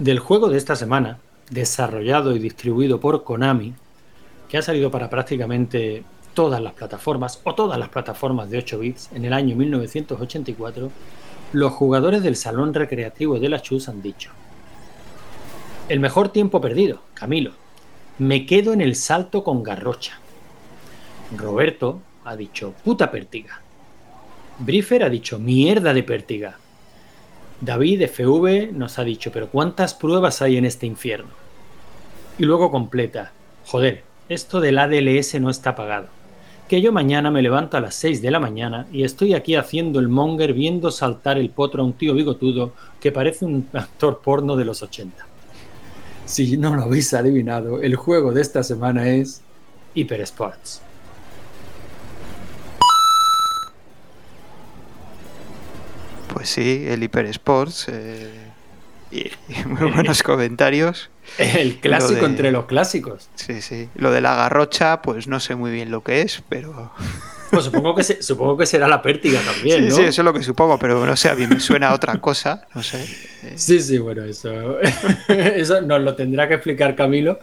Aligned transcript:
Del 0.00 0.18
juego 0.18 0.48
de 0.48 0.56
esta 0.56 0.76
semana, 0.76 1.18
desarrollado 1.50 2.34
y 2.34 2.38
distribuido 2.38 3.00
por 3.00 3.22
Konami, 3.22 3.74
que 4.48 4.56
ha 4.56 4.62
salido 4.62 4.90
para 4.90 5.10
prácticamente 5.10 6.04
todas 6.32 6.62
las 6.62 6.72
plataformas 6.72 7.42
o 7.44 7.54
todas 7.54 7.78
las 7.78 7.90
plataformas 7.90 8.48
de 8.48 8.56
8 8.56 8.78
bits 8.78 9.10
en 9.12 9.26
el 9.26 9.34
año 9.34 9.54
1984, 9.56 10.90
los 11.52 11.72
jugadores 11.74 12.22
del 12.22 12.36
Salón 12.36 12.72
Recreativo 12.72 13.38
de 13.38 13.50
la 13.50 13.60
Chus 13.60 13.90
han 13.90 14.00
dicho: 14.00 14.30
El 15.90 16.00
mejor 16.00 16.30
tiempo 16.30 16.62
perdido, 16.62 17.02
Camilo. 17.12 17.52
Me 18.18 18.46
quedo 18.46 18.72
en 18.72 18.80
el 18.80 18.96
salto 18.96 19.44
con 19.44 19.62
Garrocha. 19.62 20.18
Roberto 21.36 22.00
ha 22.24 22.36
dicho 22.36 22.72
puta 22.82 23.10
pértiga. 23.10 23.60
Briefer 24.60 25.04
ha 25.04 25.10
dicho 25.10 25.38
mierda 25.38 25.92
de 25.92 26.02
pértiga. 26.02 26.56
David 27.60 28.08
FV 28.08 28.72
nos 28.72 28.98
ha 28.98 29.04
dicho, 29.04 29.30
pero 29.30 29.48
¿cuántas 29.48 29.92
pruebas 29.92 30.40
hay 30.40 30.56
en 30.56 30.64
este 30.64 30.86
infierno? 30.86 31.28
Y 32.38 32.44
luego 32.44 32.70
completa, 32.70 33.32
joder, 33.66 34.02
esto 34.30 34.60
del 34.60 34.78
ADLS 34.78 35.38
no 35.40 35.50
está 35.50 35.74
pagado. 35.74 36.06
Que 36.68 36.80
yo 36.80 36.90
mañana 36.90 37.30
me 37.30 37.42
levanto 37.42 37.76
a 37.76 37.80
las 37.80 37.96
6 37.96 38.22
de 38.22 38.30
la 38.30 38.40
mañana 38.40 38.86
y 38.92 39.04
estoy 39.04 39.34
aquí 39.34 39.56
haciendo 39.56 40.00
el 40.00 40.08
monger 40.08 40.54
viendo 40.54 40.90
saltar 40.90 41.36
el 41.36 41.50
potro 41.50 41.82
a 41.82 41.84
un 41.84 41.92
tío 41.92 42.14
bigotudo 42.14 42.72
que 42.98 43.12
parece 43.12 43.44
un 43.44 43.68
actor 43.74 44.22
porno 44.22 44.56
de 44.56 44.64
los 44.64 44.82
80. 44.82 45.26
Si 46.24 46.56
no 46.56 46.74
lo 46.74 46.84
habéis 46.84 47.12
adivinado, 47.12 47.82
el 47.82 47.96
juego 47.96 48.32
de 48.32 48.40
esta 48.40 48.62
semana 48.62 49.08
es 49.08 49.42
Hyper 49.94 50.22
Sports. 50.22 50.80
Pues 56.40 56.48
sí, 56.48 56.86
el 56.88 57.02
Hyper 57.02 57.26
Sports. 57.26 57.88
Eh, 57.92 58.30
y, 59.10 59.30
muy 59.66 59.90
buenos 59.94 60.22
comentarios. 60.22 61.10
El 61.36 61.76
clásico 61.80 62.24
entre 62.24 62.50
los 62.50 62.64
clásicos. 62.64 63.28
Sí, 63.34 63.60
sí. 63.60 63.90
Lo 63.94 64.10
de 64.10 64.22
la 64.22 64.34
garrocha, 64.36 65.02
pues 65.02 65.28
no 65.28 65.38
sé 65.38 65.54
muy 65.54 65.70
bien 65.70 65.90
lo 65.90 66.02
que 66.02 66.22
es, 66.22 66.42
pero. 66.48 66.94
Pues 67.50 67.66
supongo 67.66 67.94
que, 67.94 68.04
supongo 68.04 68.56
que 68.56 68.64
será 68.64 68.88
la 68.88 69.02
pértiga 69.02 69.38
también, 69.42 69.86
¿no? 69.86 69.94
Sí, 69.94 70.00
eso 70.00 70.22
es 70.22 70.24
lo 70.24 70.32
que 70.32 70.42
supongo, 70.42 70.78
pero 70.78 71.04
no 71.04 71.14
sé, 71.14 71.28
a 71.28 71.34
mí 71.34 71.46
me 71.46 71.60
suena 71.60 71.90
a 71.90 71.94
otra 71.94 72.18
cosa, 72.22 72.66
no 72.74 72.82
sé. 72.82 73.04
Sí, 73.56 73.82
sí, 73.82 73.98
bueno, 73.98 74.24
eso, 74.24 74.80
eso 75.28 75.82
nos 75.82 76.00
lo 76.00 76.14
tendrá 76.14 76.48
que 76.48 76.54
explicar 76.54 76.96
Camilo, 76.96 77.38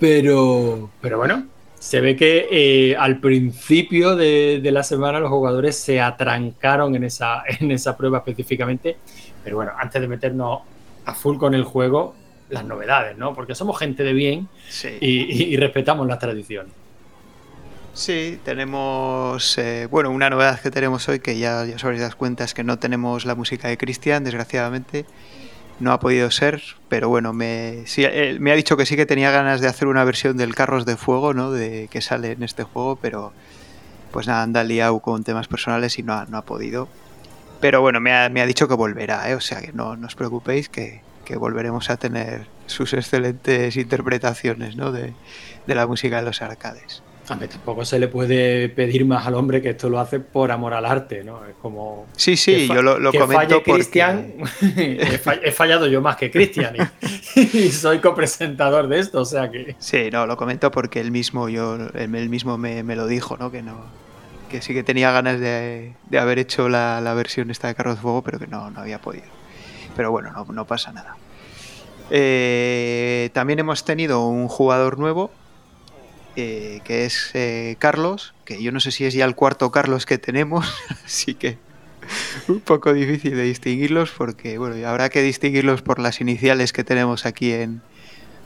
pero, 0.00 0.90
pero 1.00 1.18
bueno, 1.18 1.46
se 1.84 2.00
ve 2.00 2.16
que 2.16 2.48
eh, 2.50 2.96
al 2.96 3.20
principio 3.20 4.16
de, 4.16 4.58
la 4.72 4.82
semana 4.82 5.20
los 5.20 5.28
jugadores 5.28 5.76
se 5.76 6.00
atrancaron 6.00 6.94
en 6.94 7.04
esa, 7.04 7.42
en 7.60 7.70
esa 7.70 7.94
prueba 7.94 8.18
específicamente. 8.18 8.96
Pero 9.44 9.56
bueno, 9.56 9.72
antes 9.76 10.00
de 10.00 10.08
meternos 10.08 10.62
a 11.04 11.12
full 11.12 11.36
con 11.36 11.52
el 11.52 11.62
juego, 11.62 12.14
las 12.48 12.64
novedades, 12.64 13.18
¿no? 13.18 13.34
Porque 13.34 13.54
somos 13.54 13.78
gente 13.78 14.02
de 14.02 14.14
bien 14.14 14.48
y, 14.98 15.54
respetamos 15.58 16.06
las 16.06 16.18
tradiciones. 16.18 16.72
Sí, 17.92 18.40
tenemos, 18.42 19.58
eh, 19.58 19.86
bueno, 19.90 20.10
una 20.10 20.30
novedad 20.30 20.58
que 20.60 20.70
tenemos 20.70 21.06
hoy, 21.10 21.20
que 21.20 21.38
ya, 21.38 21.66
ya 21.66 21.76
os 21.76 21.84
habréis 21.84 22.00
dado 22.00 22.16
cuenta, 22.16 22.44
es 22.44 22.54
que 22.54 22.64
no 22.64 22.78
tenemos 22.78 23.26
la 23.26 23.34
música 23.34 23.68
de 23.68 23.76
Cristian, 23.76 24.24
desgraciadamente 24.24 25.04
no 25.80 25.92
ha 25.92 26.00
podido 26.00 26.30
ser, 26.30 26.62
pero 26.88 27.08
bueno, 27.08 27.32
me, 27.32 27.84
me 28.38 28.52
ha 28.52 28.54
dicho 28.54 28.76
que 28.76 28.86
sí 28.86 28.96
que 28.96 29.06
tenía 29.06 29.30
ganas 29.30 29.60
de 29.60 29.68
hacer 29.68 29.88
una 29.88 30.04
versión 30.04 30.36
del 30.36 30.54
Carros 30.54 30.86
de 30.86 30.96
Fuego, 30.96 31.34
¿no? 31.34 31.50
De 31.50 31.88
que 31.90 32.00
sale 32.00 32.32
en 32.32 32.42
este 32.42 32.62
juego, 32.62 32.96
pero 32.96 33.32
pues 34.12 34.28
nada, 34.28 34.42
anda 34.42 34.62
liado 34.62 35.00
con 35.00 35.24
temas 35.24 35.48
personales 35.48 35.98
y 35.98 36.04
no 36.04 36.12
ha, 36.12 36.26
no 36.26 36.38
ha 36.38 36.42
podido. 36.42 36.88
Pero 37.60 37.80
bueno, 37.80 38.00
me 38.00 38.14
ha, 38.14 38.28
me 38.28 38.40
ha 38.40 38.46
dicho 38.46 38.68
que 38.68 38.74
volverá, 38.74 39.28
¿eh? 39.30 39.34
o 39.34 39.40
sea 39.40 39.60
que 39.60 39.72
no, 39.72 39.96
no 39.96 40.06
os 40.06 40.14
preocupéis 40.14 40.68
que, 40.68 41.00
que, 41.24 41.36
volveremos 41.36 41.90
a 41.90 41.96
tener 41.96 42.46
sus 42.66 42.92
excelentes 42.92 43.76
interpretaciones 43.76 44.76
¿no? 44.76 44.92
de, 44.92 45.14
de 45.66 45.74
la 45.74 45.86
música 45.86 46.18
de 46.18 46.22
los 46.22 46.42
arcades. 46.42 47.02
Tampoco 47.26 47.86
se 47.86 47.98
le 47.98 48.08
puede 48.08 48.68
pedir 48.68 49.06
más 49.06 49.26
al 49.26 49.34
hombre 49.34 49.62
que 49.62 49.70
esto 49.70 49.88
lo 49.88 49.98
hace 49.98 50.20
por 50.20 50.52
amor 50.52 50.74
al 50.74 50.84
arte, 50.84 51.24
¿no? 51.24 51.44
Es 51.46 51.54
como. 51.60 52.06
Sí, 52.16 52.36
sí, 52.36 52.68
yo 52.68 52.82
lo, 52.82 52.98
lo 52.98 53.10
que 53.12 53.18
comento 53.18 53.60
falle 53.60 53.62
Cristian. 53.62 54.34
he 54.76 55.50
fallado 55.50 55.86
yo 55.86 56.02
más 56.02 56.16
que 56.16 56.30
Cristian 56.30 56.76
y, 57.34 57.70
soy 57.70 58.00
copresentador 58.00 58.88
de 58.88 58.98
esto, 58.98 59.22
o 59.22 59.24
sea 59.24 59.50
que. 59.50 59.74
Sí, 59.78 60.10
no, 60.12 60.26
lo 60.26 60.36
comento 60.36 60.70
porque 60.70 61.00
él 61.00 61.10
mismo, 61.10 61.48
yo, 61.48 61.78
él, 61.94 62.28
mismo 62.28 62.58
me, 62.58 62.82
lo 62.82 63.06
dijo, 63.06 63.38
¿no? 63.38 63.50
Que 63.50 63.62
no. 63.62 63.86
Que 64.50 64.60
sí 64.60 64.74
que 64.74 64.84
tenía 64.84 65.10
ganas 65.10 65.40
de, 65.40 65.94
haber 66.18 66.38
hecho 66.38 66.68
la, 66.68 67.14
versión 67.14 67.50
esta 67.50 67.68
de 67.68 67.74
Carros 67.74 67.96
de 67.96 68.02
Fuego, 68.02 68.22
pero 68.22 68.38
que 68.38 68.46
no, 68.46 68.70
no 68.70 68.80
había 68.80 69.00
podido. 69.00 69.24
Pero 69.96 70.10
bueno, 70.10 70.30
no, 70.30 70.44
no 70.52 70.66
pasa 70.66 70.92
nada. 70.92 71.16
Eh, 72.10 73.30
también 73.32 73.60
hemos 73.60 73.84
tenido 73.86 74.26
un 74.26 74.48
jugador 74.48 74.98
nuevo 74.98 75.30
eh, 76.36 76.80
que 76.84 77.04
es 77.04 77.30
eh, 77.34 77.76
Carlos, 77.78 78.34
que 78.44 78.62
yo 78.62 78.72
no 78.72 78.80
sé 78.80 78.90
si 78.90 79.04
es 79.04 79.14
ya 79.14 79.24
el 79.24 79.34
cuarto 79.34 79.70
Carlos 79.70 80.06
que 80.06 80.18
tenemos, 80.18 80.66
así 81.04 81.34
que 81.34 81.58
un 82.48 82.60
poco 82.60 82.92
difícil 82.92 83.36
de 83.36 83.42
distinguirlos 83.42 84.10
porque 84.10 84.58
bueno, 84.58 84.86
habrá 84.88 85.08
que 85.08 85.22
distinguirlos 85.22 85.82
por 85.82 85.98
las 85.98 86.20
iniciales 86.20 86.72
que 86.72 86.84
tenemos 86.84 87.26
aquí 87.26 87.52
en 87.52 87.82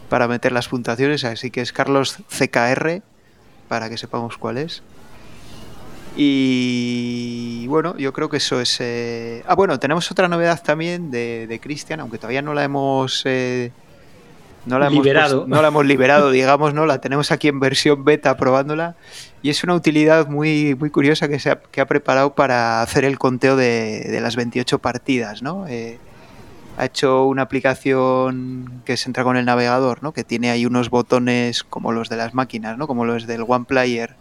para 0.08 0.28
meter 0.28 0.52
las 0.52 0.68
puntuaciones, 0.68 1.24
así 1.24 1.50
que 1.50 1.60
es 1.60 1.72
Carlos 1.72 2.18
CKR 2.28 3.02
para 3.68 3.90
que 3.90 3.98
sepamos 3.98 4.38
cuál 4.38 4.58
es. 4.58 4.82
Y 6.16 7.66
bueno, 7.68 7.96
yo 7.96 8.12
creo 8.12 8.28
que 8.28 8.38
eso 8.38 8.60
es... 8.60 8.78
Eh, 8.80 9.44
ah, 9.46 9.54
bueno, 9.54 9.78
tenemos 9.78 10.10
otra 10.10 10.26
novedad 10.26 10.60
también 10.62 11.10
de, 11.10 11.46
de 11.46 11.60
Cristian, 11.60 12.00
aunque 12.00 12.16
todavía 12.16 12.42
no 12.42 12.54
la 12.54 12.64
hemos 12.64 13.24
no 14.68 14.78
la 14.78 14.86
hemos 14.86 15.04
liberado. 15.04 15.46
no 15.46 15.62
la 15.62 15.68
hemos 15.68 15.86
liberado, 15.86 16.30
digamos, 16.32 16.74
¿no? 16.74 16.86
La 16.86 17.00
tenemos 17.00 17.30
aquí 17.32 17.48
en 17.48 17.60
versión 17.60 18.04
beta 18.04 18.36
probándola. 18.36 18.96
Y 19.42 19.50
es 19.50 19.62
una 19.64 19.74
utilidad 19.74 20.28
muy, 20.28 20.74
muy 20.74 20.90
curiosa 20.90 21.28
que, 21.28 21.38
se 21.38 21.50
ha, 21.50 21.60
que 21.60 21.80
ha 21.80 21.86
preparado 21.86 22.34
para 22.34 22.82
hacer 22.82 23.04
el 23.04 23.18
conteo 23.18 23.56
de, 23.56 24.18
las 24.20 24.36
28 24.36 24.78
partidas, 24.80 25.42
¿no? 25.42 25.66
Eh, 25.68 25.98
ha 26.76 26.84
hecho 26.84 27.24
una 27.26 27.42
aplicación 27.42 28.82
que 28.84 28.96
se 28.96 29.08
entra 29.08 29.24
con 29.24 29.36
el 29.36 29.44
navegador, 29.44 30.02
¿no? 30.02 30.12
Que 30.12 30.24
tiene 30.24 30.50
ahí 30.50 30.66
unos 30.66 30.90
botones 30.90 31.64
como 31.64 31.92
los 31.92 32.08
de 32.08 32.16
las 32.16 32.34
máquinas, 32.34 32.78
¿no? 32.78 32.86
Como 32.86 33.04
los 33.04 33.26
del 33.26 33.44
One 33.46 33.64
Player 33.64 34.14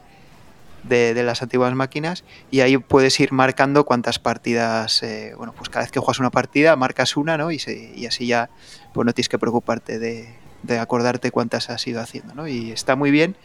de, 0.84 1.24
las 1.24 1.42
antiguas 1.42 1.74
máquinas 1.74 2.24
y 2.50 2.62
ahí 2.62 2.78
puedes 2.78 3.20
ir 3.20 3.32
marcando 3.34 3.84
cuántas 3.86 4.20
partidas, 4.20 5.04
eh, 5.04 5.34
bueno, 5.38 5.54
pues 5.56 5.70
cada 5.70 5.84
vez 5.84 5.92
que 5.92 6.00
juegas 6.00 6.20
una 6.20 6.30
partida 6.30 6.76
marcas 6.76 7.18
una, 7.18 7.38
¿no? 7.38 7.52
Y, 7.52 7.60
y 7.96 8.06
así 8.06 8.28
ya 8.28 8.50
pues 8.94 9.06
no 9.06 9.14
tienes 9.14 9.30
que 9.30 9.38
preocuparte 9.38 10.00
de, 10.00 10.37
acordarte 10.80 11.32
cuántas 11.32 11.70
has 11.70 11.86
ido 11.88 12.02
haciendo, 12.02 12.34
¿no? 12.36 12.48
Y 12.48 12.72
está 12.72 12.96
muy 12.96 13.12
bien, 13.12 13.36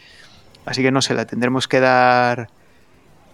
así 0.65 0.83
que 0.83 0.91
no 0.91 1.03
sé, 1.03 1.15
la 1.15 1.27
tendremos 1.27 1.69
que 1.69 1.81
dar 1.81 2.49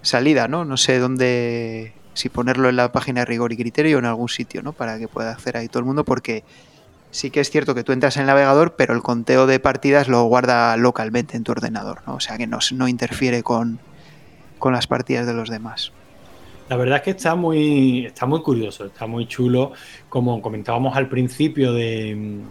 salida, 0.02 0.48
¿no? 0.48 0.64
No 0.64 0.76
sé 0.76 0.98
dónde, 0.98 1.92
si 2.14 2.28
ponerlo 2.28 2.69
en 2.69 2.76
la 2.76 2.92
página 2.92 3.20
de 3.20 3.26
rigor 3.26 3.52
y 3.52 3.56
criterio 3.56 3.96
o 3.96 4.00
en 4.00 4.06
algún 4.06 4.28
sitio, 4.28 4.62
¿no? 4.62 4.72
Para 4.72 4.98
que 4.98 5.08
pueda 5.08 5.30
hacer 5.30 5.56
ahí 5.56 5.69
todo 5.69 5.80
el 5.80 5.86
mundo, 5.86 6.04
porque 6.04 6.44
sí 7.10 7.30
que 7.30 7.40
es 7.40 7.50
cierto 7.50 7.75
que 7.75 7.84
tú 7.84 7.92
entras 7.92 8.16
en 8.16 8.22
el 8.22 8.26
navegador, 8.26 8.75
pero 8.76 8.94
el 8.94 9.02
conteo 9.02 9.46
de 9.46 9.60
partidas 9.60 10.08
lo 10.08 10.22
guarda 10.25 10.76
localmente 10.76 11.36
en 11.36 11.44
tu 11.44 11.52
ordenador, 11.52 12.02
¿no? 12.06 12.14
O 12.14 12.20
sea 12.20 12.36
que 12.36 12.46
no, 12.46 12.58
no 12.72 12.88
interfiere 12.88 13.42
con, 13.42 13.78
con 14.58 14.72
las 14.72 14.86
partidas 14.86 15.26
de 15.26 15.34
los 15.34 15.48
demás. 15.48 15.92
La 16.69 16.76
verdad 16.76 16.98
es 16.98 17.02
que 17.02 17.10
está 17.10 17.34
muy, 17.34 18.04
está 18.04 18.26
muy 18.26 18.42
curioso, 18.42 18.84
está 18.84 19.06
muy 19.06 19.26
chulo. 19.26 19.72
Como 20.10 20.42
comentábamos 20.42 20.96
al 20.96 21.08
principio 21.08 21.72
de, 21.72 22.42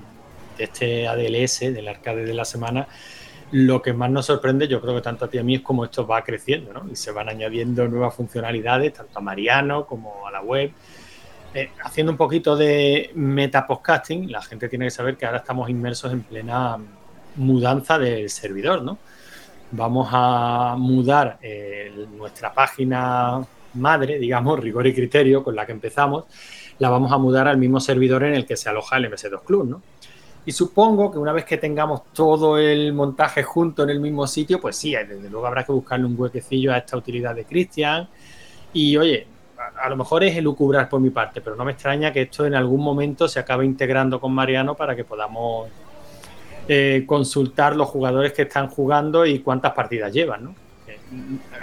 este 0.57 1.07
ADLS, 1.07 1.59
del 1.59 1.87
arcade 1.87 2.25
de 2.25 2.33
la 2.33 2.45
semana, 2.45 2.87
lo 3.51 3.81
que 3.81 3.93
más 3.93 4.09
nos 4.09 4.25
sorprende, 4.25 4.67
yo 4.67 4.81
creo 4.81 4.95
que 4.95 5.01
tanto 5.01 5.25
a 5.25 5.29
ti 5.29 5.37
y 5.37 5.39
a 5.39 5.43
mí, 5.43 5.55
es 5.55 5.61
cómo 5.61 5.85
esto 5.85 6.05
va 6.05 6.21
creciendo, 6.23 6.73
¿no? 6.73 6.85
Y 6.91 6.95
se 6.95 7.11
van 7.11 7.29
añadiendo 7.29 7.87
nuevas 7.87 8.13
funcionalidades, 8.13 8.93
tanto 8.93 9.19
a 9.19 9.21
Mariano 9.21 9.85
como 9.85 10.27
a 10.27 10.31
la 10.31 10.41
web. 10.41 10.71
Eh, 11.53 11.69
haciendo 11.83 12.11
un 12.11 12.17
poquito 12.17 12.55
de 12.57 13.11
metapodcasting, 13.15 14.31
la 14.31 14.41
gente 14.41 14.67
tiene 14.67 14.85
que 14.85 14.91
saber 14.91 15.15
que 15.15 15.25
ahora 15.25 15.39
estamos 15.39 15.69
inmersos 15.69 16.11
en 16.11 16.23
plena 16.23 16.77
mudanza 17.35 17.97
del 17.97 18.29
servidor, 18.29 18.81
¿no? 18.81 18.97
vamos 19.71 20.07
a 20.11 20.75
mudar 20.77 21.37
eh, 21.41 21.91
nuestra 22.15 22.53
página 22.53 23.45
madre, 23.73 24.17
digamos, 24.17 24.59
rigor 24.59 24.87
y 24.87 24.93
criterio, 24.93 25.43
con 25.43 25.55
la 25.55 25.65
que 25.65 25.71
empezamos, 25.71 26.25
la 26.79 26.89
vamos 26.89 27.11
a 27.11 27.17
mudar 27.17 27.47
al 27.47 27.57
mismo 27.57 27.79
servidor 27.79 28.23
en 28.23 28.33
el 28.33 28.45
que 28.45 28.55
se 28.55 28.69
aloja 28.69 28.97
el 28.97 29.11
MS2 29.11 29.41
Club, 29.43 29.67
¿no? 29.67 29.81
Y 30.47 30.53
supongo 30.53 31.11
que 31.11 31.17
una 31.19 31.33
vez 31.33 31.43
que 31.43 31.57
tengamos 31.57 32.13
todo 32.13 32.57
el 32.57 32.93
montaje 32.93 33.43
junto 33.43 33.83
en 33.83 33.89
el 33.89 33.99
mismo 33.99 34.25
sitio, 34.25 34.61
pues 34.61 34.77
sí, 34.77 34.93
desde 34.93 35.29
luego 35.29 35.45
habrá 35.45 35.65
que 35.65 35.73
buscarle 35.73 36.05
un 36.05 36.17
huequecillo 36.17 36.71
a 36.71 36.77
esta 36.77 36.95
utilidad 36.95 37.35
de 37.35 37.43
Christian. 37.43 38.07
Y 38.71 38.95
oye, 38.95 39.27
a, 39.77 39.89
lo 39.89 39.97
mejor 39.97 40.23
es 40.23 40.37
elucubrar 40.37 40.87
por 40.87 41.01
mi 41.01 41.09
parte, 41.09 41.41
pero 41.41 41.57
no 41.57 41.65
me 41.65 41.73
extraña 41.73 42.13
que 42.13 42.21
esto 42.21 42.45
en 42.45 42.55
algún 42.55 42.81
momento 42.81 43.27
se 43.27 43.41
acabe 43.41 43.65
integrando 43.65 44.21
con 44.21 44.31
Mariano 44.31 44.73
para 44.73 44.95
que 44.95 45.03
podamos 45.03 45.67
eh, 46.69 47.03
consultar 47.05 47.75
los 47.75 47.89
jugadores 47.89 48.31
que 48.31 48.43
están 48.43 48.69
jugando 48.69 49.25
y 49.25 49.39
cuántas 49.39 49.73
partidas 49.73 50.13
llevan, 50.13 50.45
¿no? 50.45 50.55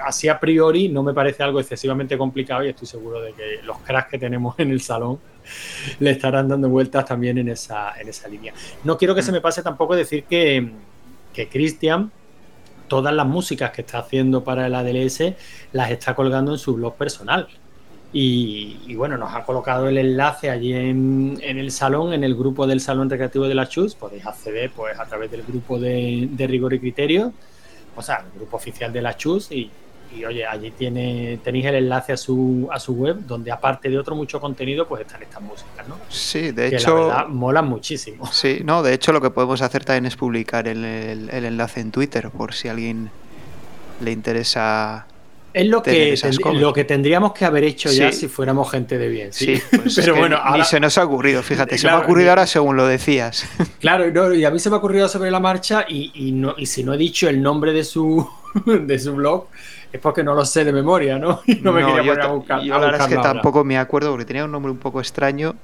Así 0.05 0.29
a 0.29 0.39
priori 0.39 0.91
no 0.91 1.03
me 1.03 1.15
parece 1.15 1.43
algo 1.43 1.59
excesivamente 1.59 2.19
complicado 2.19 2.63
y 2.63 2.69
estoy 2.69 2.87
seguro 2.87 3.23
de 3.23 3.33
que 3.33 3.63
los 3.63 3.79
cracks 3.79 4.11
que 4.11 4.19
tenemos 4.19 4.55
en 4.59 4.73
el 4.73 4.83
salón 4.83 5.19
le 6.01 6.11
estarán 6.11 6.49
dando 6.49 6.69
vueltas 6.69 7.05
también 7.05 7.39
en 7.39 7.49
esa, 7.49 7.99
en 8.01 8.09
esa 8.09 8.29
línea. 8.29 8.53
No 8.85 8.97
quiero 8.97 9.15
que 9.15 9.23
se 9.23 9.33
me 9.33 9.41
pase 9.41 9.63
tampoco 9.63 9.97
decir 9.97 10.25
que, 10.25 10.71
que 11.33 11.49
Cristian, 11.49 12.11
todas 12.89 13.15
las 13.15 13.27
músicas 13.27 13.71
que 13.71 13.83
está 13.83 13.99
haciendo 13.99 14.45
para 14.45 14.67
el 14.67 14.75
ADLS, 14.75 15.35
las 15.73 15.91
está 15.91 16.15
colgando 16.15 16.53
en 16.53 16.59
su 16.59 16.75
blog 16.75 16.97
personal. 16.97 17.49
Y, 18.17 18.95
bueno, 18.95 19.19
nos 19.19 19.35
ha 19.35 19.43
colocado 19.43 19.89
el 19.89 19.99
enlace 19.99 20.49
allí 20.49 20.73
en, 20.73 21.37
el 21.43 21.73
salón, 21.73 22.13
en 22.13 22.23
el 22.23 22.37
grupo 22.37 22.65
del 22.65 22.79
Salón 22.79 23.11
Recreativo 23.11 23.49
de 23.49 23.57
la 23.57 23.69
Chus. 23.69 23.97
Podéis 23.97 24.25
acceder 24.25 24.71
pues 24.71 24.97
a 25.01 25.05
través 25.05 25.33
del 25.33 25.43
grupo 25.43 25.81
de, 25.81 26.29
rigor 26.39 26.75
y 26.75 26.79
criterio, 26.79 27.33
o 27.97 28.03
sea, 28.03 28.25
el 28.25 28.39
grupo 28.39 28.57
oficial 28.57 28.93
de 28.93 29.03
la 29.03 29.17
Chus. 29.17 29.51
Y, 29.51 29.69
oye, 30.25 30.45
allí 30.47 30.71
tiene, 30.73 31.39
tenéis 31.43 31.65
el 31.67 31.77
enlace 31.77 32.13
a 32.13 32.17
su, 32.17 32.69
a 32.71 32.79
su 32.79 32.93
web, 32.95 33.21
donde 33.27 33.51
aparte 33.51 33.89
de 33.89 33.99
otro 33.99 34.15
mucho 34.15 34.39
contenido, 34.41 34.87
pues 34.87 35.03
están 35.03 35.23
estas 35.23 35.41
músicas, 35.41 35.89
¿no? 35.89 35.97
Sí, 36.11 36.51
de 36.51 36.69
hecho. 36.69 37.09
La 37.09 37.25
molan 37.25 37.67
muchísimo. 37.67 38.31
Sí, 38.31 38.61
no, 38.65 38.83
de 38.83 38.93
hecho 38.93 39.13
lo 39.13 39.21
que 39.21 39.31
podemos 39.31 39.63
hacer 39.63 39.85
también 39.85 40.07
es 40.07 40.17
publicar 40.17 40.69
el, 40.69 40.85
el 40.85 41.45
enlace 41.45 41.81
en 41.81 41.91
Twitter, 41.91 42.31
por 42.31 42.53
si 42.53 42.69
a 42.69 42.73
alguien 42.73 43.11
le 44.03 44.13
interesa 44.13 45.07
es 45.55 45.69
lo 45.69 45.83
que, 45.85 46.19
lo 46.55 46.73
que 46.73 46.83
tendríamos 46.83 47.33
que 47.33 47.45
haber 47.45 47.63
hecho 47.63 47.89
ya 47.93 48.11
si 48.11 48.27
fuéramos 48.27 48.69
gente 48.73 48.99
de 48.99 49.09
bien. 49.09 49.33
Sí, 49.33 49.63
pues 49.71 49.95
pero 49.95 50.17
bueno, 50.17 50.41
ni 50.53 50.65
se 50.65 50.81
nos 50.81 50.99
ha 50.99 51.05
ocurrido, 51.05 51.45
fíjate, 51.45 51.79
se 51.79 51.87
me 51.87 51.93
ha 51.93 52.01
ocurrido 52.01 52.31
ahora 52.31 52.47
según 52.47 52.77
lo 52.77 52.87
decías. 52.87 53.47
Claro, 53.79 54.35
y 54.35 54.45
a 54.45 54.51
mí 54.51 54.59
se 54.59 54.71
me 54.71 54.77
ha 54.77 54.79
ocurrido 54.79 55.09
sobre 55.09 55.31
la 55.31 55.41
marcha 55.41 55.85
y, 55.87 56.33
no, 56.33 56.55
y 56.57 56.65
si 56.65 56.83
no 56.83 56.95
he 56.95 56.97
dicho 56.97 57.29
el 57.29 57.43
nombre 57.43 57.73
de 57.75 57.85
su, 57.85 58.27
de 58.65 58.99
su 58.99 59.15
blog 59.15 59.47
es 59.95 60.01
porque 60.01 60.25
no 60.25 60.35
lo 60.35 60.45
sé 60.45 60.65
de 60.65 60.73
memoria, 60.73 61.21
¿no? 61.21 61.41
Y 61.47 61.61
no 61.61 61.73
me 61.73 61.87
quería 61.87 62.03
poner 62.03 62.21
a 62.21 62.27
buscar. 62.27 62.61
Yo 62.63 62.75
la 62.75 62.87
verdad 62.87 63.09
es 63.09 63.17
que 63.17 63.23
tampoco 63.23 63.63
me 63.63 63.79
acuerdo 63.79 64.11
porque 64.11 64.25
tenía 64.25 64.45
un 64.45 64.51
nombre 64.51 64.73
un 64.73 64.79
poco 64.79 64.99
extraño, 64.99 65.55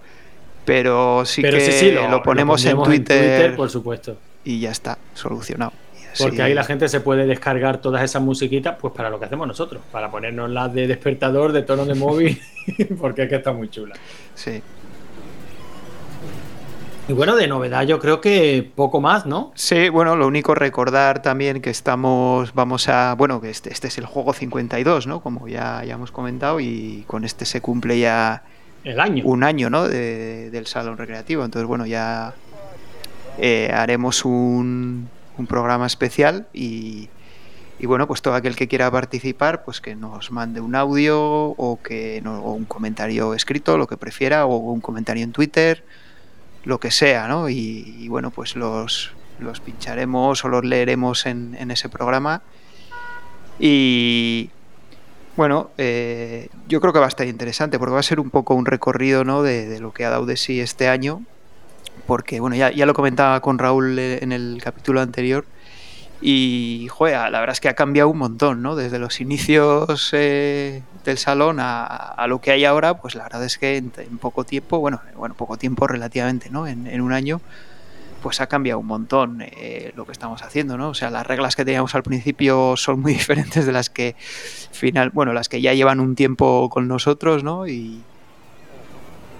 pero 0.65 1.25
sí 1.27 1.43
que 1.43 1.99
lo, 2.09 2.23
ponemos 2.23 2.65
en 2.65 2.81
Twitter, 2.81 3.25
en 3.25 3.31
Twitter, 3.41 3.57
por 3.57 3.71
supuesto. 3.71 4.17
Y 4.45 4.61
ya 4.61 4.71
está, 4.71 4.99
solucionado. 5.15 5.73
Porque 6.17 6.43
ahí 6.43 6.55
la 6.55 6.63
gente 6.63 6.89
se 6.89 7.01
puede 7.01 7.27
descargar 7.27 7.81
todas 7.81 8.05
esas 8.05 8.23
musiquitas, 8.23 8.77
pues 8.81 8.95
para 8.95 9.11
lo 9.11 9.19
que 9.19 9.25
hacemos 9.25 9.49
nosotros, 9.49 9.83
para 9.91 10.13
ponernos 10.13 10.49
las 10.49 10.73
de 10.73 10.87
despertador, 10.87 11.51
de 11.51 11.63
tono 11.63 11.85
de 11.85 11.95
móvil, 11.95 12.41
porque 13.01 13.25
es 13.25 13.29
que 13.29 13.37
está 13.37 13.53
muy 13.53 13.69
chula. 13.69 13.97
Sí. 14.37 14.63
Y 17.11 17.13
bueno, 17.13 17.35
de 17.35 17.49
novedad 17.49 17.83
yo 17.83 17.99
creo 17.99 18.21
que 18.21 18.71
poco 18.77 19.01
más, 19.01 19.27
¿no? 19.27 19.51
Sí, 19.57 19.89
bueno, 19.89 20.15
lo 20.15 20.29
único 20.29 20.55
recordar 20.55 21.23
también 21.23 21.61
que 21.61 21.71
estamos, 21.71 22.55
vamos 22.55 22.89
a, 22.89 23.17
bueno, 23.17 23.41
que 23.41 23.51
este, 23.51 23.73
este 23.73 23.89
es 23.89 23.99
el 23.99 24.07
juego 24.07 24.33
52, 24.33 25.09
¿no? 25.09 25.21
Como 25.21 25.49
ya, 25.49 25.83
ya 25.85 25.95
hemos 25.95 26.13
comentado, 26.13 26.61
y 26.61 27.03
con 27.09 27.25
este 27.25 27.47
se 27.47 27.61
cumple 27.61 27.99
ya 27.99 28.45
el 28.85 29.01
año. 29.01 29.25
un 29.27 29.43
año, 29.43 29.71
¿no? 29.71 29.89
del 29.89 30.67
salón 30.69 30.99
recreativo. 30.99 31.45
Entonces, 31.45 31.67
bueno, 31.67 31.85
ya 31.85 32.33
eh, 33.39 33.73
haremos 33.75 34.25
un, 34.25 35.09
un 35.37 35.47
programa 35.49 35.89
especial 35.89 36.47
y, 36.53 37.09
bueno, 37.83 38.07
pues 38.07 38.23
todo 38.23 38.35
aquel 38.35 38.55
que 38.55 38.69
quiera 38.69 38.89
participar, 38.89 39.65
pues 39.65 39.81
que 39.81 39.97
nos 39.97 40.31
mande 40.31 40.61
un 40.61 40.77
audio 40.77 41.21
o 41.21 41.81
que 41.83 42.23
o 42.25 42.53
un 42.53 42.67
comentario 42.67 43.35
escrito, 43.35 43.77
lo 43.77 43.89
que 43.89 43.97
prefiera, 43.97 44.47
o 44.47 44.59
un 44.59 44.81
comentario 44.81 45.25
en 45.25 45.33
Twitter, 45.33 45.83
lo 46.65 46.79
que 46.79 46.91
sea, 46.91 47.29
¿no? 47.29 47.49
Y, 47.49 48.07
bueno, 48.09 48.31
pues 48.31 48.57
los, 48.57 49.13
los, 49.39 49.61
pincharemos 49.61 50.45
o 50.45 50.49
los 50.49 50.65
leeremos 50.65 51.27
en, 51.27 51.71
ese 51.71 51.89
programa. 51.89 52.43
Y 53.59 54.51
bueno, 55.37 55.71
eh, 55.79 56.49
yo 56.69 56.81
creo 56.81 56.93
que 56.93 56.99
va 56.99 57.07
a 57.07 57.09
estar 57.09 57.27
interesante 57.27 57.79
porque 57.79 57.95
va 57.95 58.01
a 58.01 58.05
ser 58.05 58.21
un 58.21 58.31
poco 58.31 58.55
un 58.55 58.67
recorrido 58.67 59.25
¿no? 59.25 59.43
de, 59.43 59.67
de 59.67 59.81
lo 59.81 59.93
que 59.93 60.05
ha 60.05 60.11
dado 60.11 60.27
de 60.27 60.37
sí 60.37 60.61
este 60.61 60.89
año 60.89 61.23
porque 62.11 62.41
bueno, 62.41 62.57
ya, 62.57 62.73
ya 62.73 62.87
lo 62.87 62.93
comentaba 62.93 63.39
con 63.41 63.57
Raúl 63.59 63.97
eh, 63.97 64.19
en 64.21 64.33
el 64.33 64.61
capítulo 64.61 65.01
anterior. 65.01 65.45
Y, 66.23 66.89
joder, 66.91 67.31
la 67.31 67.41
verdad 67.41 67.55
es 67.55 67.61
que 67.61 67.69
ha 67.69 67.75
cambiado 67.75 68.11
un 68.11 68.19
montón, 68.19 68.61
¿no? 68.61 68.77
Desde 68.77 68.99
los 68.99 69.21
inicios 69.21 70.11
eh, 70.13 70.83
del 71.05 71.17
salón 71.17 71.57
a, 71.61 72.27
lo 72.29 72.41
que 72.41 72.51
hay 72.51 72.67
ahora, 72.67 72.99
pues 72.99 73.15
la 73.15 73.23
verdad 73.23 73.45
es 73.45 73.57
que 73.57 73.79
en, 73.79 73.91
poco 74.21 74.45
tiempo, 74.45 74.79
bueno, 74.81 75.01
bueno, 75.17 75.35
poco 75.35 75.57
tiempo 75.57 75.87
relativamente, 75.87 76.51
¿no? 76.51 76.67
En, 76.67 77.01
un 77.01 77.13
año, 77.15 77.41
pues 78.23 78.43
ha 78.43 78.49
cambiado 78.49 78.79
un 78.81 78.87
montón 78.87 79.41
eh, 79.41 79.93
lo 79.97 80.05
que 80.05 80.13
estamos 80.13 80.43
haciendo, 80.43 80.77
¿no? 80.77 80.91
O 80.91 80.95
sea, 80.95 81.09
las 81.09 81.27
reglas 81.27 81.57
que 81.57 81.65
teníamos 81.65 81.95
al 81.95 82.03
principio 82.03 82.77
son 82.77 83.01
muy 83.01 83.13
diferentes 83.15 83.65
de 83.65 83.73
las 83.73 83.89
que 83.89 84.15
final, 84.73 85.11
bueno, 85.11 85.33
las 85.33 85.49
que 85.49 85.63
ya 85.63 85.73
llevan 85.73 86.01
un 86.01 86.17
tiempo 86.17 86.69
con 86.69 86.87
nosotros, 86.87 87.43
¿no? 87.45 87.67
Y, 87.67 88.03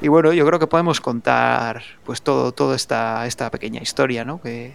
y 0.01 0.09
bueno, 0.09 0.33
yo 0.33 0.47
creo 0.47 0.59
que 0.59 0.67
podemos 0.67 1.03
contar 1.03 1.83
pues 2.05 2.23
todo, 2.23 2.53
toda 2.53 2.75
esta, 2.75 3.27
esta 3.27 3.51
pequeña 3.51 3.83
historia, 3.83 4.25
¿no? 4.25 4.41
Que, 4.41 4.73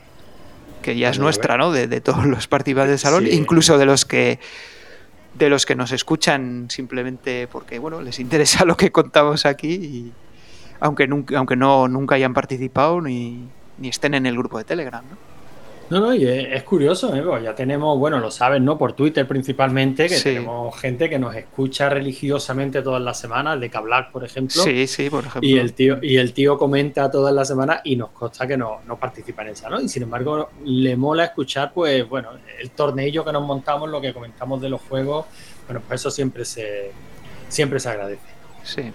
ya 0.93 1.09
es 1.09 1.19
nuestra, 1.19 1.57
¿no? 1.57 1.71
De, 1.71 2.01
todos 2.01 2.25
los 2.25 2.47
participantes 2.47 2.89
del 2.91 2.99
salón, 2.99 3.27
incluso 3.27 3.77
de 3.77 3.85
los 3.85 4.05
que 4.05 4.39
de 5.33 5.49
los 5.49 5.65
que 5.65 5.75
nos 5.75 5.91
escuchan 5.91 6.67
simplemente 6.69 7.47
porque 7.47 7.77
bueno 7.77 8.01
les 8.01 8.19
interesa 8.19 8.63
lo 8.65 8.77
que 8.77 8.91
contamos 8.91 9.45
aquí 9.45 9.73
y 9.73 10.11
aunque 10.79 11.07
nunca 11.07 11.37
aunque 11.37 11.57
no 11.57 11.89
nunca 11.89 12.15
hayan 12.15 12.33
participado 12.33 13.01
ni, 13.01 13.49
ni 13.77 13.89
estén 13.89 14.13
en 14.13 14.25
el 14.25 14.37
grupo 14.37 14.57
de 14.57 14.63
Telegram, 14.63 15.03
¿no? 15.09 15.34
No, 15.89 15.99
no, 15.99 16.15
y 16.15 16.27
es, 16.27 16.63
curioso, 16.63 17.15
¿eh? 17.15 17.23
ya 17.43 17.53
tenemos, 17.53 17.97
bueno, 17.99 18.19
lo 18.19 18.31
saben, 18.31 18.65
¿no? 18.65 18.77
Por 18.77 18.93
Twitter 18.93 19.27
principalmente, 19.27 20.07
que 20.07 20.19
tenemos 20.19 20.75
gente 20.79 21.09
que 21.09 21.19
nos 21.19 21.35
escucha 21.35 21.89
religiosamente 21.89 22.81
todas 22.81 23.01
las 23.01 23.19
semanas, 23.19 23.59
de 23.59 23.69
Cablac, 23.69 24.11
por 24.11 24.23
ejemplo. 24.23 24.63
Sí, 24.63 24.87
sí, 24.87 25.09
por 25.11 25.25
ejemplo. 25.25 25.47
Y 25.47 25.59
el 25.59 25.73
tío, 25.73 25.99
y 26.01 26.17
el 26.17 26.33
tío 26.33 26.57
comenta 26.57 27.11
todas 27.11 27.33
las 27.33 27.47
semanas 27.47 27.81
y 27.83 27.95
nos 27.95 28.09
consta 28.09 28.47
que 28.47 28.57
no, 28.57 28.79
no 28.87 28.97
participa 28.97 29.43
en 29.43 29.49
esa, 29.49 29.69
¿no? 29.69 29.79
Y 29.79 29.87
sin 29.87 30.03
embargo, 30.03 30.49
le 30.63 30.95
mola 30.95 31.25
escuchar, 31.25 31.71
pues, 31.71 32.07
bueno, 32.09 32.31
el 32.59 32.71
tornillo 32.71 33.23
que 33.23 33.31
nos 33.31 33.45
montamos, 33.45 33.87
lo 33.87 34.01
que 34.01 34.11
comentamos 34.11 34.59
de 34.61 34.69
los 34.69 34.81
juegos, 34.81 35.27
bueno, 35.67 35.81
pues 35.87 36.01
eso 36.01 36.09
siempre 36.09 36.45
se, 36.45 36.91
siempre 37.47 37.79
se 37.79 37.89
agradece. 37.89 38.35
Sí. 38.63 38.91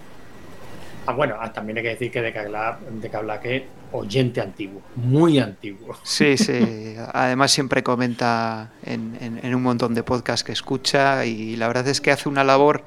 Ah, 1.07 1.13
bueno, 1.13 1.37
ah, 1.41 1.53
también 1.53 1.79
hay 1.79 1.85
que 1.85 1.91
decir 1.91 2.11
que 2.11 2.21
de 2.21 2.33
Cablac, 2.33 2.81
de 2.81 3.57
es 3.57 3.63
oyente 3.93 4.41
antiguo, 4.41 4.83
muy 4.97 5.39
antiguo. 5.39 5.97
Sí, 6.03 6.37
sí. 6.39 6.97
Además 7.13 7.51
siempre 7.51 7.83
comenta 7.83 8.71
en, 8.85 9.55
un 9.55 9.63
montón 9.63 9.95
de 9.95 10.03
podcasts 10.03 10.45
que 10.45 10.53
escucha 10.53 11.25
y 11.25 11.57
la 11.57 11.69
verdad 11.69 11.89
es 11.89 12.01
que 12.01 12.11
hace 12.11 12.29
una 12.29 12.45
labor 12.45 12.85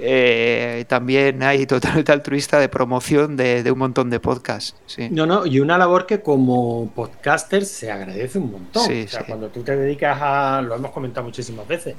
eh, 0.00 0.84
también 0.88 1.42
hay 1.42 1.66
totalmente 1.66 2.12
altruista 2.12 2.58
de 2.60 2.68
promoción 2.68 3.36
de, 3.36 3.68
un 3.70 3.78
montón 3.78 4.10
de 4.10 4.20
podcasts. 4.20 4.74
Sí. 4.86 5.08
No, 5.10 5.26
no, 5.26 5.44
y 5.44 5.60
una 5.60 5.76
labor 5.76 6.06
que 6.06 6.20
como 6.20 6.90
podcaster 6.94 7.64
se 7.64 7.90
agradece 7.90 8.38
un 8.38 8.52
montón. 8.52 8.82
o 8.84 9.08
sea, 9.08 9.24
cuando 9.24 9.48
tú 9.48 9.62
te 9.62 9.76
dedicas 9.76 10.18
a, 10.20 10.62
lo 10.62 10.76
hemos 10.76 10.92
comentado 10.92 11.26
muchísimas 11.26 11.66
veces, 11.66 11.96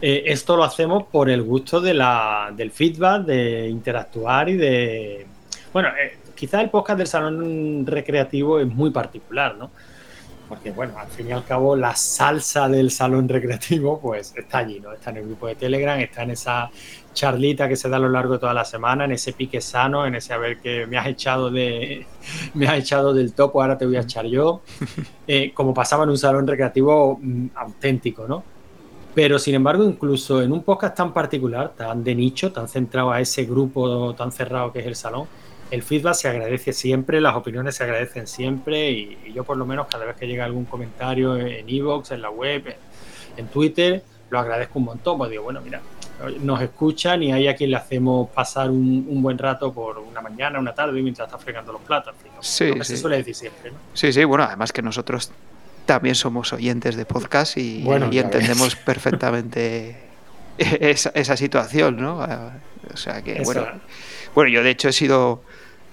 eh, 0.00 0.24
esto 0.26 0.56
lo 0.56 0.64
hacemos 0.64 1.04
por 1.04 1.30
el 1.30 1.42
gusto 1.42 1.80
de 1.80 1.94
la, 1.94 2.52
del 2.54 2.70
feedback, 2.70 3.24
de 3.24 3.68
interactuar 3.68 4.48
y 4.48 4.56
de... 4.56 5.26
Bueno, 5.72 5.88
eh, 5.88 6.18
quizá 6.34 6.60
el 6.60 6.70
podcast 6.70 6.98
del 6.98 7.08
salón 7.08 7.86
recreativo 7.86 8.60
es 8.60 8.66
muy 8.66 8.90
particular, 8.90 9.56
¿no? 9.56 9.70
Porque, 10.48 10.70
bueno, 10.70 10.98
al 10.98 11.08
fin 11.08 11.28
y 11.28 11.32
al 11.32 11.44
cabo, 11.44 11.76
la 11.76 11.94
salsa 11.94 12.68
del 12.68 12.90
salón 12.90 13.28
recreativo, 13.28 14.00
pues 14.00 14.32
está 14.34 14.58
allí, 14.58 14.80
¿no? 14.80 14.92
Está 14.92 15.10
en 15.10 15.18
el 15.18 15.24
grupo 15.24 15.46
de 15.46 15.56
Telegram, 15.56 15.98
está 16.00 16.22
en 16.22 16.30
esa 16.30 16.70
charlita 17.18 17.68
que 17.68 17.74
se 17.74 17.88
da 17.88 17.96
a 17.96 18.00
lo 18.00 18.08
largo 18.08 18.34
de 18.34 18.38
toda 18.38 18.54
la 18.54 18.64
semana, 18.64 19.04
en 19.04 19.12
ese 19.12 19.32
pique 19.32 19.60
sano, 19.60 20.06
en 20.06 20.14
ese 20.14 20.32
a 20.32 20.38
ver 20.38 20.58
que 20.60 20.86
me 20.86 20.96
has 20.96 21.08
echado 21.08 21.50
de 21.50 22.06
me 22.54 22.68
has 22.68 22.78
echado 22.78 23.12
del 23.12 23.32
topo, 23.32 23.60
ahora 23.60 23.76
te 23.76 23.86
voy 23.86 23.96
a 23.96 24.00
echar 24.00 24.26
yo. 24.26 24.62
Eh, 25.30 25.52
como 25.52 25.74
pasaba 25.74 26.04
en 26.04 26.08
un 26.08 26.16
salón 26.16 26.46
recreativo 26.46 27.18
mm, 27.20 27.48
auténtico, 27.54 28.26
¿no? 28.26 28.42
Pero 29.14 29.38
sin 29.38 29.54
embargo, 29.54 29.84
incluso 29.84 30.40
en 30.40 30.52
un 30.52 30.62
podcast 30.62 30.96
tan 30.96 31.12
particular, 31.12 31.74
tan 31.76 32.02
de 32.02 32.14
nicho, 32.14 32.50
tan 32.50 32.66
centrado 32.66 33.10
a 33.12 33.20
ese 33.20 33.44
grupo 33.44 34.14
tan 34.14 34.32
cerrado 34.32 34.72
que 34.72 34.78
es 34.78 34.86
el 34.86 34.96
salón, 34.96 35.26
el 35.70 35.82
feedback 35.82 36.14
se 36.14 36.28
agradece 36.28 36.72
siempre, 36.72 37.20
las 37.20 37.36
opiniones 37.36 37.76
se 37.76 37.84
agradecen 37.84 38.26
siempre 38.26 38.90
y, 38.90 39.32
yo 39.34 39.44
por 39.44 39.58
lo 39.58 39.66
menos 39.66 39.86
cada 39.88 40.06
vez 40.06 40.16
que 40.16 40.26
llega 40.26 40.46
algún 40.46 40.64
comentario 40.64 41.36
en 41.36 41.68
Evox, 41.68 42.12
en 42.12 42.22
la 42.22 42.30
web, 42.30 42.74
en, 43.36 43.48
Twitter, 43.48 44.02
lo 44.30 44.38
agradezco 44.38 44.78
un 44.78 44.86
montón, 44.86 45.18
pues 45.18 45.30
digo, 45.30 45.42
bueno, 45.42 45.60
mira, 45.60 45.82
nos 46.40 46.60
escuchan 46.60 47.22
y 47.22 47.32
hay 47.32 47.48
a 47.48 47.54
quien 47.54 47.70
le 47.70 47.76
hacemos 47.76 48.28
pasar 48.30 48.70
un, 48.70 49.22
buen 49.22 49.38
rato 49.38 49.72
por 49.72 49.98
una 49.98 50.20
mañana, 50.20 50.58
una 50.58 50.74
tarde 50.74 51.00
mientras 51.00 51.28
está 51.28 51.38
fregando 51.38 51.72
los 51.72 51.82
platos. 51.82 52.14
sí, 52.40 52.72
sí. 52.74 52.84
Se 52.84 52.96
suele 52.96 53.18
decir 53.18 53.34
siempre, 53.34 53.70
¿no? 53.70 53.76
Sí, 53.94 54.12
sí, 54.12 54.24
bueno, 54.24 54.44
además 54.44 54.72
que 54.72 54.82
nosotros 54.82 55.30
también 55.86 56.14
somos 56.14 56.52
oyentes 56.52 56.96
de 56.96 57.06
podcast 57.06 57.56
y, 57.56 57.84
y 58.10 58.18
entendemos 58.18 58.76
perfectamente 58.76 59.96
esa, 60.58 61.10
esa, 61.14 61.36
situación, 61.36 61.96
¿no? 61.96 62.18
O 62.92 62.96
sea 62.96 63.22
que, 63.22 63.40
bueno, 63.44 63.66
bueno, 64.34 64.50
yo 64.50 64.62
de 64.62 64.70
hecho 64.70 64.88
he 64.88 64.92
sido 64.92 65.42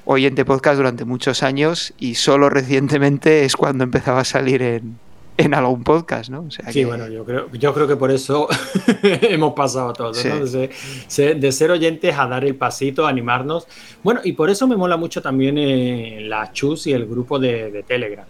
oyente 0.05 0.44
podcast 0.46 0.77
durante 0.77 1.05
muchos 1.05 1.44
años 1.44 1.94
y 1.98 2.15
solo 2.15 2.50
recientemente 2.50 3.46
es 3.46 3.55
cuando 3.55 3.84
empezaba 3.84 4.22
a 4.22 4.25
salir 4.25 4.62
en, 4.62 4.98
en 5.38 5.54
algún 5.54 5.84
podcast, 5.84 6.30
¿no? 6.30 6.48
sí, 6.50 6.86
bueno, 6.86 7.08
yo 7.08 7.25
creo, 7.25 7.51
yo 7.51 7.74
creo 7.74 7.88
que 7.88 7.96
por 7.96 8.12
eso 8.12 8.48
hemos 9.04 9.54
pasado 9.54 9.92
todos, 9.94 10.24
¿no? 10.25 10.46
De 10.46 11.51
ser, 11.51 11.72
oyentes 11.72 12.18
a 12.18 12.27
dar 12.27 12.46
el 12.46 12.56
pasito, 12.56 13.06
a 13.06 13.10
animarnos. 13.10 13.68
Bueno, 14.01 14.22
y 14.24 14.34
por 14.34 14.50
eso 14.50 14.68
me 14.68 14.77
mola 14.77 14.98
mucho 14.98 15.22
también 15.22 15.58
eh, 15.58 16.20
la 16.22 16.51
Chus 16.54 16.88
y 16.88 16.94
el 16.94 17.06
grupo 17.06 17.38
de, 17.38 17.84
Telegram. 17.86 18.25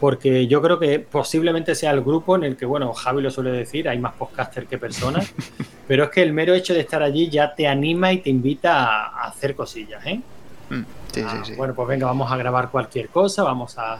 Porque 0.00 0.46
yo 0.46 0.60
creo 0.60 0.78
que 0.78 0.98
posiblemente 0.98 1.74
sea 1.74 1.90
el 1.90 2.00
grupo 2.00 2.36
en 2.36 2.44
el 2.44 2.56
que, 2.56 2.66
bueno, 2.66 2.92
Javi 2.92 3.22
lo 3.22 3.30
suele 3.30 3.50
decir, 3.50 3.88
hay 3.88 3.98
más 3.98 4.14
podcasters 4.14 4.66
que 4.66 4.78
personas, 4.78 5.32
pero 5.88 6.04
es 6.04 6.10
que 6.10 6.22
el 6.22 6.32
mero 6.32 6.54
hecho 6.54 6.74
de 6.74 6.80
estar 6.80 7.02
allí 7.02 7.28
ya 7.28 7.54
te 7.54 7.66
anima 7.66 8.12
y 8.12 8.18
te 8.18 8.30
invita 8.30 8.84
a, 8.84 9.28
hacer 9.28 9.54
cosillas, 9.54 10.04
¿eh? 10.06 10.20
Mm. 10.70 11.03
Ah, 11.22 11.42
bueno, 11.56 11.74
pues 11.74 11.88
venga, 11.88 12.06
vamos 12.06 12.30
a 12.30 12.36
grabar 12.36 12.70
cualquier 12.70 13.08
cosa, 13.08 13.42
vamos 13.42 13.76
a... 13.78 13.98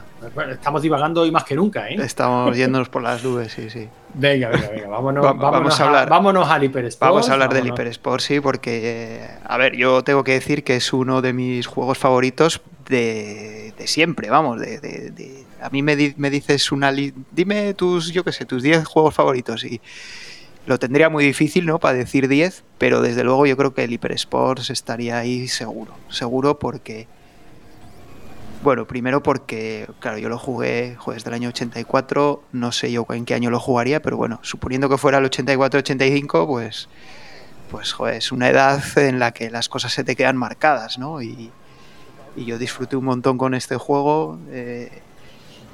estamos 0.51 0.81
divagando 0.81 1.21
hoy 1.21 1.31
más 1.31 1.43
que 1.43 1.55
nunca, 1.55 1.89
¿eh? 1.89 1.95
Estamos 1.99 2.55
yéndonos 2.57 2.89
por 2.89 3.01
las 3.01 3.23
nubes, 3.23 3.51
sí, 3.51 3.69
sí. 3.69 3.87
Venga, 4.13 4.49
venga, 4.49 4.69
venga, 4.69 4.87
vámonos, 4.87 5.37
vamos 5.37 5.79
a 5.79 5.85
hablar, 5.85 6.09
vámonos 6.09 6.49
al 6.49 6.63
Hypersport. 6.63 7.11
Vamos 7.11 7.29
a 7.29 7.33
hablar 7.33 7.53
del 7.53 7.67
Hypersport, 7.67 8.21
sí, 8.21 8.39
porque, 8.39 9.27
a 9.43 9.57
ver, 9.57 9.75
yo 9.75 10.03
tengo 10.03 10.23
que 10.23 10.33
decir 10.33 10.63
que 10.63 10.75
es 10.75 10.93
uno 10.93 11.21
de 11.21 11.33
mis 11.33 11.67
juegos 11.67 11.97
favoritos 11.97 12.61
de, 12.87 13.73
siempre, 13.85 14.29
vamos, 14.29 14.59
de, 14.59 15.45
a 15.61 15.69
mí 15.69 15.81
me, 15.81 16.13
me 16.17 16.29
dices 16.29 16.71
una... 16.71 16.93
Dime 17.31 17.73
tus, 17.73 18.11
yo 18.11 18.23
qué 18.23 18.31
sé, 18.31 18.45
tus 18.45 18.61
10 18.63 18.85
juegos 18.85 19.13
favoritos 19.15 19.63
y 19.63 19.81
lo 20.65 20.79
tendría 20.79 21.09
muy 21.09 21.23
difícil, 21.23 21.65
¿no? 21.65 21.79
Para 21.79 21.97
decir 21.97 22.27
10, 22.27 22.63
pero 22.77 23.01
desde 23.01 23.23
luego 23.23 23.45
yo 23.45 23.55
creo 23.55 23.73
que 23.73 23.83
el 23.83 23.91
Hyper 23.91 24.13
Sports 24.13 24.69
estaría 24.69 25.17
ahí 25.17 25.47
seguro. 25.47 25.93
Seguro 26.09 26.59
porque. 26.59 27.07
Bueno, 28.63 28.87
primero 28.87 29.21
porque, 29.21 29.87
claro, 29.99 30.17
yo 30.17 30.27
lo 30.27 30.39
jugué, 30.39 30.95
jugué 30.97 31.15
desde 31.15 31.29
el 31.29 31.35
año 31.35 31.49
84, 31.49 32.41
no 32.51 32.71
sé 32.71 32.91
yo 32.91 33.05
en 33.11 33.25
qué 33.25 33.35
año 33.35 33.51
lo 33.51 33.59
jugaría, 33.59 34.01
pero 34.01 34.17
bueno, 34.17 34.39
suponiendo 34.41 34.89
que 34.89 34.97
fuera 34.97 35.19
el 35.19 35.25
84-85, 35.25 36.47
pues, 36.47 36.89
pues, 37.69 37.93
joder, 37.93 38.15
es 38.15 38.31
una 38.31 38.49
edad 38.49 38.81
en 38.97 39.19
la 39.19 39.33
que 39.33 39.51
las 39.51 39.69
cosas 39.69 39.93
se 39.93 40.03
te 40.03 40.15
quedan 40.15 40.35
marcadas, 40.35 40.97
¿no? 40.97 41.21
Y, 41.21 41.51
y 42.35 42.45
yo 42.45 42.57
disfruté 42.57 42.95
un 42.95 43.05
montón 43.05 43.37
con 43.37 43.53
este 43.53 43.77
juego. 43.77 44.39
Eh, 44.49 44.89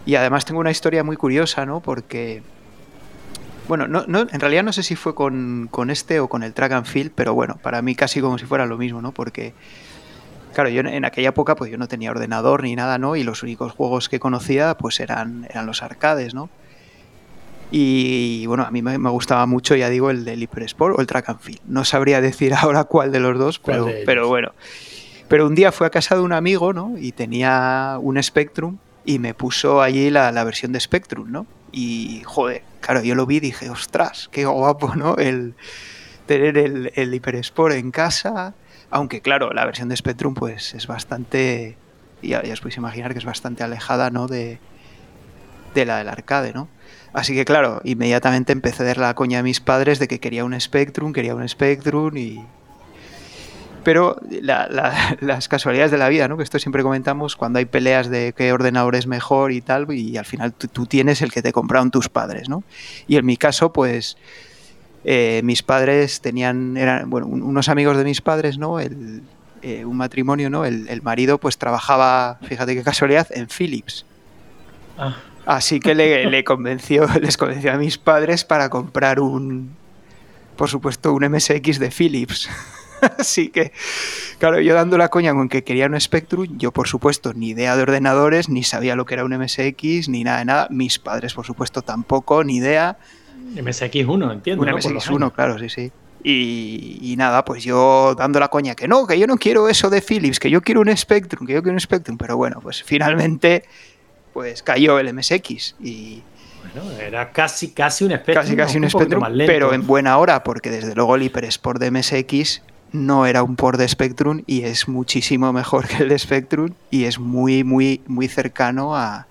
y 0.05 0.15
además 0.15 0.45
tengo 0.45 0.59
una 0.59 0.71
historia 0.71 1.03
muy 1.03 1.15
curiosa, 1.15 1.65
¿no? 1.65 1.79
Porque 1.79 2.43
bueno, 3.71 3.87
no, 3.87 4.03
no, 4.05 4.27
en 4.29 4.39
realidad 4.41 4.63
no 4.63 4.73
sé 4.73 4.83
si 4.83 4.97
fue 4.97 5.15
con, 5.15 5.69
este 5.87 6.19
o 6.19 6.27
con 6.27 6.43
el 6.43 6.53
track 6.53 6.73
and 6.73 6.85
field, 6.85 7.13
pero 7.15 7.33
bueno, 7.33 7.57
para 7.63 7.81
mí 7.81 7.95
casi 7.95 8.19
como 8.19 8.37
si 8.37 8.45
fuera 8.45 8.65
lo 8.65 8.77
mismo, 8.77 9.01
¿no? 9.01 9.13
Porque, 9.13 9.53
claro, 10.53 10.69
yo 10.69 10.81
en 10.81 11.05
aquella 11.05 11.29
época 11.29 11.55
pues 11.55 11.71
yo 11.71 11.77
no 11.77 11.87
tenía 11.87 12.11
ordenador 12.11 12.63
ni 12.63 12.75
nada, 12.75 12.97
¿no? 12.97 13.15
Y 13.15 13.23
los 13.23 13.43
únicos 13.43 13.71
juegos 13.71 14.09
que 14.09 14.19
conocía 14.19 14.75
pues 14.75 14.99
eran, 14.99 15.47
eran 15.49 15.67
los 15.67 15.83
arcades, 15.83 16.33
¿no? 16.33 16.49
Y 17.71 18.45
bueno, 18.45 18.65
a 18.65 18.71
mí 18.71 18.81
me, 18.81 18.97
gustaba 19.09 19.45
mucho, 19.45 19.73
ya 19.77 19.87
digo, 19.87 20.09
el 20.09 20.25
del 20.25 20.43
Hyper 20.43 20.63
Sport 20.63 20.97
o 20.97 20.99
el 20.99 21.07
Track 21.07 21.29
and 21.29 21.39
Field. 21.39 21.61
No 21.65 21.85
sabría 21.85 22.19
decir 22.29 22.53
ahora 22.53 22.83
cuál 22.83 23.13
de 23.13 23.21
los 23.21 23.39
dos, 23.39 23.57
pero, 23.59 23.87
pero 24.05 24.27
bueno. 24.27 24.51
Pero 25.29 25.47
un 25.47 25.55
día 25.55 25.71
fui 25.71 25.87
a 25.87 25.91
casa 25.91 26.15
de 26.15 26.21
un 26.23 26.33
amigo, 26.33 26.73
¿no? 26.73 26.95
Y 26.97 27.13
tenía 27.13 27.95
un 28.01 28.21
Spectrum 28.21 28.79
y 29.05 29.19
me 29.19 29.33
puso 29.33 29.81
allí 29.81 30.09
la, 30.09 30.33
la 30.33 30.43
versión 30.43 30.73
de 30.73 30.81
Spectrum, 30.81 31.31
¿no? 31.31 31.47
Y, 31.71 32.21
joder, 32.25 32.63
claro, 32.81 33.01
yo 33.03 33.15
lo 33.15 33.25
vi 33.25 33.37
y 33.37 33.39
dije, 33.39 33.69
ostras, 33.69 34.29
qué 34.31 34.45
guapo, 34.45 34.95
¿no? 34.95 35.15
El 35.15 35.55
tener 36.25 36.57
el, 36.57 36.91
el 36.95 37.13
Hyper 37.13 37.35
Sport 37.35 37.75
en 37.75 37.91
casa. 37.91 38.53
Aunque, 38.89 39.21
claro, 39.21 39.53
la 39.53 39.65
versión 39.65 39.89
de 39.89 39.95
Spectrum, 39.95 40.33
pues 40.33 40.73
es 40.73 40.87
bastante. 40.87 41.77
Ya, 42.21 42.43
ya 42.43 42.53
os 42.53 42.59
podéis 42.59 42.77
imaginar 42.77 43.13
que 43.13 43.19
es 43.19 43.25
bastante 43.25 43.63
alejada, 43.63 44.09
¿no? 44.09 44.27
De, 44.27 44.59
de 45.73 45.85
la 45.85 45.97
del 45.97 46.09
arcade, 46.09 46.53
¿no? 46.53 46.67
Así 47.13 47.33
que, 47.33 47.45
claro, 47.45 47.81
inmediatamente 47.83 48.51
empecé 48.51 48.83
a 48.83 48.85
dar 48.87 48.97
la 48.97 49.15
coña 49.15 49.39
a 49.39 49.43
mis 49.43 49.59
padres 49.59 49.99
de 49.99 50.07
que 50.07 50.19
quería 50.19 50.45
un 50.45 50.59
Spectrum, 50.59 51.13
quería 51.13 51.35
un 51.35 51.47
Spectrum 51.47 52.15
y, 52.17 52.45
pero 53.83 54.17
las 55.19 55.47
casualidades 55.47 55.91
de 55.91 55.97
la 55.97 56.09
vida, 56.09 56.27
¿no? 56.27 56.37
Que 56.37 56.43
esto 56.43 56.59
siempre 56.59 56.83
comentamos 56.83 57.35
cuando 57.35 57.59
hay 57.59 57.65
peleas 57.65 58.09
de 58.09 58.33
qué 58.35 58.51
ordenador 58.53 58.95
es 58.95 59.07
mejor 59.07 59.51
y 59.51 59.61
tal, 59.61 59.91
y 59.91 60.17
al 60.17 60.25
final 60.25 60.53
tú, 60.53 60.85
tienes 60.85 61.21
el 61.21 61.31
que 61.31 61.41
te 61.41 61.51
compraron 61.51 61.91
tus 61.91 62.09
padres, 62.09 62.49
¿no? 62.49 62.63
Y 63.07 63.17
en 63.17 63.25
mi 63.25 63.37
caso, 63.37 63.73
pues 63.73 64.17
eh, 65.03 65.41
mis 65.43 65.63
padres 65.63 66.21
tenían, 66.21 66.77
eran, 66.77 67.09
bueno, 67.09 67.27
unos 67.27 67.69
amigos 67.69 67.97
de 67.97 68.03
mis 68.03 68.21
padres, 68.21 68.57
¿no? 68.57 68.79
El, 68.79 69.21
eh, 69.61 69.85
un 69.85 69.97
matrimonio, 69.97 70.49
¿no? 70.49 70.65
El, 70.65 71.01
marido 71.01 71.37
pues 71.37 71.57
trabajaba, 71.57 72.39
fíjate 72.43 72.75
qué 72.75 72.83
casualidad, 72.83 73.27
en 73.31 73.47
Philips. 73.47 74.05
Ah. 74.97 75.17
Así 75.45 75.79
que 75.79 75.95
le, 75.95 76.29
le 76.29 76.43
convenció, 76.43 77.07
les 77.21 77.37
convenció 77.37 77.73
a 77.73 77.77
mis 77.77 77.97
padres 77.97 78.45
para 78.45 78.69
comprar 78.69 79.19
un, 79.19 79.75
por 80.55 80.69
supuesto, 80.69 81.13
un 81.13 81.27
MSX 81.27 81.79
de 81.79 81.89
Philips. 81.89 82.49
Así 83.17 83.49
que, 83.49 83.71
claro, 84.39 84.59
yo 84.59 84.73
dando 84.73 84.97
la 84.97 85.09
coña 85.09 85.33
con 85.33 85.49
que 85.49 85.63
quería 85.63 85.87
un 85.87 85.99
Spectrum, 85.99 86.57
yo 86.57 86.71
por 86.71 86.87
supuesto 86.87 87.33
ni 87.33 87.49
idea 87.49 87.75
de 87.75 87.83
ordenadores, 87.83 88.49
ni 88.49 88.63
sabía 88.63 88.95
lo 88.95 89.05
que 89.05 89.15
era 89.15 89.25
un 89.25 89.35
MSX, 89.35 90.09
ni 90.09 90.23
nada 90.23 90.39
de 90.39 90.45
nada. 90.45 90.67
Mis 90.69 90.99
padres, 90.99 91.33
por 91.33 91.45
supuesto, 91.45 91.81
tampoco, 91.81 92.43
ni 92.43 92.57
idea. 92.57 92.97
MSX1, 93.55 94.33
entiendo. 94.33 94.63
Un 94.63 94.69
MSX1, 94.69 95.33
claro, 95.33 95.59
sí, 95.59 95.69
sí. 95.69 95.91
Y, 96.23 97.15
nada, 97.17 97.43
pues 97.43 97.63
yo 97.63 98.13
dando 98.15 98.39
la 98.39 98.49
coña 98.49 98.75
que 98.75 98.87
no, 98.87 99.07
que 99.07 99.17
yo 99.17 99.25
no 99.25 99.37
quiero 99.37 99.67
eso 99.67 99.89
de 99.89 100.01
Philips, 100.01 100.39
que 100.39 100.51
yo 100.51 100.61
quiero 100.61 100.81
un 100.81 100.95
Spectrum, 100.95 101.47
que 101.47 101.53
yo 101.53 101.63
quiero 101.63 101.73
un 101.73 101.79
Spectrum, 101.79 102.17
pero 102.17 102.37
bueno, 102.37 102.59
pues 102.61 102.83
finalmente 102.83 103.63
pues 104.31 104.61
cayó 104.63 104.99
el 104.99 105.13
MSX 105.13 105.75
y, 105.81 106.21
bueno, 106.73 106.91
era 106.91 107.31
casi, 107.31 107.71
casi 107.71 108.03
un 108.03 108.11
Spectrum. 108.11 108.35
Casi, 108.35 108.55
casi 108.55 108.77
un, 108.77 108.89
Spectrum, 108.89 109.23
pero 109.47 109.73
en 109.73 109.87
buena 109.87 110.17
hora, 110.19 110.43
porque 110.43 110.69
desde 110.69 110.93
luego 110.93 111.15
el 111.15 111.23
Hyper 111.23 111.45
Sport 111.45 111.81
de 111.81 111.91
MSX 111.91 112.61
no 112.91 113.25
era 113.25 113.43
un 113.43 113.55
port 113.55 113.79
de 113.79 113.87
Spectrum 113.87 114.43
y 114.47 114.63
es 114.63 114.87
muchísimo 114.87 115.53
mejor 115.53 115.87
que 115.87 116.03
el 116.03 116.09
de 116.09 116.19
Spectrum 116.19 116.73
y 116.89 117.05
es 117.05 117.19
muy, 117.19 117.63
muy, 117.63 118.01
muy 118.07 118.27
cercano 118.27 118.95
a, 118.95 119.27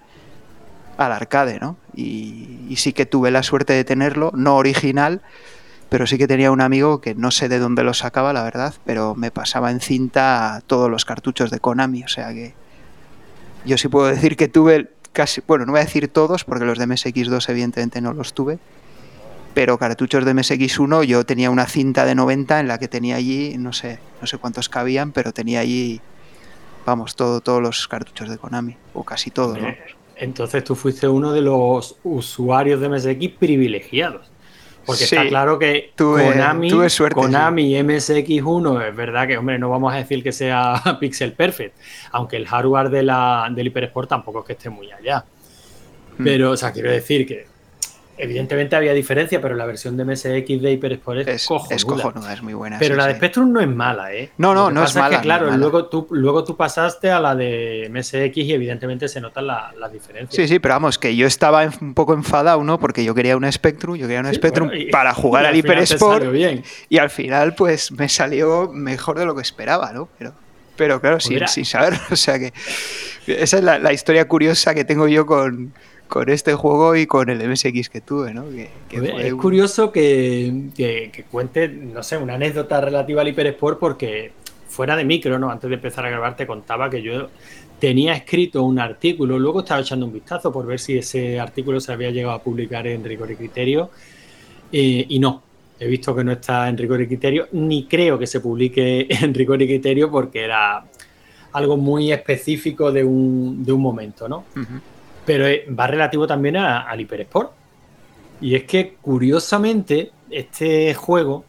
al 0.96 1.12
arcade, 1.12 1.58
¿no? 1.60 1.76
Y, 1.94 2.74
sí 2.76 2.92
que 2.92 3.04
tuve 3.04 3.30
la 3.30 3.42
suerte 3.42 3.72
de 3.72 3.84
tenerlo, 3.84 4.30
no 4.34 4.56
original, 4.56 5.22
pero 5.88 6.06
sí 6.06 6.18
que 6.18 6.28
tenía 6.28 6.50
un 6.52 6.60
amigo 6.60 7.00
que 7.00 7.14
no 7.14 7.30
sé 7.30 7.48
de 7.48 7.58
dónde 7.58 7.82
lo 7.82 7.94
sacaba, 7.94 8.32
la 8.32 8.42
verdad, 8.42 8.74
pero 8.84 9.14
me 9.14 9.30
pasaba 9.30 9.70
en 9.70 9.80
cinta 9.80 10.62
todos 10.66 10.88
los 10.88 11.04
cartuchos 11.04 11.50
de 11.50 11.58
Konami, 11.58 12.04
o 12.04 12.08
sea 12.08 12.32
que 12.32 12.54
yo 13.64 13.76
sí 13.76 13.88
puedo 13.88 14.06
decir 14.06 14.36
que 14.36 14.48
tuve 14.48 14.90
casi, 15.12 15.42
bueno, 15.46 15.66
no 15.66 15.72
voy 15.72 15.80
a 15.80 15.84
decir 15.84 16.08
todos, 16.08 16.44
porque 16.44 16.64
los 16.64 16.78
de 16.78 16.86
MSX2 16.86 17.48
evidentemente 17.48 18.00
no 18.00 18.12
los 18.12 18.32
tuve, 18.32 18.58
pero 19.54 19.78
cartuchos 19.78 20.24
de 20.24 20.34
MSX1 20.34 21.04
yo 21.04 21.24
tenía 21.24 21.50
una 21.50 21.66
cinta 21.66 22.04
de 22.04 22.14
90 22.14 22.60
en 22.60 22.68
la 22.68 22.78
que 22.78 22.88
tenía 22.88 23.16
allí, 23.16 23.56
no 23.58 23.72
sé, 23.72 23.98
no 24.20 24.26
sé 24.26 24.38
cuántos 24.38 24.68
cabían, 24.68 25.12
pero 25.12 25.32
tenía 25.32 25.60
allí, 25.60 26.00
vamos, 26.86 27.16
todo, 27.16 27.40
todos 27.40 27.60
los 27.60 27.88
cartuchos 27.88 28.28
de 28.28 28.38
Konami, 28.38 28.76
o 28.94 29.04
casi 29.04 29.30
todos. 29.30 29.58
Entonces 30.16 30.62
tú 30.64 30.74
fuiste 30.74 31.08
uno 31.08 31.32
de 31.32 31.40
los 31.40 31.96
usuarios 32.04 32.80
de 32.80 32.88
MSX 32.88 33.38
privilegiados. 33.38 34.30
Porque 34.84 35.04
está 35.04 35.28
claro 35.28 35.58
que 35.58 35.92
Konami, 35.96 36.70
Konami 37.12 37.74
MSX1 37.74 38.88
es 38.88 38.96
verdad 38.96 39.26
que, 39.26 39.36
hombre, 39.36 39.58
no 39.58 39.68
vamos 39.68 39.92
a 39.92 39.96
decir 39.96 40.22
que 40.22 40.32
sea 40.32 40.82
pixel 41.00 41.32
perfect, 41.32 41.76
aunque 42.12 42.36
el 42.36 42.46
hardware 42.46 42.88
de 42.88 43.02
la, 43.02 43.48
del 43.54 43.68
HyperSport 43.68 44.08
tampoco 44.08 44.40
es 44.40 44.46
que 44.46 44.52
esté 44.54 44.70
muy 44.70 44.90
allá. 44.90 45.24
Hmm. 46.18 46.24
Pero, 46.24 46.52
o 46.52 46.56
sea, 46.56 46.72
quiero 46.72 46.90
decir 46.90 47.26
que 47.26 47.46
Evidentemente 48.22 48.76
había 48.76 48.92
diferencia, 48.92 49.40
pero 49.40 49.54
la 49.54 49.64
versión 49.64 49.96
de 49.96 50.04
MSX 50.04 50.60
de 50.60 50.72
HyperSport 50.72 51.20
es, 51.20 51.48
es 51.70 51.84
cojonuda. 51.84 52.32
Es 52.32 52.42
muy 52.42 52.54
buena. 52.54 52.78
Pero 52.78 52.96
la 52.96 53.06
de 53.06 53.14
Spectrum 53.14 53.50
no 53.50 53.60
es 53.60 53.68
mala, 53.68 54.12
¿eh? 54.12 54.30
No, 54.36 54.54
no, 54.54 54.70
no 54.70 54.84
es 54.84 54.94
mala. 54.94 55.20
claro, 55.20 55.50
luego, 55.56 55.86
tú, 55.86 56.06
luego 56.10 56.44
tú 56.44 56.56
pasaste 56.56 57.10
a 57.10 57.18
la 57.18 57.34
de 57.34 57.90
MSX 57.90 58.36
y 58.36 58.52
evidentemente 58.52 59.08
se 59.08 59.20
notan 59.20 59.46
las 59.46 59.92
diferencias. 59.92 60.34
Sí, 60.34 60.46
sí, 60.46 60.58
pero 60.58 60.74
vamos, 60.74 60.98
que 60.98 61.16
yo 61.16 61.26
estaba 61.26 61.68
un 61.80 61.94
poco 61.94 62.14
enfadado, 62.14 62.62
¿no? 62.62 62.78
Porque 62.78 63.04
yo 63.04 63.14
quería 63.14 63.36
un 63.36 63.50
Spectrum, 63.50 63.96
yo 63.96 64.06
quería 64.06 64.20
un 64.20 64.34
Spectrum 64.34 64.70
para 64.92 65.14
jugar 65.14 65.46
al 65.46 65.54
HyperSport. 65.54 66.24
Y 66.88 66.98
al 66.98 67.10
final, 67.10 67.54
pues 67.54 67.90
me 67.92 68.08
salió 68.08 68.70
mejor 68.72 69.18
de 69.18 69.24
lo 69.24 69.34
que 69.34 69.42
esperaba, 69.42 69.92
¿no? 69.92 70.08
Pero 70.18 70.32
pero 70.80 70.98
claro, 70.98 71.18
pues 71.18 71.50
sin, 71.50 71.66
saber. 71.66 71.92
O 72.10 72.16
sea 72.16 72.38
que 72.38 72.54
esa 73.26 73.58
es 73.58 73.62
la, 73.64 73.92
historia 73.92 74.26
curiosa 74.26 74.74
que 74.74 74.82
tengo 74.82 75.08
yo 75.08 75.26
con, 75.26 75.74
con 76.10 76.28
este 76.28 76.54
juego 76.54 76.96
y 76.96 77.06
con 77.06 77.30
el 77.30 77.48
MSX 77.48 77.88
que 77.88 78.00
tuve, 78.00 78.34
¿no? 78.34 78.44
es 78.90 79.34
curioso 79.34 79.92
que, 79.92 81.22
cuente, 81.30 81.68
no 81.68 82.02
sé, 82.02 82.18
una 82.18 82.34
anécdota 82.34 82.80
relativa 82.80 83.22
al 83.22 83.28
Hypersport 83.28 83.78
porque 83.78 84.32
fuera 84.68 84.96
de 84.96 85.04
micro, 85.04 85.38
¿no? 85.38 85.50
Antes 85.50 85.70
de 85.70 85.76
empezar 85.76 86.04
a 86.04 86.10
grabar 86.10 86.36
te 86.36 86.48
contaba 86.48 86.90
que 86.90 87.00
yo 87.00 87.28
tenía 87.78 88.14
escrito 88.14 88.64
un 88.64 88.80
artículo, 88.80 89.38
luego 89.38 89.60
estaba 89.60 89.80
echando 89.80 90.04
un 90.04 90.12
vistazo 90.12 90.52
por 90.52 90.66
ver 90.66 90.80
si 90.80 90.98
ese 90.98 91.38
artículo 91.38 91.80
se 91.80 91.92
había 91.92 92.10
llegado 92.10 92.34
a 92.34 92.42
publicar 92.42 92.88
en 92.88 93.04
Rigor 93.04 93.30
y 93.30 93.36
Criterio 93.36 93.90
eh, 94.72 95.06
y 95.08 95.18
no, 95.20 95.42
he 95.78 95.86
visto 95.86 96.14
que 96.14 96.24
no 96.24 96.32
está 96.32 96.68
en 96.68 96.76
Rigor 96.76 97.00
y 97.02 97.06
Criterio, 97.06 97.46
ni 97.52 97.84
creo 97.84 98.18
que 98.18 98.26
se 98.26 98.40
publique 98.40 99.06
en 99.08 99.32
Rigor 99.32 99.62
y 99.62 99.68
Criterio 99.68 100.10
porque 100.10 100.42
era 100.42 100.84
algo 101.52 101.76
muy 101.76 102.12
específico 102.12 102.90
de 102.90 103.04
un, 103.04 103.64
de 103.64 103.72
un 103.72 103.80
momento, 103.80 104.28
¿no? 104.28 104.44
Pero 105.30 105.46
eh, 105.46 105.64
va 105.78 105.86
relativo 105.86 106.26
también 106.26 106.56
al 106.56 107.00
Hypersport. 107.00 107.52
Y 108.40 108.56
es 108.56 108.64
que, 108.64 108.96
curiosamente, 109.00 110.10
este 110.28 110.92
juego 110.94 111.44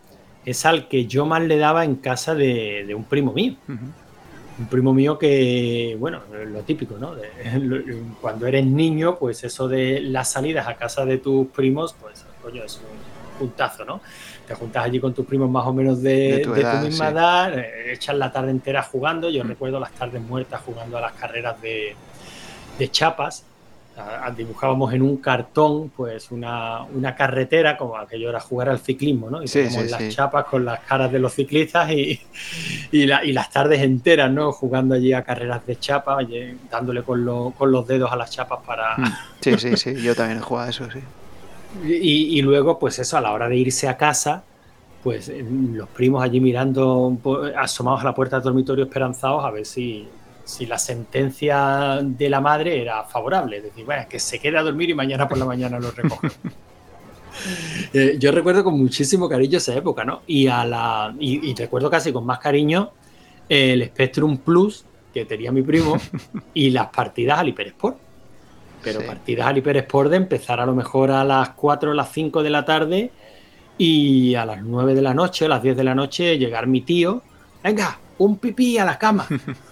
es 0.46 0.68
al 0.68 0.88
que 0.88 1.08
yo 1.08 1.26
más 1.26 1.42
le 1.42 1.58
daba 1.58 1.84
en 1.84 1.96
casa 1.96 2.36
de, 2.36 2.94
un 2.96 3.06
primo 3.06 3.34
mío. 3.34 3.56
Un 3.68 4.68
primo 4.70 4.94
mío 4.94 5.18
que, 5.18 5.98
bueno, 6.00 6.20
lo 6.46 6.60
típico, 6.60 7.00
¿no? 7.00 7.16
cuando 8.22 8.46
eres 8.46 8.68
niño, 8.68 9.18
pues 9.18 9.44
eso 9.44 9.68
de 9.68 10.00
las 10.00 10.30
salidas 10.30 10.68
a 10.68 10.76
casa 10.76 11.04
de 11.04 11.18
tus 11.18 11.48
primos, 11.48 11.96
pues, 12.00 12.24
coño, 12.40 12.64
es 12.64 12.76
un 12.76 13.40
puntazo, 13.40 13.84
¿no? 13.84 14.02
Te 14.46 14.54
juntas 14.54 14.86
allí 14.86 15.00
con 15.00 15.16
tus 15.16 15.26
primos 15.26 15.50
más 15.50 15.66
o 15.66 15.74
menos 15.74 16.04
de, 16.04 16.42
tu, 16.44 16.52
misma 16.52 17.10
edad, 17.10 17.58
eh, 17.58 17.94
echas 17.94 18.16
la 18.16 18.32
tarde 18.32 18.52
entera 18.52 18.84
jugando. 18.84 19.32
Yo 19.32 19.42
recuerdo 19.42 19.80
las 19.80 19.94
tardes 19.94 20.22
muertas 20.22 20.62
jugando 20.64 21.00
a 21.00 21.02
las 21.02 21.14
carreras 21.14 21.60
de, 21.64 21.96
de 22.78 22.92
chapas 22.92 23.46
dibujábamos 24.36 24.94
en 24.94 25.02
un 25.02 25.18
cartón 25.18 25.90
pues 25.96 26.32
una, 26.32 26.86
carretera, 27.18 27.78
como 27.78 27.98
aquello 27.98 28.30
era 28.30 28.40
jugar 28.40 28.70
al 28.70 28.80
ciclismo, 28.80 29.30
¿no? 29.30 29.44
Y 29.44 29.48
teníamos 29.48 29.92
las 29.92 30.10
chapas 30.10 30.46
con 30.46 30.66
las 30.66 30.80
caras 30.82 31.12
de 31.12 31.20
los 31.20 31.34
ciclistas 31.34 31.92
y, 31.92 32.20
y, 32.92 33.06
las 33.06 33.52
tardes 33.52 33.82
enteras, 33.82 34.32
¿no? 34.32 34.52
Jugando 34.52 34.96
allí 34.96 35.14
a 35.14 35.24
carreras 35.24 35.66
de 35.66 35.78
chapa, 35.78 36.20
dándole 36.70 37.04
con, 37.04 37.26
los 37.26 37.88
dedos 37.88 38.12
a 38.12 38.16
las 38.16 38.32
chapas 38.32 38.60
para... 38.66 38.98
Mm. 38.98 39.14
Sí, 39.42 39.58
sí, 39.58 39.78
sí, 39.78 40.02
yo 40.02 40.16
también 40.16 40.40
he 40.40 40.42
jugado 40.42 40.70
eso, 40.70 40.90
sí. 40.92 41.00
Y, 41.86 42.38
y, 42.38 42.42
luego, 42.42 42.78
pues 42.78 43.00
eso, 43.00 43.18
a 43.18 43.22
la 43.22 43.32
hora 43.32 43.48
de 43.48 43.56
irse 43.56 43.88
a 43.88 43.96
casa, 43.96 44.44
pues 45.04 45.30
eh, 45.30 45.46
los 45.74 45.90
primos 45.90 46.24
allí 46.24 46.40
mirando, 46.40 47.18
asomados 47.58 48.02
a 48.02 48.06
la 48.06 48.16
puerta 48.16 48.38
del 48.38 48.44
dormitorio 48.44 48.86
esperanzados 48.86 49.44
a 49.46 49.52
ver 49.52 49.66
si, 49.66 50.08
si 50.52 50.66
la 50.66 50.78
sentencia 50.78 52.00
de 52.04 52.30
la 52.30 52.42
madre 52.42 52.82
era 52.82 53.06
favorable, 53.06 53.58
es 53.58 53.64
decir, 53.64 53.86
bueno, 53.86 54.04
que 54.10 54.20
se 54.20 54.38
quede 54.38 54.58
a 54.58 54.62
dormir 54.62 54.90
y 54.90 54.94
mañana 54.94 55.28
por 55.28 55.38
la 55.38 55.46
mañana 55.46 55.80
lo 55.80 55.92
recoge. 55.92 56.30
Eh, 57.94 58.18
yo 58.20 58.30
recuerdo 58.34 58.62
con 58.62 58.78
muchísimo 58.78 59.30
cariño 59.30 59.58
esa 59.58 59.74
época, 59.74 60.04
¿no? 60.04 60.22
Y, 60.28 60.48
a 60.48 60.66
la, 60.66 61.16
y, 61.18 61.56
recuerdo 61.56 61.90
casi 61.90 62.12
con 62.12 62.26
más 62.26 62.40
cariño 62.40 62.92
el 63.48 63.86
Spectrum 63.86 64.38
Plus 64.38 64.84
que 65.14 65.24
tenía 65.24 65.50
mi 65.50 65.62
primo 65.62 65.98
y 66.54 66.72
las 66.72 66.88
partidas 66.88 67.40
al 67.40 67.48
Hypersport. 67.48 67.98
Pero 68.84 69.00
partidas 69.06 69.48
al 69.48 69.58
Hypersport 69.58 70.12
de 70.12 70.18
empezar 70.18 70.60
a 70.60 70.66
lo 70.66 70.76
mejor 70.76 71.10
a 71.10 71.24
las 71.24 71.52
4 71.52 71.92
o 71.92 71.94
las 71.94 72.12
5 72.12 72.44
de 72.44 72.50
la 72.50 72.66
tarde 72.66 73.12
y 73.78 74.36
a 74.36 74.46
las 74.46 74.62
9 74.62 74.94
de 74.94 75.02
la 75.02 75.14
noche, 75.14 75.46
a 75.46 75.50
las 75.50 75.64
10 75.64 75.78
de 75.78 75.84
la 75.86 75.96
noche 75.96 76.38
llegar 76.38 76.68
mi 76.68 76.82
tío, 76.82 77.24
venga, 77.64 77.98
un 78.18 78.38
pipí 78.40 78.78
a 78.78 78.84
la 78.84 79.00
cama. 79.00 79.26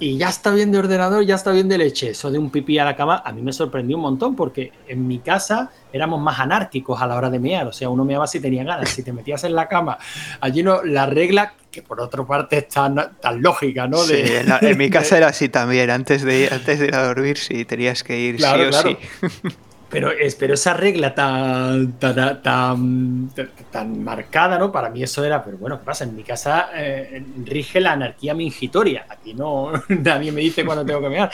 y 0.00 0.16
ya 0.16 0.30
está 0.30 0.50
bien 0.52 0.72
de 0.72 0.78
ordenador, 0.78 1.24
ya 1.24 1.34
está 1.34 1.52
bien 1.52 1.68
de 1.68 1.76
leche. 1.76 2.10
Eso 2.10 2.30
de 2.30 2.38
un 2.38 2.50
pipí 2.50 2.78
a 2.78 2.84
la 2.84 2.96
cama 2.96 3.22
a 3.24 3.32
mí 3.32 3.42
me 3.42 3.52
sorprendió 3.52 3.96
un 3.96 4.02
montón 4.02 4.34
porque 4.34 4.72
en 4.88 5.06
mi 5.06 5.18
casa 5.18 5.70
éramos 5.92 6.20
más 6.20 6.40
anárquicos 6.40 7.00
a 7.00 7.06
la 7.06 7.16
hora 7.16 7.28
de 7.28 7.38
mear. 7.38 7.66
O 7.66 7.72
sea, 7.72 7.90
uno 7.90 8.04
meaba 8.04 8.26
si 8.26 8.40
tenía 8.40 8.64
ganas. 8.64 8.88
Si 8.88 9.02
te 9.02 9.12
metías 9.12 9.44
en 9.44 9.54
la 9.54 9.68
cama, 9.68 9.98
allí 10.40 10.62
no, 10.62 10.82
la 10.82 11.04
regla, 11.04 11.52
que 11.70 11.82
por 11.82 12.00
otra 12.00 12.24
parte 12.24 12.58
es 12.58 12.68
tan, 12.68 12.96
lógica, 13.36 13.86
¿no? 13.86 13.98
Sí, 13.98 14.22
en, 14.62 14.78
mi 14.78 14.88
casa 14.90 15.18
era 15.18 15.28
así 15.28 15.50
también. 15.50 15.90
Antes 15.90 16.22
de, 16.22 16.48
antes 16.50 16.80
de 16.80 16.86
ir 16.86 16.94
a 16.94 17.06
dormir, 17.06 17.36
sí, 17.36 17.66
tenías 17.66 18.02
que 18.02 18.18
ir 18.18 18.40
sí 18.40 18.44
o 18.44 18.72
sí. 18.72 18.96
Pero, 19.90 20.12
esa 20.12 20.74
regla 20.74 21.14
tan, 21.14 21.98
tan, 21.98 24.04
marcada, 24.04 24.56
¿no? 24.56 24.70
Para 24.70 24.88
mí 24.88 25.02
eso 25.02 25.24
era, 25.24 25.42
pero 25.42 25.58
bueno, 25.58 25.80
¿qué 25.80 25.84
pasa? 25.84 26.04
En 26.04 26.14
mi 26.14 26.22
casa 26.22 26.68
eh, 26.74 27.24
rige 27.44 27.80
la 27.80 27.92
anarquía 27.92 28.32
mingitoria. 28.32 29.06
Aquí 29.08 29.34
no, 29.34 29.72
nadie 29.88 30.30
me 30.30 30.42
dice 30.42 30.64
cuándo 30.64 30.84
tengo 30.84 31.00
que 31.00 31.08
mear. 31.08 31.30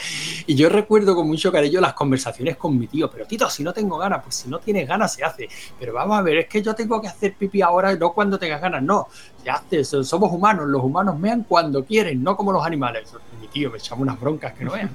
Y 0.47 0.55
yo 0.55 0.69
recuerdo 0.69 1.15
con 1.15 1.27
mucho 1.27 1.51
cariño 1.51 1.79
las 1.79 1.93
conversaciones 1.93 2.57
con 2.57 2.79
mi 2.79 2.87
tío, 2.87 3.11
pero 3.11 3.27
Tito, 3.27 3.47
si 3.47 3.63
no 3.63 3.73
tengo 3.73 3.99
ganas, 3.99 4.23
pues 4.23 4.35
si 4.35 4.49
no 4.49 4.57
tienes 4.57 4.87
ganas 4.87 5.13
se 5.13 5.23
hace. 5.23 5.47
Pero 5.79 5.93
vamos 5.93 6.17
a 6.17 6.23
ver, 6.23 6.37
es 6.37 6.47
que 6.47 6.63
yo 6.63 6.73
tengo 6.73 6.99
que 6.99 7.09
hacer 7.09 7.35
pipí 7.35 7.61
ahora, 7.61 7.95
no 7.95 8.11
cuando 8.11 8.39
tengas 8.39 8.59
ganas, 8.59 8.81
no. 8.81 9.07
Ya 9.45 9.61
somos 9.83 10.31
humanos, 10.31 10.67
los 10.67 10.83
humanos 10.83 11.19
mean 11.19 11.45
cuando 11.47 11.85
quieren, 11.85 12.23
no 12.23 12.35
como 12.35 12.51
los 12.51 12.65
animales. 12.65 13.13
Mi 13.39 13.47
tío 13.47 13.69
me 13.69 13.77
echaba 13.77 14.01
unas 14.01 14.19
broncas 14.19 14.53
que 14.53 14.65
no 14.65 14.71
vean. 14.71 14.89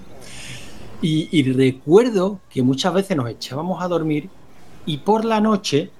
Y, 1.02 1.52
recuerdo 1.52 2.38
que 2.48 2.62
muchas 2.62 2.94
veces 2.94 3.16
nos 3.16 3.28
echábamos 3.28 3.82
a 3.82 3.88
dormir 3.88 4.28
y 4.86 4.98
por 4.98 5.24
la 5.24 5.40
noche 5.40 5.90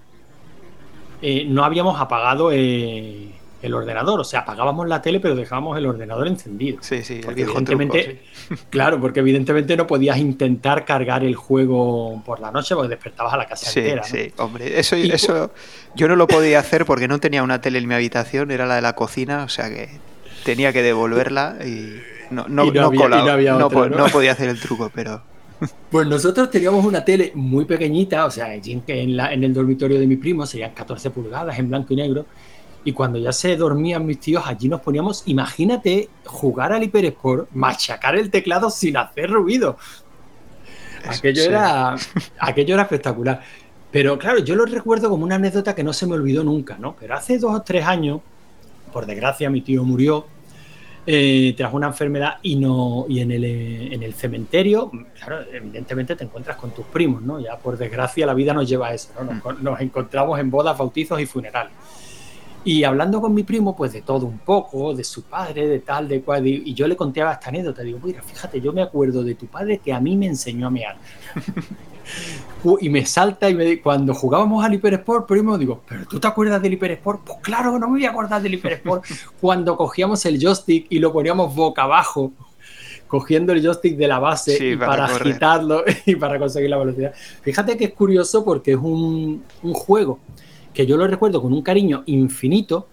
eh, 1.21 1.45
no 1.45 1.65
habíamos 1.65 2.01
apagado 2.01 2.51
eh, 2.53 3.33
el 3.62 3.75
ordenador. 3.75 4.21
O 4.21 4.25
sea, 4.25 4.41
apagábamos 4.41 4.88
la 4.88 5.03
tele, 5.03 5.21
pero 5.21 5.35
dejábamos 5.35 5.77
el 5.79 5.87
ordenador 5.87 6.27
encendido. 6.27 6.79
Sí, 6.83 7.03
sí, 7.03 7.21
evidentemente, 7.27 8.23
Claro, 8.71 9.01
porque 9.01 9.21
evidentemente 9.21 9.77
no 9.77 9.87
podías 9.87 10.19
intentar 10.19 10.85
cargar 10.85 11.25
el 11.25 11.35
juego 11.35 12.23
por 12.25 12.41
la 12.41 12.51
noche 12.51 12.75
porque 12.75 12.88
despertabas 12.88 13.35
a 13.35 13.37
la 13.37 13.47
casa 13.47 13.69
entera. 13.81 14.05
Sí, 14.05 14.33
hombre, 14.37 14.79
eso, 14.79 14.97
eso 14.97 15.53
yo 15.95 16.09
no 16.09 16.17
lo 16.17 16.27
podía 16.27 16.59
hacer 16.59 16.85
porque 16.85 17.09
no 17.09 17.19
tenía 17.19 17.43
una 17.43 17.61
tele 17.61 17.79
en 17.79 17.88
mi 17.88 17.95
habitación, 17.95 18.51
era 18.51 18.67
la 18.67 18.77
de 18.77 18.83
la 18.83 18.95
cocina, 18.95 19.45
o 19.45 19.49
sea 19.49 19.69
que 19.69 19.88
tenía 20.45 20.73
que 20.73 20.83
devolverla 20.83 21.59
y 21.65 22.01
no, 22.33 22.47
no, 22.49 22.64
no, 22.66 24.07
podía 24.09 24.33
hacer 24.33 24.49
el 24.49 24.61
truco, 24.61 24.90
pero... 24.95 25.23
Pues 25.92 26.09
nosotros 26.09 26.51
teníamos 26.51 26.85
una 26.85 27.05
tele 27.05 27.31
muy 27.37 27.64
pequeñita, 27.64 28.25
o 28.25 28.31
sea, 28.33 28.53
en, 28.53 28.83
en 28.87 29.45
el 29.45 29.55
dormitorio 29.55 30.01
de 30.01 30.09
mi 30.09 30.16
primo 30.16 30.45
serían 30.45 30.73
14 30.73 31.11
pulgadas 31.11 31.57
en 31.57 31.68
blanco 31.68 31.92
y 31.92 31.97
negro, 31.97 32.27
y 32.85 32.92
cuando 32.92 33.18
ya 33.18 33.33
se 33.33 33.57
dormían 33.57 34.05
mis 34.05 34.18
tíos, 34.18 34.42
allí 34.45 34.68
nos 34.68 34.81
poníamos, 34.81 35.23
imagínate, 35.27 36.09
jugar 36.25 36.73
al 36.73 36.83
Hypersport, 36.83 37.49
machacar 37.53 38.16
el 38.16 38.31
teclado 38.31 38.71
sin 38.71 38.97
hacer 38.97 39.31
ruido. 39.31 39.77
Aquello, 41.07 41.42
era, 41.45 41.97
aquello 42.40 42.75
era 42.75 42.83
espectacular. 42.83 43.40
Pero 43.90 44.18
claro, 44.18 44.38
yo 44.38 44.57
lo 44.57 44.64
recuerdo 44.64 45.11
como 45.11 45.25
una 45.25 45.37
anécdota 45.37 45.75
que 45.75 45.85
no 45.85 45.92
se 45.92 46.07
me 46.07 46.14
olvidó 46.14 46.42
nunca, 46.42 46.77
¿no? 46.79 46.97
Pero 46.99 47.14
hace 47.14 47.38
dos 47.38 47.55
o 47.55 47.62
tres 47.62 47.85
años, 47.85 48.21
por 48.92 49.07
desgracia, 49.07 49.51
mi 49.51 49.61
tío 49.61 49.85
murió 49.85 50.27
eh, 51.05 51.55
tras 51.57 51.75
una 51.75 51.88
enfermedad 51.88 52.38
y 52.43 52.55
no 52.57 53.07
y 53.09 53.21
en 53.21 53.33
el, 53.33 53.45
en 53.45 54.03
el 54.05 54.15
cementerio, 54.15 54.91
claro, 55.19 55.45
evidentemente 55.53 56.15
te 56.15 56.23
encuentras 56.23 56.57
con 56.57 56.71
tus 56.71 56.87
primos, 56.87 57.23
¿no? 57.23 57.41
Ya 57.41 57.57
por 57.57 57.77
desgracia 57.77 58.25
la 58.25 58.35
vida 58.35 58.55
nos 58.55 58.69
lleva 58.69 58.88
a 58.88 58.95
eso, 58.95 59.11
¿no? 59.17 59.53
Nos, 59.55 59.81
mm. 59.81 59.83
encontramos 59.83 60.38
en 60.38 60.51
bodas, 60.51 60.79
bautizos 60.79 61.21
y 61.21 61.27
funerales. 61.27 61.73
Y 62.64 62.85
hablando 62.85 63.20
con 63.20 63.35
mi 63.35 63.42
primo, 63.42 63.75
pues 63.75 63.92
de 63.92 64.03
todo 64.03 64.27
un 64.27 64.38
poco, 64.38 64.94
de 64.94 65.05
su 65.05 65.22
padre, 65.22 65.66
de 65.66 65.81
tal, 65.81 66.09
de 66.09 66.22
cual, 66.22 66.46
y 66.46 66.75
yo 66.75 66.87
le 66.87 66.96
conté 66.96 67.20
esta 67.20 67.48
anécdota, 67.48 67.83
digo, 67.83 67.98
mira, 68.03 68.22
fíjate, 68.22 68.61
yo 68.61 68.72
me 68.72 68.83
acuerdo 68.83 69.25
de 69.25 69.35
tu 69.35 69.46
padre 69.46 69.79
que 69.79 69.92
a 69.92 70.01
mí 70.01 70.16
me 70.16 70.27
enseñó 70.27 70.68
a 70.68 70.70
mear. 70.70 70.96
y 72.81 72.88
me 72.88 73.05
salta 73.05 73.51
y 73.51 73.55
me 73.55 73.81
cuando 73.81 74.14
jugábamos 74.14 74.64
al 74.64 74.75
Hypersport, 74.75 75.27
primo, 75.27 75.59
digo, 75.59 75.83
¿pero 75.88 76.07
tú 76.07 76.20
te 76.20 76.29
acuerdas 76.29 76.62
del 76.62 76.75
Hypersport? 76.75 77.25
Pues 77.25 77.38
claro, 77.42 77.79
no 77.79 77.88
me 77.88 77.98
voy 77.98 78.07
a 78.07 78.11
acordar 78.11 78.40
del 78.40 78.55
Hypersport. 78.55 79.05
cuando 79.40 79.77
cogíamos 79.77 80.25
el 80.27 80.40
joystick 80.40 80.87
y 80.90 80.98
lo 80.98 81.12
poníamos 81.12 81.55
boca 81.55 81.83
abajo, 81.83 82.33
cogiendo 83.09 83.53
el 83.53 83.62
joystick 83.62 83.96
de 83.96 84.09
la 84.09 84.18
base 84.18 84.77
para, 84.79 85.05
agitarlo 85.05 85.85
y 86.07 86.16
para 86.16 86.38
conseguir 86.38 86.70
la 86.70 86.79
velocidad. 86.79 87.12
Fíjate 87.42 87.77
que 87.77 87.87
es 87.87 87.92
curioso 87.92 88.44
porque 88.44 88.72
es 88.72 88.79
un, 88.79 89.42
juego 89.75 90.18
que 90.72 90.87
yo 90.87 90.96
lo 90.96 91.06
recuerdo 91.06 91.42
con 91.42 91.52
un 91.52 91.62
cariño 91.62 92.02
infinito, 92.06 92.88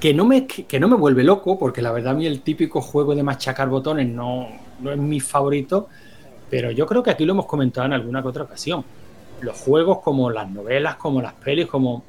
que 0.00 0.12
no, 0.12 0.24
me, 0.26 0.46
que 0.46 0.78
no 0.78 0.88
me 0.88 0.96
vuelve 0.96 1.24
loco, 1.24 1.58
porque 1.58 1.80
la 1.80 1.90
verdad 1.90 2.12
a 2.12 2.16
mí 2.16 2.26
el 2.26 2.42
típico 2.42 2.80
juego 2.80 3.14
de 3.14 3.22
machacar 3.22 3.68
botones 3.68 4.08
no, 4.08 4.48
no 4.80 4.92
es 4.92 4.98
mi 4.98 5.20
favorito, 5.20 5.88
pero 6.50 6.70
yo 6.70 6.86
creo 6.86 7.02
que 7.02 7.10
aquí 7.10 7.24
lo 7.24 7.32
hemos 7.32 7.46
comentado 7.46 7.86
en 7.86 7.94
alguna 7.94 8.20
que 8.20 8.28
otra 8.28 8.44
ocasión. 8.44 8.84
Los 9.40 9.56
juegos, 9.58 10.00
como 10.00 10.30
las 10.30 10.50
novelas, 10.50 10.96
como 10.96 11.22
las 11.22 11.32
pelis, 11.32 11.66
como 11.66 12.04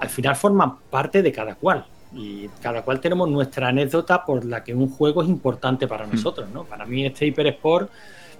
al 0.00 0.08
final 0.08 0.34
forman 0.34 0.78
parte 0.90 1.22
de 1.22 1.30
cada 1.30 1.54
cual. 1.54 1.86
Y 2.12 2.48
cada 2.60 2.82
cual 2.82 2.98
tenemos 2.98 3.28
nuestra 3.28 3.68
anécdota 3.68 4.24
por 4.24 4.44
la 4.44 4.64
que 4.64 4.74
un 4.74 4.90
juego 4.90 5.22
es 5.22 5.28
importante 5.28 5.86
para 5.86 6.06
hmm. 6.06 6.10
nosotros, 6.10 6.48
¿no? 6.52 6.64
Para 6.64 6.84
mí 6.84 7.06
este 7.06 7.26
Hyper 7.26 7.46
Sport, 7.46 7.90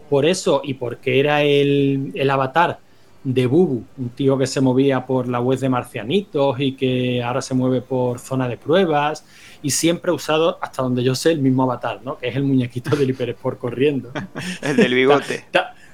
por 0.09 0.27
eso 0.27 0.63
y 0.65 0.75
porque 0.75 1.21
era 1.21 1.43
el, 1.43 2.11
el 2.15 2.31
avatar 2.31 2.81
de 3.23 3.47
Bubu, 3.47 3.85
un 3.99 4.09
tío 4.11 4.39
que 4.39 4.47
se 4.47 4.61
movía 4.61 5.05
por 5.05 5.29
la 5.29 5.41
web 5.41 5.59
de 5.59 5.69
marcianitos 5.69 6.59
y 6.59 6.73
que 6.75 7.23
ahora 7.23 7.43
se 7.43 7.55
mueve 7.55 7.83
por 7.83 8.19
zona 8.19 8.49
de 8.49 8.57
pruebas 8.57 9.25
y 9.63 9.71
siempre 9.71 10.11
ha 10.11 10.15
usado, 10.15 10.59
hasta 10.63 10.83
donde 10.83 11.03
yo 11.03 11.15
sé, 11.15 11.33
el 11.33 11.41
mismo 11.41 11.65
avatar, 11.65 12.01
¿no? 12.03 12.17
Que 12.17 12.29
es 12.29 12.37
el 12.37 12.45
muñequito 12.45 12.97
del 12.97 13.11
Hypersport 13.11 13.59
corriendo. 13.59 14.11
el 14.63 14.77
del 14.77 14.95
bigote. 14.95 15.45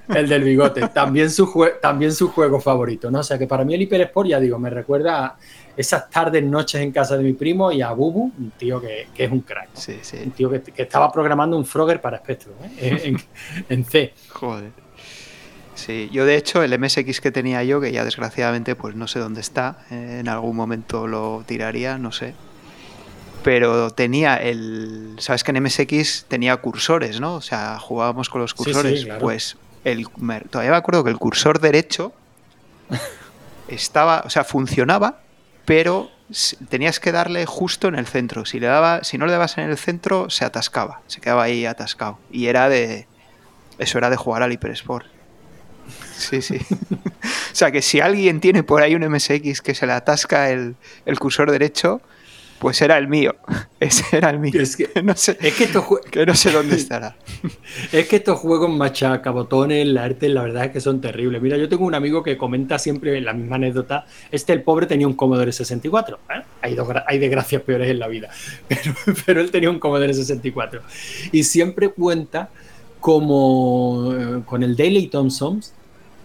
el 0.09 0.29
del 0.29 0.45
bigote. 0.45 0.87
También 0.89 1.29
su, 1.31 1.53
también 1.83 2.13
su 2.13 2.29
juego 2.29 2.61
favorito, 2.61 3.11
¿no? 3.11 3.21
O 3.21 3.25
sea 3.25 3.39
que 3.39 3.49
para 3.49 3.65
mí 3.65 3.75
el 3.75 3.83
Hypersport, 3.83 4.29
ya 4.29 4.39
digo, 4.39 4.61
me 4.61 4.71
recuerda 4.71 5.27
a 5.27 5.37
esas 5.77 6.09
tardes, 6.09 6.45
noches 6.45 6.81
en 6.81 6.93
casa 6.93 7.17
de 7.17 7.25
mi 7.25 7.33
primo 7.33 7.73
y 7.73 7.83
a 7.83 7.91
Bubu, 7.91 8.33
un 8.39 8.53
tío 8.57 8.81
que, 8.81 9.09
es 9.17 9.31
un 9.33 9.41
crack. 9.41 9.71
Sí, 9.75 9.99
sí. 10.01 10.19
Un 10.25 10.31
tío 10.31 10.49
que, 10.49 10.63
estaba 10.77 11.11
programando 11.11 11.57
un 11.57 11.65
Frogger 11.65 12.01
para 12.01 12.19
Spectrum, 12.19 12.55
¿eh? 12.79 13.17
en, 13.69 13.85
C. 13.85 14.15
Joder. 14.29 14.86
Sí, 15.77 16.09
yo 16.11 16.25
de 16.25 16.37
hecho 16.37 16.63
el 16.63 16.77
MSX 16.77 17.21
que 17.21 17.31
tenía 17.31 17.63
yo, 17.63 17.81
que 17.81 17.93
ya 17.93 18.05
desgraciadamente 18.05 18.75
pues 18.75 18.97
no 18.97 19.07
sé 19.07 19.19
dónde 19.19 19.43
está, 19.43 19.79
eh, 19.91 20.19
en 20.21 20.29
algún 20.29 20.57
momento 20.57 21.07
lo 21.07 21.45
tiraría, 21.47 21.99
no 21.99 22.13
sé, 22.13 22.35
pero 23.47 23.91
tenía 23.91 24.39
el. 24.39 25.15
Sabes 25.19 25.45
que 25.45 25.53
en 25.53 25.63
MSX 25.63 26.25
tenía 26.27 26.57
cursores, 26.57 27.21
¿no? 27.21 27.35
O 27.37 27.41
sea, 27.41 27.79
jugábamos 27.79 28.29
con 28.29 28.41
los 28.41 28.55
cursores. 28.55 29.07
Pues 29.21 29.57
el, 29.85 30.09
todavía 30.51 30.73
me 30.73 30.77
acuerdo 30.77 31.05
que 31.05 31.11
el 31.11 31.19
cursor 31.19 31.61
derecho 31.61 32.13
estaba, 33.69 34.25
o 34.27 34.31
sea, 34.31 34.43
funcionaba, 34.43 35.21
pero 35.65 36.11
tenías 36.69 36.99
que 36.99 37.13
darle 37.13 37.47
justo 37.47 37.87
en 37.87 37.95
el 37.95 38.07
centro. 38.07 38.47
Si, 38.47 38.59
le 38.59 38.67
daba, 38.67 39.05
si 39.05 39.17
no 39.17 39.27
le 39.27 39.33
dabas 39.33 39.59
en 39.59 39.71
el 39.71 39.79
centro, 39.79 40.29
se 40.29 40.45
atascaba, 40.45 41.03
se 41.07 41.21
quedaba 41.21 41.45
ahí 41.45 41.67
atascado. 41.67 42.19
Y 42.33 42.47
era 42.47 42.69
de. 42.69 43.07
Eso 43.79 43.99
era 43.99 44.11
de 44.11 44.17
jugar 44.17 44.43
al 44.43 44.51
Hyper 44.51 44.73
Sport. 44.73 45.16
Sí, 46.17 46.41
sí. 46.43 46.59
o 46.93 46.97
sea 47.53 47.71
que 47.71 47.83
si 47.83 48.01
alguien 48.01 48.41
tiene 48.41 48.63
por 48.63 48.83
ahí 48.83 48.95
un 48.95 49.07
MSX 49.09 49.61
que 49.61 49.75
se 49.75 49.87
le 49.87 49.93
atasca 49.93 50.51
el, 50.51 50.77
el 51.05 51.19
cursor 51.19 51.51
derecho, 51.51 52.01
pues 52.59 52.81
era 52.81 52.97
el 52.99 53.09
mío. 53.09 53.35
Ese 53.81 54.17
era 54.17 54.31
el 54.31 54.39
mío. 54.39 54.61
Es 54.61 54.77
que, 54.77 54.91
no 55.03 55.15
sé, 55.15 55.37
es 55.41 55.55
que, 55.55 55.69
no 56.27 56.35
sé 56.35 56.51
dónde 56.51 56.77
estará. 56.77 57.17
es 57.93 58.09
que 58.09 58.17
estos 58.17 58.39
juegos 58.39 58.71
machaca, 58.71 59.31
botones, 59.31 59.87
la 59.87 60.05
arte, 60.05 60.29
la 60.29 60.43
verdad 60.43 60.67
es 60.67 60.71
que 60.73 60.81
son 60.81 61.01
terribles. 61.01 61.41
Mira, 61.43 61.57
yo 61.57 61.69
tengo 61.69 61.85
un 61.85 61.95
amigo 61.95 62.23
que 62.23 62.37
comenta 62.37 62.79
siempre 62.79 63.21
la 63.21 63.33
misma 63.33 63.57
anécdota. 63.57 64.07
Este, 64.31 64.53
el 64.53 64.63
pobre, 64.63 64.87
tenía 64.87 65.07
un 65.07 65.15
Commodore 65.15 65.53
64. 65.53 66.19
¿eh? 66.31 66.43
Hay, 66.63 66.77
hay 67.07 67.19
desgracias 67.19 67.63
peores 67.63 67.91
en 67.91 67.99
la 67.99 68.09
vida. 68.09 68.31
Pero, 68.69 68.95
pero 69.27 69.41
él 69.41 69.51
tenía 69.51 69.71
un 69.71 69.79
Commodore 69.79 70.15
64. 70.15 70.81
Y 71.33 71.45
siempre 71.45 71.91
cuenta 71.91 72.51
como 73.01 74.13
eh, 74.17 74.43
con 74.45 74.63
el 74.63 74.77
Daily 74.77 75.09
Thompsons 75.09 75.75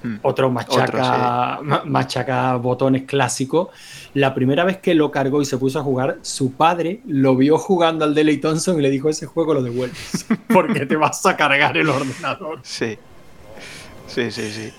Mm. 0.04 0.16
Otro 0.24 0.50
machaca, 0.50 1.60
machaca 1.86 2.56
botones 2.56 3.04
clásico. 3.04 3.70
La 4.14 4.34
primera 4.34 4.64
vez 4.64 4.78
que 4.78 4.96
lo 4.96 5.12
cargó 5.12 5.42
y 5.42 5.46
se 5.46 5.58
puso 5.58 5.80
a 5.80 5.84
jugar, 5.84 6.18
su 6.22 6.54
padre 6.54 7.02
lo 7.06 7.36
vio 7.36 7.58
jugando 7.58 8.06
al 8.06 8.16
Delay 8.16 8.38
Thompson 8.38 8.80
y 8.80 8.82
le 8.82 8.90
dijo: 8.90 9.10
Ese 9.10 9.26
juego 9.26 9.54
lo 9.54 9.62
devuelves 9.62 10.26
porque 10.48 10.86
te 10.86 10.96
vas 10.96 11.26
a 11.26 11.38
cargar 11.38 11.78
el 11.78 11.90
ordenador. 11.90 12.60
Sí, 12.64 12.98
sí, 14.08 14.32
sí, 14.32 14.52
sí. 14.52 14.74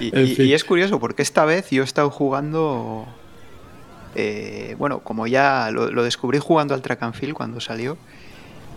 Y, 0.00 0.52
es 0.52 0.64
curioso 0.64 0.98
porque 0.98 1.22
esta 1.22 1.44
vez 1.44 1.70
yo 1.70 1.82
he 1.82 1.84
estado 1.84 2.10
jugando. 2.10 3.06
Eh, 4.14 4.76
bueno, 4.78 5.00
como 5.00 5.26
ya 5.26 5.70
lo, 5.72 5.90
lo, 5.90 6.02
descubrí 6.02 6.38
jugando 6.38 6.74
al 6.74 6.82
track 6.82 7.02
and 7.02 7.14
field 7.14 7.34
cuando 7.34 7.60
salió, 7.60 7.96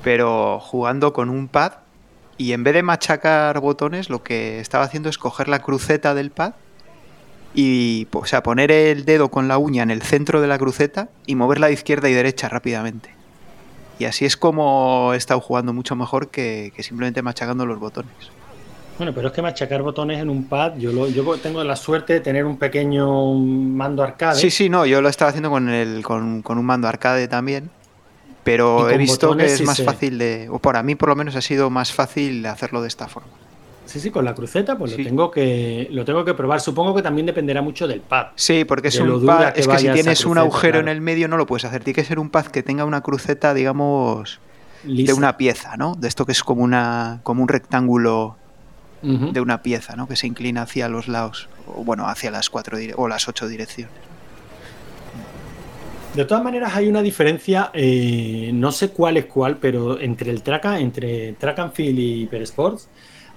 pero 0.04 0.60
jugando 0.60 1.12
con 1.14 1.30
un 1.30 1.48
pad 1.48 1.74
y 2.38 2.52
en 2.54 2.64
vez 2.64 2.74
de 2.74 2.84
machacar 2.84 3.60
botones, 3.60 4.10
lo 4.10 4.24
que 4.24 4.60
estaba 4.60 4.84
haciendo 4.84 5.10
es 5.10 5.18
coger 5.18 5.48
la 5.48 5.60
cruceta 5.60 6.14
del 6.14 6.32
pad 6.32 6.54
y 7.54 8.08
o 8.12 8.26
sea, 8.26 8.44
poner 8.44 8.72
el 8.72 9.06
dedo 9.06 9.30
con 9.30 9.48
la 9.48 9.58
uña 9.58 9.84
en 9.84 9.92
el 9.92 10.02
centro 10.02 10.42
de 10.42 10.48
la 10.48 10.58
cruceta 10.58 11.08
y 11.26 11.36
moverla 11.36 11.68
de 11.68 11.74
izquierda 11.74 12.10
y 12.10 12.14
derecha 12.14 12.50
rápidamente. 12.50 13.10
Y 13.98 14.06
así 14.06 14.26
es 14.26 14.36
como 14.36 15.14
he 15.14 15.18
estado 15.18 15.40
jugando 15.40 15.72
mucho 15.72 15.96
mejor 15.96 16.28
que, 16.28 16.74
simplemente 16.80 17.22
machacando 17.22 17.66
los 17.66 17.80
botones. 17.80 18.12
Bueno, 18.98 19.14
pero 19.14 19.30
es 19.30 19.34
que 19.34 19.42
machacar 19.42 19.82
botones 19.82 20.22
en 20.22 20.30
un 20.30 20.46
pad, 20.46 20.78
yo, 20.78 20.92
lo, 20.92 21.08
yo 21.08 21.38
tengo 21.38 21.64
la 21.64 21.76
suerte 21.78 22.14
de 22.14 22.20
tener 22.20 22.46
un 22.46 22.58
pequeño 22.58 23.34
mando 23.34 24.04
arcade. 24.04 24.36
Sí, 24.36 24.52
sí, 24.52 24.70
no, 24.70 24.86
yo 24.86 25.02
lo 25.02 25.08
estaba 25.08 25.30
haciendo 25.30 25.50
con, 25.50 25.70
el, 25.70 26.04
con, 26.04 26.42
con 26.42 26.58
un 26.58 26.66
mando 26.66 26.88
arcade 26.90 27.28
también 27.30 27.70
pero 28.46 28.92
he 28.92 28.98
visto 28.98 29.36
que 29.36 29.46
es 29.46 29.62
más 29.64 29.82
fácil 29.84 30.20
de, 30.20 30.48
o 30.52 30.60
para 30.60 30.84
mí 30.84 30.94
por 30.94 31.10
lo 31.10 31.16
menos 31.16 31.36
ha 31.36 31.42
sido 31.42 31.72
más 31.72 31.92
fácil 31.92 32.46
hacerlo 32.46 32.84
de 32.84 32.88
esta 32.88 33.08
forma. 33.08 33.32
Sí, 33.88 34.00
sí, 34.00 34.12
con 34.12 34.24
la 34.24 34.36
cruceta, 34.36 34.78
pues 34.78 34.92
lo 34.92 35.04
tengo 35.04 35.32
que 35.32 35.88
lo 35.92 36.06
tengo 36.06 36.24
que 36.24 36.36
probar. 36.36 36.62
Supongo 36.62 36.94
que 36.96 37.02
también 37.02 37.26
dependerá 37.26 37.64
mucho 37.64 37.88
del 37.88 38.02
pad. 38.02 38.28
Sí, 38.36 38.64
porque 38.64 38.90
es 38.90 39.00
un 39.00 39.26
pad, 39.26 39.58
es 39.58 39.68
que 39.68 39.80
si 39.80 39.90
tienes 39.90 40.26
un 40.26 40.38
agujero 40.38 40.80
en 40.80 40.88
el 40.88 41.02
medio 41.02 41.28
no 41.28 41.38
lo 41.38 41.48
puedes 41.48 41.66
hacer. 41.66 41.84
Tiene 41.84 41.96
que 41.96 42.04
ser 42.04 42.20
un 42.20 42.30
pad 42.30 42.46
que 42.46 42.62
tenga 42.62 42.86
una 42.86 43.02
cruceta, 43.02 43.56
digamos, 43.56 44.40
de 44.84 45.14
una 45.14 45.38
pieza, 45.38 45.76
¿no? 45.76 45.96
De 45.96 46.08
esto 46.08 46.28
que 46.28 46.32
es 46.32 46.44
como 46.44 46.64
una 46.64 47.22
como 47.24 47.42
un 47.42 47.48
rectángulo 47.48 48.38
de 49.02 49.42
una 49.42 49.64
pieza, 49.64 49.96
¿no? 49.96 50.08
Que 50.08 50.16
se 50.16 50.28
inclina 50.28 50.64
hacia 50.64 50.88
los 50.88 51.08
lados, 51.08 51.50
o 51.68 51.84
bueno, 51.84 52.08
hacia 52.08 52.30
las 52.30 52.52
cuatro 52.52 52.78
o 52.96 53.08
las 53.08 53.28
ocho 53.28 53.48
direcciones. 53.48 54.05
De 56.16 56.24
todas 56.24 56.44
maneras, 56.44 56.74
hay 56.74 56.88
una 56.88 57.02
diferencia, 57.02 57.72
eh, 57.74 58.50
no 58.54 58.72
sé 58.72 58.90
cuál 58.90 59.18
es 59.18 59.26
cuál, 59.26 59.58
pero 59.58 60.00
entre 60.00 60.32
el 60.32 60.42
track, 60.44 60.66
entre 60.80 61.34
track 61.34 61.60
and 61.60 61.74
field 61.74 62.00
y 62.00 62.22
Hyper 62.24 62.42
Sports, 62.44 62.88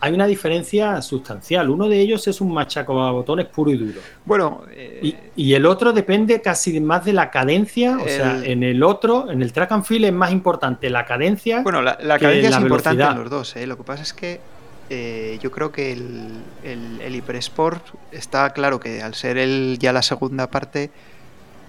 hay 0.00 0.12
una 0.12 0.28
diferencia 0.28 1.02
sustancial. 1.02 1.70
Uno 1.70 1.88
de 1.88 1.98
ellos 1.98 2.28
es 2.28 2.40
un 2.40 2.52
machaco 2.52 3.02
a 3.02 3.10
botones 3.10 3.46
puro 3.46 3.72
y 3.72 3.78
duro. 3.78 4.00
Bueno, 4.24 4.62
y, 5.34 5.54
el 5.54 5.66
otro 5.66 5.92
depende 5.92 6.40
casi 6.40 6.78
más 6.78 7.04
de 7.04 7.14
la 7.14 7.30
cadencia. 7.30 7.98
O 7.98 8.06
sea, 8.06 8.40
en 8.44 8.62
el 8.62 8.84
otro, 8.84 9.28
en 9.28 9.42
el 9.42 9.52
track 9.52 9.72
and 9.72 9.84
field 9.84 10.04
es 10.04 10.12
más 10.12 10.30
importante 10.30 10.88
la 10.88 11.04
cadencia. 11.04 11.62
Bueno, 11.62 11.82
la, 11.82 11.96
cadencia 11.96 12.50
es 12.50 12.58
importante 12.60 13.02
en 13.02 13.18
los 13.18 13.28
dos. 13.28 13.56
¿eh? 13.56 13.66
Lo 13.66 13.76
que 13.76 13.82
pasa 13.82 14.04
es 14.04 14.12
que 14.12 14.40
eh, 14.88 15.36
yo 15.42 15.50
creo 15.50 15.72
que 15.72 15.92
el, 15.92 16.30
el, 16.62 17.00
el 17.00 17.14
Hyper 17.16 17.36
Sport 17.36 17.84
está 18.12 18.50
claro 18.50 18.78
que 18.78 19.02
al 19.02 19.14
ser 19.14 19.36
el, 19.36 19.78
ya 19.80 19.92
la 19.92 20.02
segunda 20.02 20.48
parte 20.48 20.92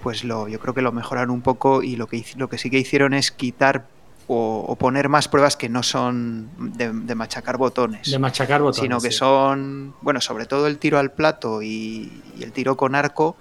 pues 0.02 0.24
lo, 0.24 0.48
yo 0.48 0.58
creo 0.60 0.74
que 0.74 0.82
lo 0.82 0.92
mejoraron 0.92 1.30
un 1.30 1.42
poco 1.42 1.82
y 1.82 1.96
lo 1.96 2.06
que, 2.06 2.24
lo 2.36 2.48
que 2.48 2.58
sí 2.58 2.70
que 2.70 2.78
hicieron 2.78 3.14
es 3.14 3.30
quitar 3.30 3.86
o, 4.32 4.76
poner 4.78 5.08
más 5.08 5.26
pruebas 5.26 5.56
que 5.56 5.68
no 5.68 5.82
son 5.82 6.50
de, 6.56 7.14
machacar 7.16 7.56
botones. 7.56 8.08
De 8.08 8.18
machacar 8.18 8.62
botones. 8.62 8.80
Sino 8.80 9.00
que 9.00 9.10
son, 9.10 9.94
bueno, 10.02 10.20
sobre 10.20 10.46
todo 10.46 10.68
el 10.68 10.78
tiro 10.78 10.98
al 10.98 11.10
plato 11.10 11.62
y, 11.62 12.22
el 12.40 12.52
tiro 12.52 12.76
con 12.76 12.94
arco, 12.94 13.36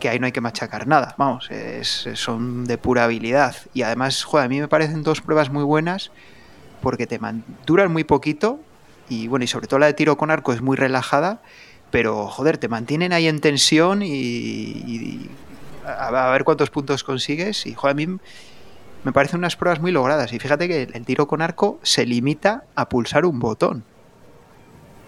que 0.00 0.08
ahí 0.08 0.18
no 0.18 0.24
hay 0.24 0.32
que 0.32 0.40
machacar 0.40 0.86
nada. 0.86 1.14
Vamos, 1.18 1.50
son 2.14 2.64
de 2.64 2.78
pura 2.78 3.04
habilidad. 3.04 3.54
Y 3.74 3.82
además, 3.82 4.24
joder, 4.24 4.46
a 4.46 4.48
mí 4.48 4.60
me 4.60 4.68
parecen 4.68 5.02
dos 5.02 5.20
pruebas 5.20 5.50
muy 5.50 5.62
buenas 5.62 6.10
porque 6.80 7.06
te 7.06 7.20
duran 7.66 7.92
muy 7.92 8.04
poquito 8.04 8.60
y 9.10 9.28
bueno, 9.28 9.44
y 9.44 9.48
sobre 9.48 9.66
todo 9.66 9.78
la 9.78 9.86
de 9.86 9.92
tiro 9.92 10.16
con 10.16 10.30
arco 10.30 10.54
es 10.54 10.62
muy 10.62 10.76
relajada 10.76 11.42
pero 11.92 12.26
joder, 12.26 12.56
te 12.56 12.68
mantienen 12.68 13.12
ahí 13.12 13.28
en 13.28 13.38
tensión 13.40 14.00
y, 14.02 15.28
a, 15.84 16.30
ver 16.30 16.44
cuántos 16.44 16.70
puntos 16.70 17.04
consigues. 17.04 17.66
Y, 17.66 17.74
joder, 17.74 17.92
a 17.92 17.94
mí 17.94 18.06
me 19.04 19.12
parecen 19.12 19.38
unas 19.38 19.56
pruebas 19.56 19.80
muy 19.80 19.92
logradas. 19.92 20.32
Y 20.32 20.38
fíjate 20.38 20.68
que 20.68 20.82
el, 20.82 21.04
tiro 21.04 21.26
con 21.26 21.42
arco 21.42 21.78
se 21.82 22.06
limita 22.06 22.64
a 22.74 22.88
pulsar 22.88 23.26
un 23.26 23.38
botón. 23.38 23.84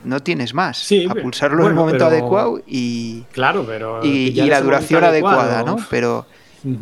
No 0.04 0.20
tienes 0.20 0.52
más. 0.52 0.86
a 1.08 1.14
pulsarlo 1.14 1.62
en 1.62 1.68
el 1.68 1.74
momento 1.74 2.06
adecuado 2.06 2.60
y. 2.66 3.22
Claro, 3.32 3.64
pero. 3.66 4.04
Y, 4.04 4.32
la 4.32 4.60
duración 4.60 5.02
adecuada, 5.02 5.62
¿no? 5.62 5.76
Pero, 5.88 6.26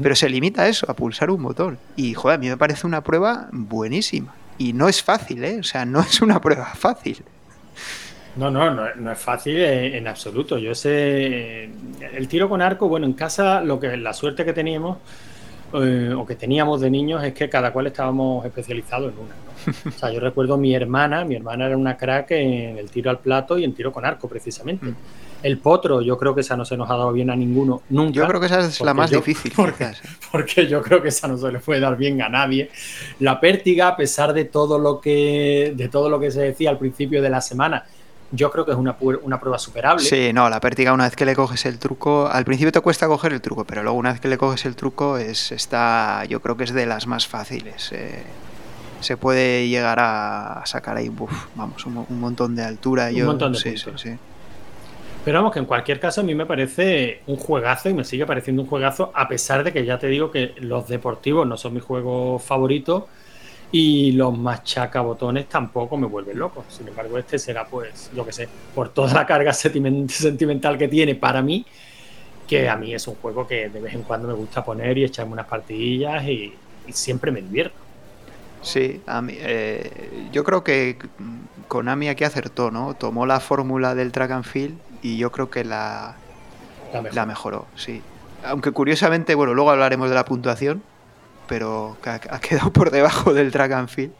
pero 0.03 0.17
se 0.17 0.29
limita 0.29 0.63
a 0.63 0.69
eso, 0.69 0.91
a 0.91 0.95
pulsar 0.95 1.31
un 1.31 1.43
botón. 1.43 1.79
Y, 1.95 2.15
joder, 2.15 2.37
a 2.37 2.39
mí 2.39 2.49
me 2.49 2.57
parece 2.57 2.87
una 2.87 3.03
prueba 3.03 3.49
buenísima. 3.53 4.35
Y 4.59 4.73
no 4.73 4.89
es 4.89 5.03
fácil, 5.03 5.45
¿eh? 5.45 5.59
O 5.61 5.63
sea, 5.63 5.85
no 5.85 6.01
es 6.01 6.21
una 6.21 6.41
prueba 6.41 6.67
fácil. 6.75 7.23
No, 8.37 8.51
no, 8.51 8.71
no, 8.71 9.13
es 9.13 9.19
fácil 9.19 9.57
en, 9.59 10.09
absoluto. 10.09 10.57
Yo 10.59 10.75
sé, 10.75 11.65
el 11.65 12.29
tiro 12.29 12.49
con 12.49 12.63
arco, 12.63 12.89
bueno, 12.89 13.07
en 13.07 13.13
casa 13.13 13.61
lo 13.61 13.79
que 13.79 13.97
la 13.97 14.13
suerte 14.15 14.45
que 14.45 14.53
teníamos 14.53 14.99
eh, 15.75 16.15
o 16.17 16.27
que 16.27 16.35
teníamos 16.35 16.81
de 16.81 16.91
niños 16.91 17.23
es 17.25 17.33
que 17.35 17.49
cada 17.49 17.73
cual 17.73 17.87
estábamos 17.87 18.45
especializados 18.45 19.13
en 19.13 19.19
una. 19.19 19.35
¿no? 19.35 19.53
O 19.89 19.99
sea, 19.99 20.11
yo 20.11 20.21
recuerdo 20.21 20.57
mi 20.57 20.75
hermana, 20.75 21.25
mi 21.25 21.37
hermana 21.37 21.67
era 21.67 21.77
una 21.77 21.97
crack 21.97 22.33
en 22.33 22.79
el 22.79 22.91
tiro 22.91 23.11
al 23.11 23.19
plato 23.19 23.59
y 23.59 23.65
en 23.65 23.75
tiro 23.75 23.93
con 23.93 24.05
arco, 24.05 24.29
precisamente. 24.29 24.87
Mm. 24.87 24.97
El 25.43 25.59
potro, 25.59 26.01
yo 26.03 26.17
creo 26.17 26.35
que 26.35 26.41
esa 26.43 26.57
no 26.57 26.65
se 26.65 26.77
nos 26.77 26.89
ha 26.89 26.97
dado 26.97 27.13
bien 27.13 27.29
a 27.31 27.37
ninguno 27.37 27.83
nunca. 27.91 28.13
Yo 28.13 28.29
creo 28.29 28.41
que 28.41 28.47
esa 28.47 28.61
es 28.61 28.81
la 28.81 28.95
más 28.95 29.11
difícil. 29.11 29.53
Porque, 29.57 29.91
porque, 30.31 30.67
yo 30.67 30.81
creo 30.83 31.03
que 31.03 31.09
esa 31.09 31.27
no 31.27 31.37
se 31.37 31.51
le 31.51 31.59
puede 31.59 31.81
dar 31.81 31.97
bien 31.97 32.23
a 32.23 32.29
nadie. 32.29 32.71
La 33.21 33.41
pértiga, 33.41 33.89
a 33.89 33.97
pesar 33.97 34.33
de 34.33 34.45
todo 34.45 34.79
lo 34.79 35.01
que, 35.01 35.73
de 35.77 35.89
todo 35.89 36.09
lo 36.09 36.21
que 36.21 36.31
se 36.31 36.43
decía 36.43 36.71
al 36.71 36.79
principio 36.79 37.21
de 37.21 37.31
la 37.31 37.41
semana, 37.41 37.85
yo 38.33 38.51
creo 38.51 38.65
que 38.65 38.73
es 38.73 38.77
una, 38.77 38.97
una 39.23 39.39
prueba 39.39 39.59
superable. 39.59 40.05
Sí, 40.05 40.33
no, 40.33 40.49
la 40.49 40.59
pértiga 40.59 40.93
una 40.93 41.05
vez 41.05 41.15
que 41.15 41.27
le 41.27 41.37
coges 41.37 41.67
el 41.67 41.79
truco, 41.79 42.29
al 42.31 42.45
principio 42.45 42.73
te 42.73 42.81
cuesta 42.81 43.07
coger 43.07 43.33
el 43.33 43.41
truco, 43.41 43.65
pero 43.65 43.83
luego 43.83 43.99
una 43.99 44.13
vez 44.13 44.21
que 44.21 44.29
le 44.29 44.39
coges 44.39 44.65
el 44.65 44.75
truco 44.75 45.19
es 45.19 45.53
está, 45.53 46.25
yo 46.25 46.41
creo 46.41 46.57
que 46.57 46.65
es 46.65 46.73
de 46.73 46.87
las 46.87 47.07
más 47.07 47.29
fáciles. 47.29 47.93
Eh, 47.93 48.23
se 49.01 49.17
puede 49.17 49.69
llegar 49.69 49.99
a 50.01 50.63
sacar 50.65 50.97
ahí, 50.97 51.11
vamos, 51.55 51.85
un, 51.87 52.21
montón 52.21 52.57
de 52.57 52.65
altura. 52.65 53.09
Un 53.13 53.25
montón 53.25 53.53
de 53.53 53.59
sí, 53.59 53.77
sí, 53.77 53.91
sí. 53.97 54.11
Pero 55.25 55.39
vamos, 55.39 55.53
que 55.53 55.61
en 55.61 55.67
cualquier 55.67 56.01
caso 56.01 56.21
a 56.21 56.25
mí 56.25 56.35
me 56.35 56.47
parece 56.47 57.21
un 57.27 57.37
juegazo 57.37 57.89
y 57.89 57.95
me 57.95 58.05
sigue 58.05 58.27
pareciendo 58.27 58.63
un 58.63 58.69
juegazo, 58.69 59.13
a 59.15 59.29
pesar 59.29 59.63
de 59.63 59.73
que 59.73 59.85
ya 59.85 59.99
te 59.99 60.09
digo 60.09 60.31
que 60.31 60.55
los 60.59 60.89
deportivos 60.89 61.47
no 61.47 61.57
son 61.57 61.75
mi 61.75 61.81
juego 61.81 62.39
favorito 62.39 63.09
y 63.75 64.13
los 64.13 64.37
machacabotones 64.37 65.49
tampoco 65.49 65.97
me 65.97 66.07
vuelven 66.07 66.39
loco. 66.39 66.65
Sin 66.69 66.87
embargo, 66.87 67.17
este 67.17 67.39
será, 67.39 67.65
pues, 67.65 68.11
yo 68.15 68.25
que 68.25 68.33
sé, 68.33 68.47
por 68.75 68.91
toda 68.91 69.15
la 69.15 69.27
carga 69.27 69.53
sentimental 69.55 70.77
que 70.77 70.89
tiene 70.89 71.15
para 71.15 71.41
mí, 71.41 71.65
que 72.47 72.69
a 72.69 72.77
mí 72.77 72.95
es 72.95 73.09
un 73.09 73.15
juego 73.15 73.47
que 73.47 73.71
de 73.71 73.81
vez 73.81 73.95
en 73.95 74.03
cuando 74.03 74.29
me 74.29 74.35
gusta 74.35 74.63
poner 74.63 74.99
y 74.99 75.05
echarme 75.05 75.33
unas 75.33 75.47
partidillas 75.47 76.23
y, 76.29 76.55
siempre 76.91 77.31
me 77.31 77.41
divierto. 77.41 77.77
Sí, 78.61 79.01
a 79.07 79.23
mí, 79.23 79.35
eh, 79.39 80.29
yo 80.33 80.45
creo 80.45 80.63
que 80.63 80.99
Konami 81.69 82.09
aquí 82.09 82.25
acertó, 82.25 82.71
¿no? 82.71 82.95
Tomó 82.95 83.25
la 83.25 83.41
fórmula 83.41 83.95
del 83.95 84.13
track 84.13 84.33
and 84.33 84.45
field 84.45 84.77
y 85.01 85.17
yo 85.17 85.33
creo 85.33 85.49
que 85.49 85.65
la, 85.65 86.17
la 87.13 87.25
mejoró, 87.25 87.67
sí. 87.77 88.03
Aunque 88.45 88.73
curiosamente, 88.73 89.37
bueno, 89.37 89.55
luego 89.55 89.71
hablaremos 89.71 90.09
de 90.09 90.17
la 90.17 90.25
puntuación, 90.25 90.83
pero 91.53 91.99
ha, 92.07 92.39
quedado 92.41 92.73
por 92.73 92.91
debajo 92.91 93.35
del 93.35 93.53
track 93.53 93.73
and 93.73 93.89
field. 93.91 94.15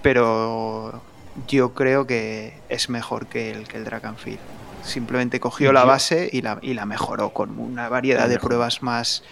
Pero 0.00 1.02
yo 1.46 1.74
creo 1.74 2.06
que 2.06 2.54
es 2.70 2.88
mejor 2.88 3.26
que 3.26 3.50
el, 3.50 3.68
que 3.68 3.76
el 3.76 3.84
Dragonfield. 3.84 4.38
Simplemente 4.82 5.38
cogió 5.38 5.70
la 5.70 5.84
base 5.84 6.30
y 6.32 6.40
la, 6.40 6.58
y 6.62 6.72
la 6.72 6.86
mejoró 6.86 7.28
con 7.34 7.58
una 7.58 7.90
variedad 7.90 8.26
de 8.26 8.38
pruebas 8.38 8.82
más, 8.82 9.22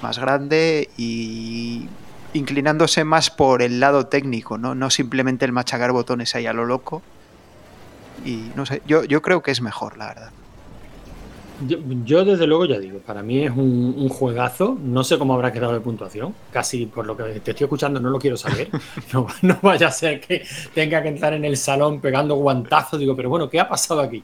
más 0.00 0.20
grande 0.20 0.90
y 0.96 1.88
inclinándose 2.34 3.02
más 3.02 3.30
por 3.30 3.60
el 3.60 3.80
lado 3.80 4.06
técnico, 4.06 4.56
¿no? 4.56 4.76
no 4.76 4.90
simplemente 4.90 5.44
el 5.44 5.50
machacar 5.50 5.90
botones 5.90 6.36
ahí 6.36 6.46
a 6.46 6.52
lo 6.52 6.66
loco. 6.66 7.02
Y 8.24 8.52
no 8.54 8.64
sé, 8.64 8.80
yo, 8.86 9.02
yo 9.02 9.22
creo 9.22 9.42
que 9.42 9.50
es 9.50 9.60
mejor, 9.60 9.96
la 9.96 10.06
verdad. 10.06 10.30
Yo, 12.04 12.24
desde 12.24 12.46
luego 12.46 12.64
ya 12.64 12.78
digo, 12.78 12.98
para 12.98 13.22
mí 13.22 13.44
es 13.44 13.50
un, 13.50 14.08
juegazo. 14.08 14.76
No 14.82 15.04
sé 15.04 15.18
cómo 15.18 15.34
habrá 15.34 15.52
quedado 15.52 15.72
de 15.72 15.80
puntuación. 15.80 16.34
Casi 16.52 16.86
por 16.86 17.06
lo 17.06 17.16
que 17.16 17.24
te 17.40 17.52
estoy 17.52 17.64
escuchando 17.64 18.00
no 18.00 18.10
lo 18.10 18.18
quiero 18.18 18.36
saber. 18.36 18.68
No, 19.12 19.26
no 19.42 19.58
vaya 19.62 19.88
a 19.88 19.90
ser 19.90 20.20
que 20.20 20.44
tenga 20.74 21.02
que 21.02 21.10
estar 21.10 21.32
en 21.32 21.44
el 21.44 21.56
salón 21.56 22.00
pegando 22.00 22.34
guantazos. 22.34 22.98
Digo, 22.98 23.14
pero 23.14 23.28
bueno, 23.28 23.48
¿qué 23.48 23.60
ha 23.60 23.68
pasado 23.68 24.00
aquí? 24.00 24.22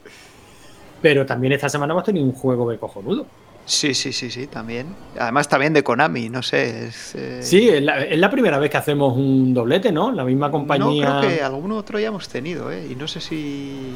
Pero 1.01 1.25
también 1.25 1.53
esta 1.53 1.69
semana 1.69 1.93
hemos 1.93 2.03
tenido 2.03 2.25
un 2.25 2.33
juego 2.33 2.69
de 2.69 2.77
cojonudo. 2.77 3.25
Sí, 3.65 3.93
sí, 3.93 4.11
sí, 4.11 4.29
sí, 4.29 4.47
también. 4.47 4.87
Además 5.17 5.47
también 5.47 5.73
de 5.73 5.83
Konami, 5.83 6.29
no 6.29 6.41
sé. 6.43 6.89
Eh, 7.13 7.39
sí, 7.41 7.69
es 7.69 7.81
la, 7.81 8.29
primera 8.29 8.57
vez 8.59 8.69
que 8.69 8.77
hacemos 8.77 9.15
un 9.15 9.53
doblete, 9.53 9.91
¿no? 9.91 10.11
La 10.11 10.23
misma 10.23 10.51
compañía. 10.51 11.09
No, 11.09 11.19
creo 11.19 11.31
que 11.31 11.41
algún 11.41 11.71
otro 11.71 11.99
ya 11.99 12.07
hemos 12.07 12.27
tenido, 12.27 12.71
¿eh? 12.71 12.87
Y 12.89 12.95
no 12.95 13.07
sé 13.07 13.21
si... 13.21 13.93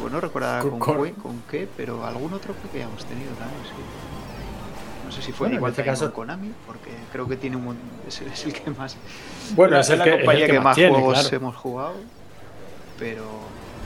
Bueno, 0.00 0.20
recordar 0.20 0.62
con, 0.62 0.78
con, 0.78 1.42
qué, 1.50 1.68
pero 1.76 2.04
algún 2.04 2.32
otro 2.32 2.54
que 2.72 2.78
ya 2.78 2.84
hemos 2.84 3.04
tenido 3.04 3.32
también, 3.34 3.62
sí. 3.64 3.82
No 5.06 5.12
sé 5.12 5.22
si 5.22 5.32
fue 5.32 5.52
igual 5.52 5.70
en 5.70 5.78
este 5.78 5.84
caso 5.84 6.12
Konami, 6.12 6.52
porque 6.66 6.90
creo 7.12 7.28
que 7.28 7.36
tiene 7.36 7.56
un... 7.56 7.76
Es, 8.08 8.20
es 8.22 8.46
el 8.46 8.52
que 8.52 8.70
más... 8.70 8.96
Bueno, 9.54 9.78
es, 9.78 9.88
la 9.90 10.10
compañía 10.10 10.46
que, 10.46 10.60
más, 10.60 10.76
juegos 10.76 11.32
hemos 11.32 11.56
jugado, 11.56 11.94
pero... 12.98 13.24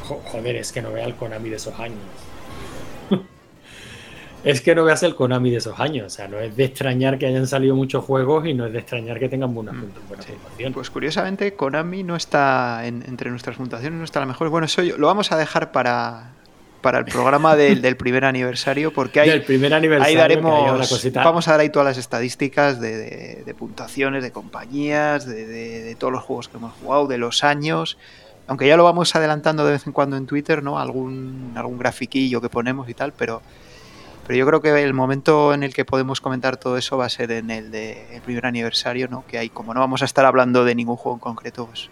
Joder, 0.05 0.57
es 0.57 0.70
que 0.70 0.83
no 0.83 0.92
vea 0.92 1.05
el 1.05 1.16
Konami 1.16 1.51
de 1.51 1.57
esos 1.57 1.79
años 1.81 1.99
es 4.44 4.61
que 4.61 4.75
no 4.75 4.85
veas 4.85 5.03
el 5.03 5.14
Konami 5.14 5.51
de 5.51 5.57
esos 5.57 5.79
años. 5.81 6.07
O 6.07 6.11
sea, 6.11 6.29
no 6.29 6.38
es 6.38 6.57
de 6.57 6.64
extrañar 6.64 7.18
que 7.18 7.27
hayan 7.27 7.46
salido 7.46 7.75
muchos 7.75 8.05
juegos 8.05 8.46
y 8.46 8.55
no 8.55 8.66
es 8.66 8.72
de 8.72 8.79
extrañar 8.79 9.18
que 9.18 9.29
tengan 9.29 9.55
buenas, 9.55 9.75
mm, 9.75 10.72
Pues 10.72 10.90
curiosamente, 10.90 11.55
Konami 11.55 12.03
no 12.03 12.16
está 12.16 12.87
entre 12.87 13.31
nuestras 13.31 13.57
puntuaciones, 13.57 13.99
no 13.99 14.05
está 14.05 14.20
la 14.20 14.27
mejor. 14.27 14.49
Bueno, 14.49 14.66
eso 14.66 14.83
lo 14.83 15.07
vamos 15.07 15.33
a 15.33 15.37
dejar 15.37 15.72
para, 15.72 16.33
para 16.81 16.99
el 16.99 17.05
programa 17.07 17.57
del, 17.57 17.96
primer 17.96 18.25
aniversario, 18.25 18.92
porque 18.92 19.18
ahí, 19.18 19.40
primer 19.40 19.75
aniversario, 19.75 20.09
ahí 20.09 20.16
daremos, 20.16 21.12
vamos 21.14 21.49
a 21.49 21.51
dar 21.51 21.61
ahí 21.61 21.70
todas 21.70 21.87
las 21.87 21.99
estadísticas 21.99 22.81
de, 22.81 23.55
puntuaciones, 23.59 24.22
de 24.22 24.31
compañías, 24.31 25.27
de, 25.27 25.96
todos 25.99 26.12
los 26.12 26.22
juegos 26.22 26.49
que 26.49 26.59
hemos 26.59 26.72
jugado, 26.75 27.09
de 27.09 27.18
los 27.18 27.42
años. 27.42 27.99
Aunque 28.46 28.68
ya 28.68 28.77
lo 28.77 28.85
vamos 28.85 29.16
adelantando 29.16 29.64
de 29.66 29.72
vez 29.72 29.88
en 29.88 29.92
cuando 29.92 30.16
en 30.16 30.27
Twitter, 30.27 30.62
¿no? 30.62 30.79
Algún, 30.79 31.55
algún 31.57 31.79
grafiquillo 31.79 32.40
que 32.40 32.49
ponemos 32.49 32.88
y 32.88 32.94
tal, 32.94 33.12
pero 33.12 33.42
pero 34.26 34.38
yo 34.38 34.46
creo 34.46 34.60
que 34.60 34.82
el 34.82 34.92
momento 34.92 35.54
en 35.54 35.62
el 35.62 35.72
que 35.72 35.84
podemos 35.84 36.20
comentar 36.20 36.56
todo 36.56 36.76
eso 36.76 36.96
va 36.96 37.06
a 37.06 37.08
ser 37.08 37.30
en 37.30 37.50
el 37.50 37.70
de 37.70 38.20
primer 38.24 38.46
aniversario, 38.46 39.06
¿no? 39.08 39.24
Que 39.26 39.38
hay, 39.38 39.48
como 39.48 39.72
no 39.72 39.80
vamos 39.80 40.02
a 40.02 40.04
estar 40.04 40.24
hablando 40.24 40.64
de 40.64 40.74
ningún 40.74 40.96
juego 40.96 41.16
en 41.16 41.20
concreto, 41.20 41.66
pues, 41.66 41.90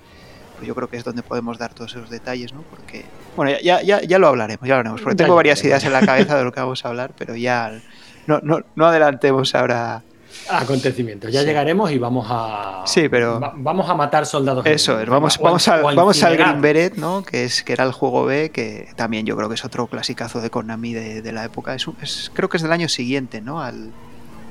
pues 0.56 0.66
yo 0.66 0.74
creo 0.74 0.88
que 0.88 0.96
es 0.96 1.04
donde 1.04 1.22
podemos 1.22 1.58
dar 1.58 1.74
todos 1.74 1.92
esos 1.94 2.10
detalles, 2.10 2.52
¿no? 2.52 2.62
Porque, 2.62 3.04
bueno, 3.36 3.56
ya, 3.62 3.82
ya, 3.82 4.02
ya 4.02 4.18
lo 4.18 4.26
hablaremos, 4.26 4.66
ya 4.66 4.74
lo 4.74 4.80
haremos, 4.80 5.00
porque 5.00 5.16
tengo 5.16 5.36
varias 5.36 5.62
ideas 5.62 5.84
en 5.84 5.92
la 5.92 6.04
cabeza 6.04 6.36
de 6.36 6.44
lo 6.44 6.52
que 6.52 6.60
vamos 6.60 6.84
a 6.84 6.88
hablar, 6.88 7.12
pero 7.16 7.36
ya 7.36 7.80
no, 8.26 8.40
no, 8.42 8.60
no 8.74 8.86
adelantemos 8.86 9.54
ahora 9.54 10.02
acontecimientos. 10.48 11.32
Ya 11.32 11.42
llegaremos 11.42 11.90
y 11.90 11.98
vamos 11.98 12.26
a. 12.28 12.82
Sí, 12.86 13.08
pero. 13.08 13.40
vamos 13.56 13.88
a 13.88 13.94
matar 13.94 14.26
soldados. 14.26 14.64
Eso 14.66 15.00
es, 15.00 15.08
vamos, 15.08 15.38
vamos, 15.38 15.66
al, 15.68 15.82
vamos 15.82 16.22
al 16.22 16.36
Green 16.36 16.60
Beret, 16.60 16.96
¿no? 16.96 17.22
Que, 17.22 17.44
es, 17.44 17.62
que 17.62 17.72
era 17.72 17.84
el 17.84 17.92
juego 17.92 18.24
B, 18.24 18.50
que 18.50 18.88
también 18.96 19.26
yo 19.26 19.36
creo 19.36 19.48
que 19.48 19.54
es 19.54 19.64
otro 19.64 19.86
clasicazo 19.86 20.40
de 20.40 20.50
Konami 20.50 20.92
de, 20.92 21.32
la 21.32 21.44
época. 21.44 21.74
Es, 21.74 22.30
creo 22.32 22.48
que 22.48 22.56
es 22.56 22.62
del 22.62 22.72
año 22.72 22.88
siguiente, 22.88 23.40
¿no? 23.40 23.60
Al, 23.60 23.90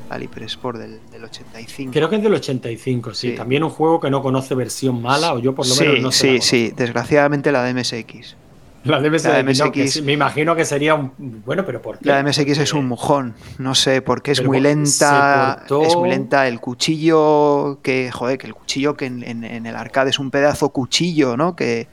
al 0.09 0.23
Hyper 0.23 0.43
Sport 0.43 0.79
del, 0.79 0.99
85. 1.23 1.91
Creo 1.93 2.09
que 2.09 2.17
es 2.17 2.23
del 2.23 2.33
85, 2.33 3.13
sí. 3.13 3.31
También 3.31 3.63
un 3.63 3.69
juego 3.69 3.99
que 3.99 4.09
no 4.09 4.21
conoce 4.21 4.55
versión 4.55 5.01
mala, 5.01 5.33
o 5.33 5.39
yo 5.39 5.55
por 5.55 5.67
lo 5.67 5.75
menos 5.75 6.01
no 6.01 6.11
sé. 6.11 6.41
Sí, 6.41 6.41
sí, 6.41 6.73
desgraciadamente 6.75 7.51
la 7.51 7.63
de 7.63 7.73
MSX. 7.73 8.35
La 8.83 8.99
de 8.99 9.09
MSX, 9.09 10.01
me 10.01 10.11
imagino 10.11 10.55
que 10.55 10.65
sería 10.65 10.95
un. 10.95 11.41
Bueno, 11.45 11.65
pero 11.65 11.81
¿por 11.81 11.99
qué? 11.99 12.09
La 12.09 12.21
de 12.21 12.29
MSX 12.29 12.57
es 12.57 12.73
un 12.73 12.87
mojón. 12.87 13.33
No 13.57 13.75
sé, 13.75 14.01
porque 14.01 14.31
es 14.31 14.43
muy 14.43 14.59
lenta. 14.59 15.63
Es 15.65 15.95
muy 15.95 16.09
lenta. 16.09 16.47
El 16.47 16.59
cuchillo. 16.59 17.79
Que, 17.81 18.11
joder, 18.11 18.37
que 18.37 18.47
el 18.47 18.53
cuchillo 18.53 18.95
que 18.97 19.05
en, 19.05 19.43
el 19.43 19.75
arcade 19.75 20.09
es 20.09 20.19
un 20.19 20.31
pedazo 20.31 20.69
cuchillo, 20.69 21.37
¿no? 21.37 21.55
Que. 21.55 21.87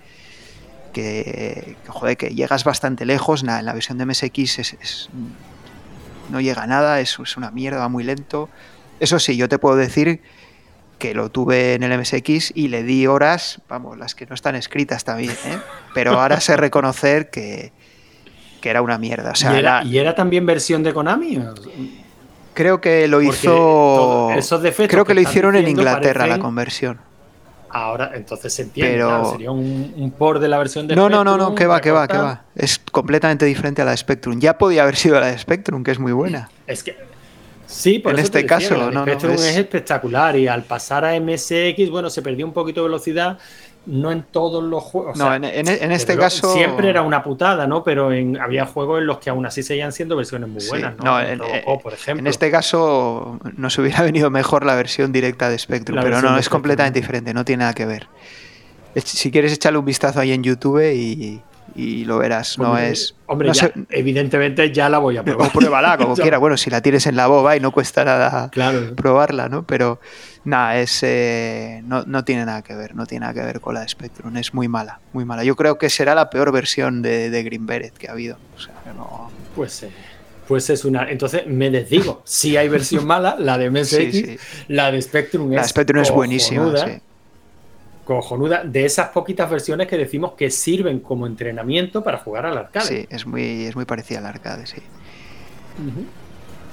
Que, 0.92 1.76
joder, 1.87 2.16
que 2.16 2.31
llegas 2.31 2.64
bastante 2.64 3.07
lejos. 3.07 3.44
en 3.44 3.64
la 3.64 3.72
versión 3.72 3.96
de 3.96 4.07
MSX 4.07 4.59
es, 4.59 5.09
no 6.31 6.40
llega 6.40 6.64
a 6.64 6.66
nada, 6.66 6.98
es, 6.98 7.16
es 7.22 7.37
una 7.37 7.53
mierda, 7.53 7.79
va 7.79 7.88
muy 7.88 8.03
lento. 8.03 8.48
Eso 8.98 9.20
sí, 9.20 9.37
yo 9.37 9.48
te 9.48 9.61
puedo 9.61 9.76
decir 9.76 10.20
que 11.01 11.15
lo 11.15 11.31
tuve 11.31 11.75
en 11.75 11.83
el 11.83 11.99
MSX 11.99 12.53
y 12.55 12.69
le 12.69 12.85
di 12.85 13.09
horas, 13.09 13.61
vamos, 13.69 13.99
las 13.99 14.15
que 14.15 14.27
no 14.27 14.37
están 14.37 14.55
escritas 14.55 15.03
también, 15.03 15.33
¿eh? 15.47 15.59
pero 15.95 16.21
ahora 16.21 16.41
sé 16.41 16.57
reconocer 16.57 17.31
que, 17.31 17.73
era 18.63 18.83
una 18.83 18.99
mierda. 18.99 19.33
O 19.33 19.35
sea, 19.35 19.83
¿Y, 19.83 19.99
era, 19.99 20.15
también 20.15 20.47
versión 20.47 20.85
de 20.85 20.93
Konami? 20.93 21.43
Creo 22.55 22.81
que 22.81 23.09
lo 23.09 23.23
hizo. 23.23 24.29
creo 24.87 25.05
que, 25.05 25.15
lo 25.15 25.21
hicieron 25.21 25.57
en 25.57 25.67
Inglaterra 25.67 26.29
la 26.29 26.39
conversión. 26.39 27.01
Ahora, 27.73 28.11
entonces 28.15 28.53
se 28.53 28.63
entiende, 28.63 28.95
pero... 28.95 29.31
sería 29.31 29.53
un, 29.53 30.13
por 30.19 30.41
de 30.41 30.49
la 30.49 30.59
versión 30.59 30.89
de 30.89 30.97
No, 30.97 31.09
no, 31.09 31.25
no, 31.25 31.37
no, 31.37 31.55
que 31.55 31.67
va, 31.67 31.81
que 31.81 31.93
va, 31.93 32.07
que 32.09 32.19
va. 32.19 32.43
Es 32.55 32.79
completamente 32.79 33.47
diferente 33.47 33.81
a 33.81 33.85
la 33.85 33.93
de 33.93 33.97
Spectrum. 33.97 34.41
Ya 34.41 34.59
podía 34.59 34.83
haber 34.83 34.97
sido 34.97 35.19
la 35.19 35.27
de 35.27 35.39
Spectrum, 35.39 35.85
que 35.85 35.93
es 35.93 35.99
muy 35.99 36.13
buena. 36.13 36.51
Es 36.67 36.83
que 36.83 37.10
Sí, 37.70 38.00
por 38.00 38.14
en 38.14 38.18
este 38.18 38.44
caso, 38.44 38.90
no, 38.90 39.04
es... 39.06 39.56
espectacular 39.56 40.37
y 40.37 40.48
al 40.48 40.64
pasar 40.64 41.04
a 41.04 41.18
MSX, 41.18 41.88
bueno, 41.88 42.11
se 42.11 42.20
perdió 42.20 42.44
un 42.44 42.52
poquito 42.52 42.83
de 42.83 42.88
velocidad, 42.88 43.38
no 43.87 44.11
en 44.11 44.24
todos 44.24 44.62
los 44.62 44.83
juegos. 44.83 45.16
No, 45.16 45.33
en, 45.33 45.44
este 45.46 46.16
caso. 46.16 46.52
Siempre 46.52 46.90
era 46.90 47.02
una 47.02 47.22
putada, 47.22 47.66
¿no? 47.66 47.85
Pero 47.85 48.11
había 48.40 48.66
juegos 48.66 49.00
en 49.00 49.06
los 49.06 49.18
que 49.18 49.30
aún 49.30 49.46
así 49.46 49.62
seguían 49.62 49.92
siendo 49.92 50.16
versiones 50.16 50.48
muy 50.48 50.66
buenas, 50.68 50.96
¿no? 50.98 51.20
en, 51.20 51.40
por 51.83 51.92
ejemplo. 51.92 52.20
en 52.20 52.26
este 52.26 52.50
caso 52.50 53.38
nos 53.56 53.78
hubiera 53.78 54.02
venido 54.04 54.30
mejor 54.30 54.66
la 54.66 54.74
versión 54.74 55.12
directa 55.12 55.48
de 55.48 55.59
Spectrum, 55.59 55.98
pero 56.02 56.20
no, 56.20 56.37
es 56.38 56.48
completamente 56.48 57.00
diferente, 57.00 57.33
no 57.33 57.44
tiene 57.44 57.61
nada 57.61 57.74
que 57.74 57.87
ver. 57.87 58.09
Si 58.96 59.30
quieres 59.30 59.52
echarle 59.52 59.78
un 59.78 59.85
vistazo 59.85 60.18
ahí 60.18 60.33
en 60.33 60.42
YouTube 60.42 60.83
y, 60.92 61.40
y 61.74 62.04
lo 62.04 62.18
verás. 62.18 62.59
No 62.59 62.76
es. 62.78 63.14
Hombre, 63.26 63.52
evidentemente 63.90 64.72
ya 64.72 64.88
la 64.88 64.98
voy 64.98 65.16
a 65.16 65.22
probar. 65.22 65.50
pruébala 65.52 65.96
como 65.96 66.14
quiera. 66.16 66.38
Bueno, 66.38 66.56
si 66.56 66.70
la 66.70 66.80
tienes 66.80 67.06
en 67.06 67.16
la 67.16 67.26
boba 67.26 67.56
y 67.56 67.61
no 67.61 67.72
cuesta 67.72 68.04
nada 68.04 68.50
probarla, 68.96 69.48
¿no? 69.48 69.64
Pero 69.64 70.00
nada, 70.44 70.78
es 70.78 71.00
eh, 71.02 71.83
no, 71.85 72.24
tiene 72.24 72.44
nada 72.44 72.62
que 72.62 72.74
ver, 72.74 72.94
no 72.94 73.06
tiene 73.06 73.26
nada 73.26 73.35
que 73.35 73.44
ver 73.46 73.61
con 73.61 73.74
la 73.74 73.80
de 73.80 73.88
Spectrum. 73.88 74.37
Es 74.37 74.54
muy 74.54 74.68
mala, 74.68 75.00
muy 75.12 75.24
mala. 75.24 75.44
Yo 75.44 75.56
creo 75.56 75.78
que 75.78 75.90
será 75.90 76.14
la 76.14 76.30
peor 76.30 76.52
versión 76.52 77.02
de, 77.02 77.30
de 77.30 77.42
Green 77.42 77.66
Beret 77.66 77.94
que 77.94 78.09
ha 78.09 78.12
habido. 78.12 78.37
O 78.56 78.61
sea, 78.61 78.74
no... 78.96 79.30
Pues 79.54 79.83
eh, 79.83 79.90
Pues 80.46 80.70
es 80.70 80.85
una. 80.85 81.11
Entonces 81.11 81.46
me 81.46 81.70
desdigo. 81.70 82.22
Si 82.24 82.56
hay 82.56 82.68
versión 82.68 83.06
mala, 83.06 83.37
la 83.38 83.59
de 83.59 83.70
MSX, 83.70 84.40
la 84.68 84.90
de 84.90 85.02
Spectrum 85.02 85.52
es. 85.52 85.56
La 85.56 85.64
Spectrum 85.64 86.00
es 86.02 86.11
buenísima. 86.11 86.76
Sí 86.76 87.00
cojonuda 88.16 88.64
de 88.64 88.85
esas 88.85 89.11
poquitas 89.11 89.49
versiones 89.49 89.87
que 89.87 89.96
decimos 89.96 90.33
que 90.33 90.51
sirven 90.51 91.01
como 91.01 91.27
entrenamiento 91.27 92.03
para 92.03 92.18
jugar 92.18 92.46
al 92.46 92.59
arcade. 92.59 92.87
Sí, 92.87 93.07
es 93.09 93.27
muy, 93.27 93.66
es 93.66 93.77
muy 93.77 93.85
parecida 93.85 94.18
al 94.18 94.27
arcade, 94.27 94.66
sí. 94.66 94.83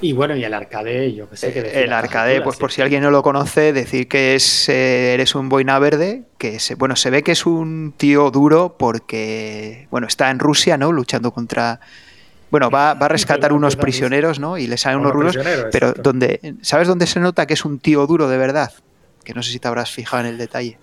Y 0.02 0.13
bueno, 0.13 0.36
y 0.36 0.43
el 0.43 0.54
arcade, 0.54 1.13
yo 1.13 1.30
que 1.30 1.38
sé 1.38 1.54
que 1.54 1.84
El 1.84 1.93
arcade, 1.93 2.41
pues 2.41 2.58
por 2.58 2.71
si 2.71 2.82
alguien 2.82 3.04
no 3.04 3.12
lo 3.12 3.21
conoce, 3.21 3.73
decir 3.73 4.08
que 4.08 4.36
es 4.36 4.67
eh, 4.69 5.13
eres 5.13 5.36
un 5.36 5.50
boina 5.50 5.78
verde, 5.80 6.23
que 6.38 6.60
se, 6.60 6.76
bueno, 6.76 6.95
se 6.95 7.10
ve 7.10 7.23
que 7.23 7.34
es 7.34 7.45
un 7.45 7.93
tío 7.95 8.32
duro 8.32 8.76
porque, 8.78 9.88
bueno, 9.91 10.08
está 10.08 10.32
en 10.32 10.39
Rusia, 10.39 10.78
¿no? 10.78 10.91
Luchando 10.91 11.32
contra... 11.32 11.80
Bueno, 12.50 12.71
va, 12.71 12.93
va 12.95 13.06
a 13.06 13.10
rescatar 13.10 13.54
unos 13.54 13.76
prisioneros, 13.76 14.39
¿no? 14.39 14.58
Y 14.58 14.67
le 14.67 14.78
salen 14.78 15.00
unos 15.00 15.12
rulos, 15.12 15.38
pero 15.71 15.93
donde, 15.93 16.56
¿sabes 16.62 16.88
dónde 16.88 17.06
se 17.06 17.19
nota 17.19 17.45
que 17.45 17.54
es 17.54 17.63
un 17.63 17.80
tío 17.80 18.08
duro 18.08 18.28
de 18.28 18.38
verdad? 18.38 18.73
Que 19.23 19.34
no 19.34 19.43
sé 19.43 19.52
si 19.52 19.60
te 19.60 19.67
habrás 19.67 19.91
fijado 19.91 20.21
en 20.21 20.30
el 20.30 20.38
detalle. 20.38 20.80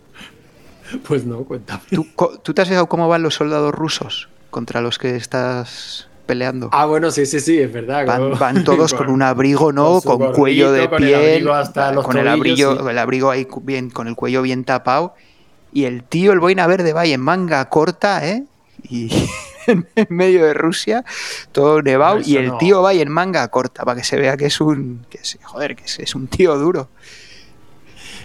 Pues 1.06 1.24
no, 1.24 1.44
cuéntame. 1.44 1.82
¿Tú, 1.90 2.54
te 2.54 2.62
has 2.62 2.68
fijado 2.68 2.88
cómo 2.88 3.08
van 3.08 3.22
los 3.22 3.34
soldados 3.34 3.74
rusos 3.74 4.28
contra 4.50 4.80
los 4.80 4.98
que 4.98 5.16
estás 5.16 6.08
peleando? 6.26 6.70
Ah, 6.72 6.86
bueno, 6.86 7.10
sí, 7.10 7.26
sí, 7.26 7.40
sí, 7.40 7.58
es 7.58 7.72
verdad. 7.72 8.06
Van, 8.38 8.64
todos 8.64 8.94
con, 8.94 9.10
un 9.10 9.22
abrigo, 9.22 9.72
¿no? 9.72 10.00
Con, 10.00 10.32
cuello 10.32 10.72
de 10.72 10.88
piel, 10.88 11.48
con 12.02 12.16
el 12.16 12.28
abrigo, 12.28 12.88
el 12.88 12.98
abrigo 12.98 13.30
ahí 13.30 13.46
bien, 13.62 13.90
con 13.90 14.08
el 14.08 14.14
cuello 14.14 14.42
bien 14.42 14.64
tapado. 14.64 15.14
Y 15.72 15.84
el 15.84 16.04
tío, 16.04 16.32
el 16.32 16.38
boina 16.38 16.66
verde, 16.66 16.92
va 16.92 17.04
en 17.04 17.20
manga 17.20 17.68
corta, 17.68 18.26
¿eh? 18.26 18.44
Y 18.88 19.10
en 19.66 19.86
medio 20.08 20.44
de 20.44 20.54
Rusia, 20.54 21.04
todo 21.50 21.82
nevado, 21.82 22.20
y 22.24 22.36
el 22.36 22.56
tío 22.58 22.80
va 22.82 22.94
en 22.94 23.10
manga 23.10 23.48
corta, 23.48 23.84
para 23.84 23.96
que 24.00 24.04
se 24.04 24.16
vea 24.16 24.36
que 24.36 24.46
es 24.46 24.60
un, 24.60 25.04
que 25.10 25.18
joder, 25.42 25.74
que 25.74 25.84
es 25.84 26.14
un 26.14 26.28
tío 26.28 26.56
duro. 26.56 26.90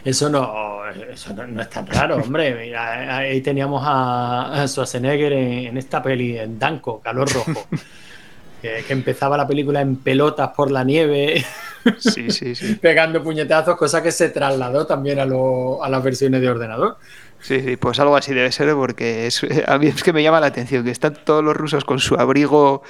Eso 0.04 0.30
no, 0.30 0.88
eso 0.90 1.34
no, 1.34 1.62
es 1.62 1.70
tan 1.70 1.88
raro, 1.88 2.18
hombre. 2.18 2.76
ahí 2.76 3.42
teníamos 3.42 3.84
a, 3.86 4.66
Schwarzenegger 4.68 5.34
en, 5.34 5.78
esta 5.78 6.02
peli, 6.02 6.38
en 6.38 6.58
Danco, 6.58 7.00
Calor 7.02 7.32
Rojo. 7.32 7.68
Que, 8.62 8.84
empezaba 8.90 9.38
la 9.38 9.48
película 9.48 9.80
en 9.80 9.96
pelotas 9.96 10.50
por 10.50 10.70
la 10.70 10.84
nieve, 10.84 11.46
sí, 11.98 12.30
sí, 12.30 12.56
sí. 12.56 12.76
pegando 12.82 13.24
puñetazos, 13.24 13.78
cosa 13.78 14.04
que 14.04 14.12
se 14.12 14.32
trasladó 14.32 14.86
también 14.86 15.18
a, 15.18 15.24
a 15.24 15.90
las 15.90 16.04
versiones 16.04 16.42
de 16.42 16.50
ordenador. 16.50 16.98
Sí, 17.42 17.62
sí, 17.62 17.78
pues 17.78 18.00
algo 18.00 18.18
así 18.18 18.34
debe 18.34 18.52
ser 18.52 18.74
porque 18.74 19.28
es, 19.28 19.42
a 19.68 19.78
mí 19.78 19.88
es 19.88 20.04
que 20.04 20.14
me 20.14 20.24
llama 20.24 20.40
la 20.40 20.48
atención 20.48 20.84
que 20.84 20.92
están 20.92 21.18
todos 21.24 21.44
los 21.44 21.56
rusos 21.56 21.86
con 21.86 22.00
su 22.00 22.16
abrigo 22.16 22.84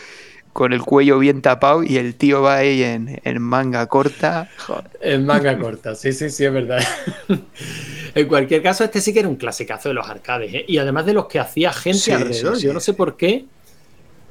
con 0.53 0.73
el 0.73 0.81
cuello 0.81 1.19
bien 1.19 1.41
tapado 1.41 1.83
y 1.83 1.97
el 1.97 2.15
tío 2.15 2.41
va 2.41 2.57
ahí 2.57 2.83
en, 2.83 3.41
manga 3.41 3.87
corta. 3.87 4.49
En 5.01 5.25
manga 5.25 5.57
corta, 5.57 5.95
sí, 5.95 6.11
sí, 6.11 6.29
sí, 6.29 6.45
es 6.45 6.53
verdad. 6.53 6.83
en 8.15 8.27
cualquier 8.27 8.61
caso, 8.61 8.83
este 8.83 9.01
sí 9.01 9.13
que 9.13 9.19
era 9.19 9.29
un 9.29 9.35
clasicazo 9.35 9.89
de 9.89 9.95
los 9.95 10.07
arcades. 10.07 10.53
¿eh? 10.53 10.65
Y 10.67 10.77
además 10.77 11.05
de 11.05 11.13
los 11.13 11.27
que 11.27 11.39
hacía 11.39 11.71
gente 11.71 12.13
alrededor, 12.13 12.57
yo 12.57 12.73
no 12.73 12.79
sé 12.79 12.93
por 12.93 13.15
qué, 13.15 13.45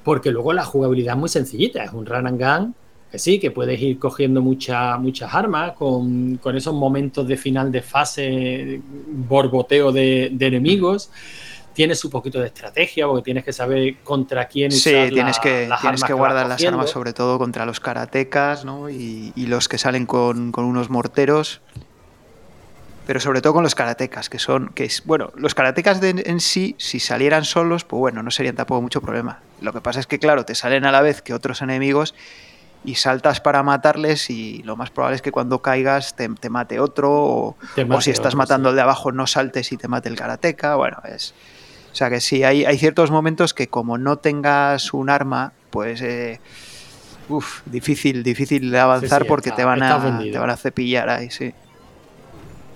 porque 0.05 0.31
luego 0.31 0.53
la 0.53 0.65
jugabilidad 0.65 1.15
es 1.15 1.21
muy 1.21 1.29
sencillita, 1.29 1.85
es 1.85 1.93
un 1.93 2.07
run 2.07 2.27
and 2.27 2.41
gun. 2.41 2.75
Que 3.11 3.19
sí, 3.19 3.39
que 3.39 3.51
puedes 3.51 3.81
ir 3.81 3.99
cogiendo 3.99 4.43
muchas 4.43 5.35
armas 5.35 5.73
con, 5.73 6.37
con, 6.37 6.55
esos 6.59 6.75
momentos 6.75 7.27
de 7.27 7.39
final 7.39 7.73
de 7.73 7.81
fase, 7.81 8.83
borboteo 8.85 9.93
de, 9.93 10.29
de 10.31 10.47
enemigos 10.47 11.11
tienes 11.79 12.05
un 12.05 12.11
poquito 12.11 12.41
de 12.41 12.49
estrategia 12.49 13.07
porque 13.07 13.23
tienes 13.23 13.45
que 13.45 13.53
saber 13.53 13.99
contra 14.03 14.49
quién 14.49 14.73
sí, 14.73 14.91
tienes 15.11 15.39
que, 15.39 15.71
tienes 15.81 16.03
que 16.03 16.13
guardar 16.13 16.49
las 16.49 16.61
armas 16.65 16.91
sobre 16.91 17.13
todo 17.13 17.39
contra 17.39 17.65
los 17.67 17.79
karatecas 17.79 18.65
¿no? 18.65 18.91
y, 18.91 19.33
los 19.37 19.69
que 19.69 19.79
salen 19.79 20.05
con, 20.05 20.53
unos 20.57 20.91
morteros 20.91 21.61
pero 23.07 23.21
sobre 23.21 23.43
todo 23.43 23.53
con 23.53 23.63
los 23.63 23.77
karatecas 23.77 24.29
que 24.29 24.41
son 24.41 24.71
que 24.71 24.87
es, 24.87 25.05
bueno 25.05 25.31
los 25.37 25.55
karatecas 25.55 26.03
en 26.03 26.41
sí 26.41 26.75
si 26.79 26.99
salieran 26.99 27.45
solos 27.45 27.85
pues 27.85 28.01
bueno 28.01 28.25
no 28.25 28.33
serían 28.33 28.57
tampoco 28.57 28.83
mucho 28.83 29.01
problema. 29.01 29.39
Lo 29.61 29.73
que 29.73 29.81
pasa 29.81 30.01
es 30.01 30.09
que 30.09 30.19
claro 30.19 30.45
te 30.45 30.57
salen 30.57 30.85
a 30.85 30.91
la 30.91 31.01
vez 31.01 31.23
que 31.23 31.33
otros 31.33 31.63
enemigos 31.63 32.13
y 32.85 32.97
saltas 32.97 33.41
para 33.41 33.63
matarles 33.63 34.31
y 34.31 34.65
lo 34.65 34.75
más 34.75 34.91
probable 34.91 35.15
es 35.15 35.23
que 35.23 35.31
cuando 35.31 35.63
caigas 35.63 36.17
te, 36.17 36.29
mate 36.49 36.81
otro 36.81 37.13
o, 37.13 37.57
si 38.01 38.11
estás 38.11 38.35
matando 38.35 38.71
al 38.71 38.75
de 38.75 38.83
abajo 38.83 39.13
no 39.13 39.29
saltes 39.29 39.71
y 39.71 39.77
te 39.77 39.87
mate 39.87 40.09
el 40.09 40.17
karateka 40.17 40.75
bueno 40.75 40.99
es 41.05 41.35
o 41.93 41.95
sea 41.95 42.11
que 42.11 42.21
sí, 42.21 42.45
hay, 42.45 42.65
hay 42.65 42.79
ciertos 42.79 43.11
momentos 43.11 43.55
que 43.55 43.69
como 43.69 43.99
no 43.99 44.19
tengas 44.19 44.93
un 44.93 45.11
arma, 45.11 45.53
pues 45.71 46.01
eh, 46.03 46.41
uf, 47.29 47.63
difícil, 47.67 48.23
difícil 48.23 48.71
de 48.71 48.79
avanzar 48.79 49.27
porque 49.27 49.51
te, 49.51 49.65
van 49.65 49.83
a, 49.83 50.21
te 50.21 50.39
van 50.39 50.51
a 50.51 50.57
cepillar 50.57 51.09
ahí, 51.09 51.31
sí. 51.31 51.53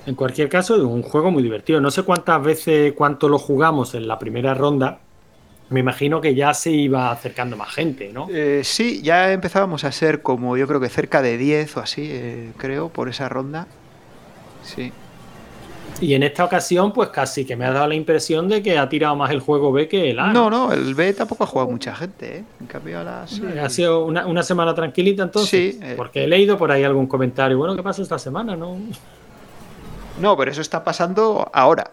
En 0.07 0.14
cualquier 0.14 0.48
caso, 0.48 0.75
es 0.77 0.83
un 0.83 1.03
juego 1.03 1.31
muy 1.31 1.42
divertido. 1.42 1.81
No 1.81 1.90
sé 1.90 2.03
cuántas 2.03 2.42
veces, 2.42 2.92
cuánto 2.94 3.29
lo 3.29 3.38
jugamos 3.38 3.94
en 3.94 4.09
la 4.09 4.18
primera 4.18 4.53
ronda. 4.55 4.98
Me 5.70 5.81
imagino 5.81 6.20
que 6.20 6.35
ya 6.35 6.53
se 6.55 6.70
iba 6.70 7.11
acercando 7.11 7.57
más 7.57 7.70
gente, 7.70 8.12
¿no? 8.12 8.27
Eh, 8.31 8.62
sí, 8.64 9.01
ya 9.03 9.33
empezábamos 9.33 9.85
a 9.85 9.92
ser 9.92 10.20
como 10.20 10.57
yo 10.57 10.66
creo 10.66 10.81
que 10.81 10.88
cerca 10.88 11.22
de 11.22 11.38
10 11.38 11.77
o 11.77 11.81
así, 11.81 12.09
eh, 12.11 12.51
creo, 12.59 12.88
por 12.88 13.09
esa 13.09 13.29
ronda. 13.29 13.68
Sí. 14.64 14.92
Y 16.00 16.14
en 16.14 16.22
esta 16.24 16.44
ocasión, 16.44 16.92
pues 16.92 17.11
casi 17.11 17.44
que 17.44 17.55
me 17.55 17.64
ha 17.64 17.70
dado 17.70 17.87
la 17.87 17.94
impresión 17.94 18.48
de 18.48 18.62
que 18.62 18.76
ha 18.76 18.88
tirado 18.88 19.14
más 19.14 19.31
el 19.31 19.40
juego 19.40 19.70
B 19.72 19.88
que 19.88 20.11
el 20.11 20.18
A. 20.18 20.33
No, 20.33 20.50
no, 20.50 20.72
el 20.72 20.94
B 20.94 21.12
tampoco 21.12 21.44
ha 21.44 21.46
jugado 21.46 21.70
mucha 21.70 21.94
gente, 21.94 22.38
¿eh? 22.38 22.44
En 22.61 22.66
cambio, 22.66 23.02
la 23.05 23.22
Ha 23.22 23.68
sido 23.68 24.05
una, 24.05 24.42
semana 24.42 24.74
tranquilita 24.74 25.22
entonces. 25.22 25.76
Sí. 25.76 25.81
Eh. 25.83 25.94
Porque 25.96 26.24
he 26.24 26.26
leído 26.26 26.59
por 26.59 26.72
ahí 26.72 26.83
algún 26.83 27.07
comentario. 27.07 27.57
Bueno, 27.57 27.76
¿qué 27.76 27.83
pasa 27.83 28.02
esta 28.02 28.18
semana? 28.18 28.57
No, 28.57 28.76
no 30.20 30.37
pero 30.37 30.50
eso 30.50 30.61
está 30.61 30.83
pasando 30.83 31.48
ahora, 31.52 31.92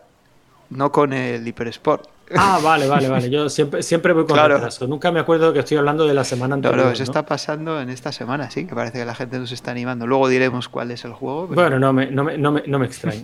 no 0.69 0.91
con 0.91 1.13
el 1.13 1.47
Hypersport. 1.47 2.08
Ah, 2.36 2.60
vale, 2.63 2.88
vale, 2.88 3.08
vale. 3.08 3.29
Yo 3.29 3.49
siempre, 3.49 3.82
siempre 3.84 4.13
voy 4.13 4.25
con 4.25 4.36
claro. 4.36 4.60
Nunca 4.88 5.12
me 5.12 5.19
acuerdo 5.19 5.51
que 5.53 5.60
estoy 5.60 5.77
hablando 5.77 6.05
de 6.05 6.13
la 6.13 6.23
semana 6.23 6.55
anterior. 6.55 6.86
No, 6.86 6.91
eso 6.91 7.03
está 7.03 7.25
pasando 7.25 7.82
en 7.82 7.89
esta 7.89 8.12
semana, 8.12 8.49
sí, 8.51 8.65
que 8.65 8.75
parece 8.75 8.99
que 8.99 9.05
la 9.05 9.15
gente 9.15 9.39
nos 9.39 9.51
está 9.51 9.71
animando. 9.71 10.05
Luego 10.05 10.27
diremos 10.27 10.69
cuál 10.69 10.91
es 10.91 11.05
el 11.05 11.13
juego. 11.13 11.47
Bueno, 11.47 11.79
no 11.79 11.93
me, 11.93 12.12
no 12.12 12.23
me, 12.23 12.38
no 12.38 12.51
me, 12.51 12.63
no 12.67 12.79
me 12.79 12.86
extraña. 12.86 13.23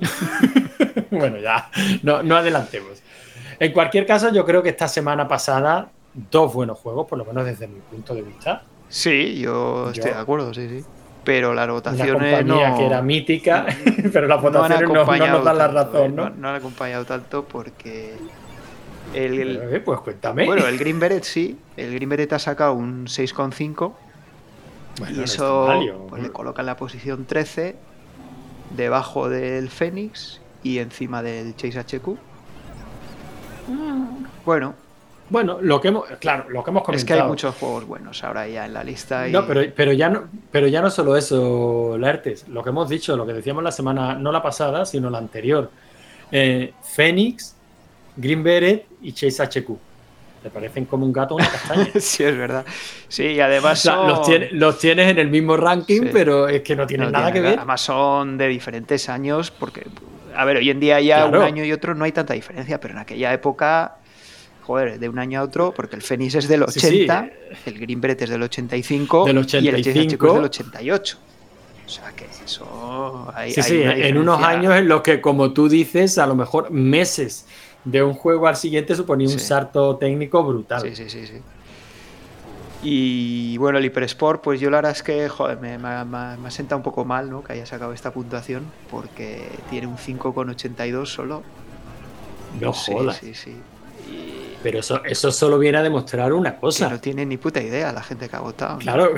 bueno, 1.11 1.37
ya, 1.37 1.69
no, 2.03 2.23
no 2.23 2.35
adelantemos. 2.35 3.01
En 3.59 3.71
cualquier 3.71 4.05
caso, 4.05 4.31
yo 4.33 4.45
creo 4.45 4.61
que 4.61 4.69
esta 4.69 4.87
semana 4.87 5.27
pasada, 5.27 5.89
dos 6.31 6.53
buenos 6.53 6.79
juegos, 6.79 7.07
por 7.07 7.17
lo 7.17 7.25
menos 7.25 7.45
desde 7.45 7.67
mi 7.67 7.79
punto 7.79 8.13
de 8.13 8.21
vista. 8.21 8.63
Sí, 8.89 9.39
yo, 9.39 9.89
estoy 9.91 10.11
de 10.11 10.17
acuerdo, 10.17 10.53
sí, 10.53 10.67
sí. 10.67 10.85
Pero 11.25 11.53
las 11.53 11.67
votaciones 11.67 12.45
no. 12.45 12.77
que 12.77 12.85
era 12.85 13.01
mítica, 13.01 13.65
pero 14.13 14.27
las 14.27 14.41
votaciones 14.41 14.87
no, 14.87 15.05
no, 15.05 15.27
nos 15.27 15.43
dan 15.43 15.57
la 15.57 15.67
razón, 15.67 16.15
¿no? 16.15 16.29
No, 16.29 16.49
han 16.49 16.55
acompañado 16.55 17.03
tanto 17.03 17.43
porque 17.45 18.15
el, 19.13 19.59
eh, 19.73 19.81
pues 19.83 19.99
cuéntame. 20.01 20.45
Bueno, 20.45 20.67
el 20.67 20.77
Green 20.77 20.99
Beret 20.99 21.23
sí. 21.23 21.57
El 21.75 21.93
Green 21.95 22.09
Beret 22.09 22.31
ha 22.33 22.39
sacado 22.39 22.73
un 22.73 23.07
6,5. 23.07 23.93
y 25.09 25.21
eso 25.21 25.67
pues, 26.09 26.21
le 26.21 26.29
coloca 26.29 26.61
en 26.61 26.67
la 26.67 26.77
posición 26.77 27.25
13, 27.25 27.75
debajo 28.77 29.27
del 29.27 29.69
Fénix 29.69 30.41
y 30.63 30.77
encima 30.77 31.23
del 31.23 31.55
Chase 31.55 31.79
HQ. 31.79 32.17
Bueno. 34.45 34.84
Bueno, 35.29 35.57
lo 35.59 35.81
que 35.81 35.87
hemos, 35.87 36.05
claro, 36.19 36.49
lo 36.49 36.63
que 36.63 36.69
hemos 36.69 36.83
comentado. 36.83 36.97
Es 36.97 37.05
que 37.05 37.13
hay 37.13 37.27
muchos 37.27 37.55
juegos 37.55 37.85
buenos 37.85 38.23
ahora 38.23 38.47
ya 38.47 38.65
en 38.65 38.73
la 38.73 38.83
lista. 38.83 39.27
No, 39.27 39.47
pero, 39.47 39.61
pero, 39.75 39.91
ya 39.91 40.09
no, 40.09 40.25
pero 40.51 40.67
ya 40.67 40.81
no 40.81 40.91
solo 40.91 41.17
eso, 41.17 41.97
Laertes. 41.97 42.47
Lo 42.47 42.63
que 42.63 42.69
hemos 42.69 42.89
dicho, 42.89 43.17
lo 43.17 43.25
que 43.25 43.33
decíamos 43.33 43.63
la 43.63 43.71
semana, 43.71 44.13
no 44.15 44.31
la 44.31 44.43
pasada, 44.43 44.85
sino 44.85 45.09
la 45.09 45.17
anterior. 45.17 45.71
Eh, 46.31 46.73
Fénix 46.83 47.55
Green 48.15 48.43
Beret 48.43 48.85
y 49.01 49.13
Chase 49.13 49.43
HQ. 49.43 49.69
Te 50.43 50.49
parecen 50.51 50.85
como 50.85 51.05
un 51.05 51.11
gato 51.11 51.33
o 51.33 51.37
una 51.37 51.49
castaña. 51.49 51.87
sí, 51.99 52.23
es 52.23 52.37
verdad. 52.37 52.65
Sí, 53.07 53.23
y 53.23 53.39
además 53.39 53.83
los, 54.51 54.77
tienes, 54.77 55.09
en 55.09 55.17
el 55.17 55.29
mismo 55.29 55.57
ranking, 55.57 56.09
pero 56.13 56.47
es 56.47 56.61
que 56.61 56.75
no 56.75 56.85
tienen 56.85 57.11
nada 57.11 57.31
que 57.31 57.41
ver. 57.41 57.57
Además 57.57 57.81
son 57.81 58.37
de 58.37 58.47
diferentes 58.47 59.09
años, 59.09 59.49
porque, 59.49 59.87
a 60.35 60.45
ver, 60.45 60.57
hoy 60.57 60.69
en 60.69 60.79
día 60.79 61.01
ya 61.01 61.25
un 61.25 61.35
año 61.35 61.63
y 61.63 61.71
otro 61.71 61.95
no 61.95 62.05
hay 62.05 62.11
tanta 62.11 62.35
diferencia, 62.35 62.79
pero 62.79 62.93
en 62.93 62.99
aquella 62.99 63.33
época, 63.33 63.97
joder, 64.65 64.99
de 64.99 65.09
un 65.09 65.19
año 65.19 65.39
a 65.39 65.43
otro, 65.43 65.73
porque 65.73 65.95
el 65.95 66.01
Fénix 66.01 66.35
es 66.35 66.47
del 66.47 66.63
80, 66.63 67.29
el 67.65 67.79
Green 67.79 68.01
Beret 68.01 68.21
es 68.23 68.29
del 68.29 68.43
85, 68.43 69.25
del 69.25 69.37
85 69.37 69.65
y 69.65 69.67
el 69.67 70.07
HQ 70.15 70.23
es 70.25 70.33
del 70.33 70.43
88. 70.43 71.17
O 71.85 71.89
sea 71.89 72.11
que 72.15 72.25
eso. 72.43 73.31
Hay, 73.35 73.51
sí, 73.51 73.61
sí, 73.61 73.81
en 73.83 74.17
unos 74.17 74.41
años 74.41 74.75
en 74.75 74.87
los 74.87 75.01
que, 75.01 75.21
como 75.21 75.53
tú 75.53 75.69
dices, 75.69 76.17
a 76.17 76.25
lo 76.25 76.35
mejor 76.35 76.71
meses 76.71 77.45
de 77.83 78.01
un 78.01 78.15
juego 78.15 78.47
al 78.47 78.55
siguiente 78.55 78.95
suponía 78.95 79.27
un 79.29 79.39
salto 79.39 79.95
técnico 79.97 80.43
brutal. 80.43 80.81
Sí, 80.81 80.95
sí, 80.95 81.09
sí, 81.09 81.27
sí. 81.27 81.41
Y 82.81 83.57
bueno, 83.57 83.77
el 83.77 83.85
Hypersport, 83.85 84.43
pues 84.43 84.59
yo 84.59 84.69
la 84.69 84.77
verdad 84.77 84.91
es 84.91 85.01
que 85.01 85.27
joder, 85.29 85.59
me, 85.59 85.77
me, 85.77 85.87
ha 85.87 86.51
sentado 86.51 86.77
un 86.77 86.83
poco 86.83 87.03
mal 87.05 87.29
¿no? 87.29 87.43
que 87.43 87.53
haya 87.53 87.65
sacado 87.65 87.93
esta 87.93 88.11
puntuación, 88.11 88.63
porque 88.91 89.47
tiene 89.69 89.87
un 89.87 89.97
5,82 89.97 91.05
solo. 91.05 91.43
No 92.59 92.73
jodas. 92.73 93.17
Sí, 93.17 93.33
sí. 93.33 93.55
Pero 94.65 94.79
eso, 94.79 95.03
eso 95.05 95.31
solo 95.31 95.59
viene 95.59 95.77
a 95.77 95.83
demostrar 95.83 96.33
una 96.33 96.55
cosa. 96.55 96.89
no 96.89 96.99
tiene 96.99 97.23
ni 97.23 97.37
puta 97.37 97.61
idea 97.61 97.91
la 97.91 98.01
gente 98.01 98.27
que 98.27 98.35
ha 98.35 98.39
votado. 98.39 98.79
Claro, 98.79 99.11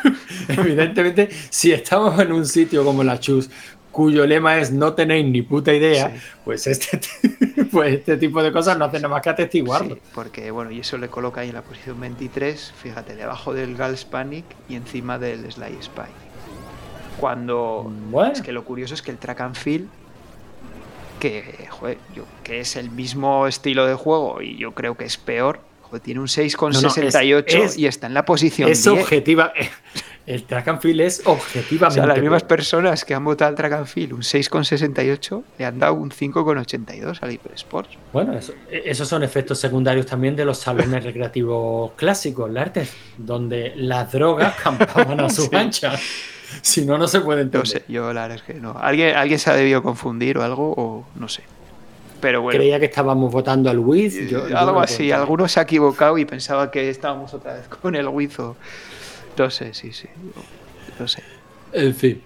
evidentemente, 0.48 1.28
si 1.50 1.72
estamos 1.72 2.20
en 2.20 2.30
un 2.30 2.46
sitio 2.46 2.84
como 2.84 3.02
la 3.02 3.18
Chus, 3.18 3.50
cuyo 3.90 4.24
lema 4.24 4.58
es 4.58 4.70
no 4.70 4.92
tenéis 4.92 5.26
ni 5.26 5.42
puta 5.42 5.74
idea, 5.74 6.14
pues, 6.44 6.68
este, 6.68 7.00
pues 7.72 7.94
este 7.94 8.16
tipo 8.16 8.44
de 8.44 8.52
cosas 8.52 8.78
no 8.78 8.84
hacen 8.84 9.02
nada 9.02 9.12
más 9.12 9.22
que 9.22 9.30
atestiguarlo. 9.30 9.98
porque 10.14 10.52
bueno, 10.52 10.70
y 10.70 10.78
eso 10.78 10.96
le 10.98 11.08
coloca 11.08 11.40
ahí 11.40 11.48
en 11.48 11.56
la 11.56 11.62
posición 11.62 12.00
23, 12.00 12.72
fíjate, 12.80 13.16
debajo 13.16 13.52
del 13.52 13.76
Gals 13.76 14.04
Panic 14.04 14.44
y 14.68 14.76
encima 14.76 15.18
del 15.18 15.50
Sly 15.50 15.78
Spy. 15.82 16.12
Cuando 17.18 17.92
es 18.32 18.40
que 18.40 18.52
lo 18.52 18.64
curioso 18.64 18.94
es 18.94 19.02
que 19.02 19.10
el 19.10 19.18
track 19.18 19.40
and 19.40 19.56
field 19.56 19.88
que, 21.22 21.68
joder, 21.70 21.98
yo, 22.16 22.24
que 22.42 22.58
es 22.58 22.74
el 22.74 22.90
mismo 22.90 23.46
estilo 23.46 23.86
de 23.86 23.94
juego 23.94 24.42
y 24.42 24.56
yo 24.56 24.72
creo 24.72 24.96
que 24.96 25.04
es 25.04 25.16
peor, 25.16 25.60
tiene 26.02 26.18
un 26.18 26.26
6,68 26.26 27.78
y 27.78 27.86
está 27.86 28.08
en 28.08 28.14
la 28.14 28.24
posición 28.24 28.70
es 28.70 28.86
objetiva 28.86 29.52
el 30.26 30.44
track 30.44 30.68
and 30.68 30.80
field 30.80 31.00
es 31.00 31.22
objetivamente. 31.24 32.00
O 32.00 32.04
sea, 32.04 32.06
las 32.06 32.20
mismas 32.20 32.44
personas 32.44 33.04
que 33.04 33.14
han 33.14 33.24
votado 33.24 33.50
al 33.50 33.54
track 33.54 33.72
and 33.72 33.86
field 33.86 34.12
un 34.12 34.22
6,68 34.22 35.42
le 35.58 35.64
han 35.64 35.78
dado 35.78 35.94
un 35.94 36.10
5,82 36.10 37.18
al 37.20 37.32
Hyper 37.32 37.52
Bueno, 38.12 38.38
esos 38.70 39.08
son 39.08 39.22
efectos 39.22 39.58
secundarios 39.58 40.06
también 40.06 40.36
de 40.36 40.44
los 40.44 40.58
salones 40.58 41.04
recreativos 41.04 41.92
clásicos, 41.96 42.50
la 42.50 42.62
arte, 42.62 42.86
donde 43.18 43.72
las 43.76 44.12
drogas 44.12 44.54
campaban 44.62 45.20
a 45.20 45.28
su 45.28 45.48
ancha. 45.52 45.98
Si 46.62 46.84
no, 46.84 46.98
no 46.98 47.08
se 47.08 47.20
puede 47.20 47.42
entender. 47.42 47.60
No 47.60 47.66
sé, 47.66 47.84
yo 47.88 48.12
la 48.12 48.22
verdad 48.22 48.36
es 48.36 48.42
que 48.42 48.54
no. 48.54 48.76
¿Alguien, 48.78 49.16
alguien 49.16 49.38
se 49.38 49.50
ha 49.50 49.54
debido 49.54 49.82
confundir 49.82 50.38
o 50.38 50.42
algo, 50.42 50.72
o 50.76 51.06
no 51.16 51.28
sé. 51.28 51.42
Pero 52.20 52.42
bueno. 52.42 52.58
Creía 52.58 52.78
que 52.78 52.86
estábamos 52.86 53.32
votando 53.32 53.68
al 53.68 53.78
Wiz. 53.78 54.16
algo 54.54 54.80
así, 54.80 55.10
alguno 55.10 55.48
se 55.48 55.60
ha 55.60 55.64
equivocado 55.64 56.18
y 56.18 56.24
pensaba 56.24 56.70
que 56.70 56.88
estábamos 56.88 57.34
otra 57.34 57.54
vez 57.54 57.66
con 57.68 57.96
el 57.96 58.06
Wiz 58.08 58.38
o 58.38 58.56
no 59.36 59.50
sé, 59.50 59.74
sí, 59.74 59.92
sí. 59.92 60.08
No 60.98 61.08
sé. 61.08 61.22
En 61.72 61.94
fin. 61.94 62.22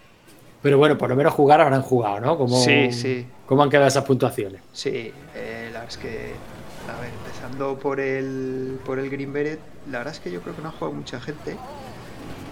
Pero 0.63 0.79
bueno, 0.79 0.99
por 0.99 1.09
lo 1.09 1.17
menos 1.17 1.33
jugar 1.33 1.61
habrán 1.61 1.83
jugado, 1.83 2.21
¿no? 2.21 2.37
¿Cómo, 2.37 2.61
sí, 2.61 2.91
sí. 2.91 3.27
¿Cómo 3.47 3.63
han 3.63 3.71
quedado 3.71 3.87
esas 3.87 4.05
puntuaciones? 4.05 4.61
Sí, 4.73 5.13
eh, 5.35 5.71
la 5.73 5.81
verdad 5.81 5.89
es 5.89 5.97
que, 5.99 6.09
a 6.09 7.01
ver, 7.01 7.11
empezando 7.25 7.79
por 7.79 8.01
el, 8.01 8.81
por 8.85 8.99
el 8.99 9.09
Green 9.09 9.33
Beret, 9.33 9.61
la 9.91 9.99
verdad 9.99 10.15
es 10.15 10.21
que 10.21 10.33
yo 10.33 10.41
creo 10.41 10.57
que 10.57 10.63
no 10.63 10.69
ha 10.69 10.73
jugado 10.73 10.93
mucha 10.93 11.21
gente. 11.21 11.57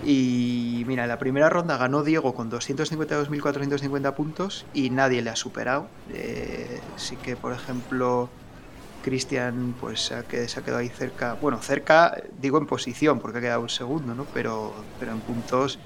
Y 0.04 0.84
mira, 0.86 1.04
en 1.04 1.08
la 1.08 1.18
primera 1.18 1.48
ronda 1.48 1.78
ganó 1.78 2.02
Diego 2.02 2.34
con 2.34 2.50
252.450 2.50 4.14
puntos 4.14 4.66
y 4.74 4.90
nadie 4.90 5.22
le 5.22 5.30
ha 5.30 5.36
superado. 5.36 5.88
Eh, 6.12 6.80
sí 6.96 7.16
que, 7.16 7.36
por 7.36 7.52
ejemplo, 7.52 8.28
Cristian 9.02 9.74
pues 9.80 10.00
se 10.00 10.14
ha, 10.14 10.22
quedado 10.24 10.78
ahí 10.78 10.88
cerca, 10.88 11.34
bueno, 11.40 11.58
cerca, 11.62 12.16
digo 12.40 12.58
en 12.58 12.66
posición, 12.66 13.18
porque 13.20 13.38
ha 13.38 13.40
quedado 13.40 13.60
un 13.60 13.68
segundo, 13.68 14.14
¿no? 14.14 14.26
Pero, 14.34 14.74
pero 14.98 15.12
en 15.12 15.20
puntos 15.20 15.78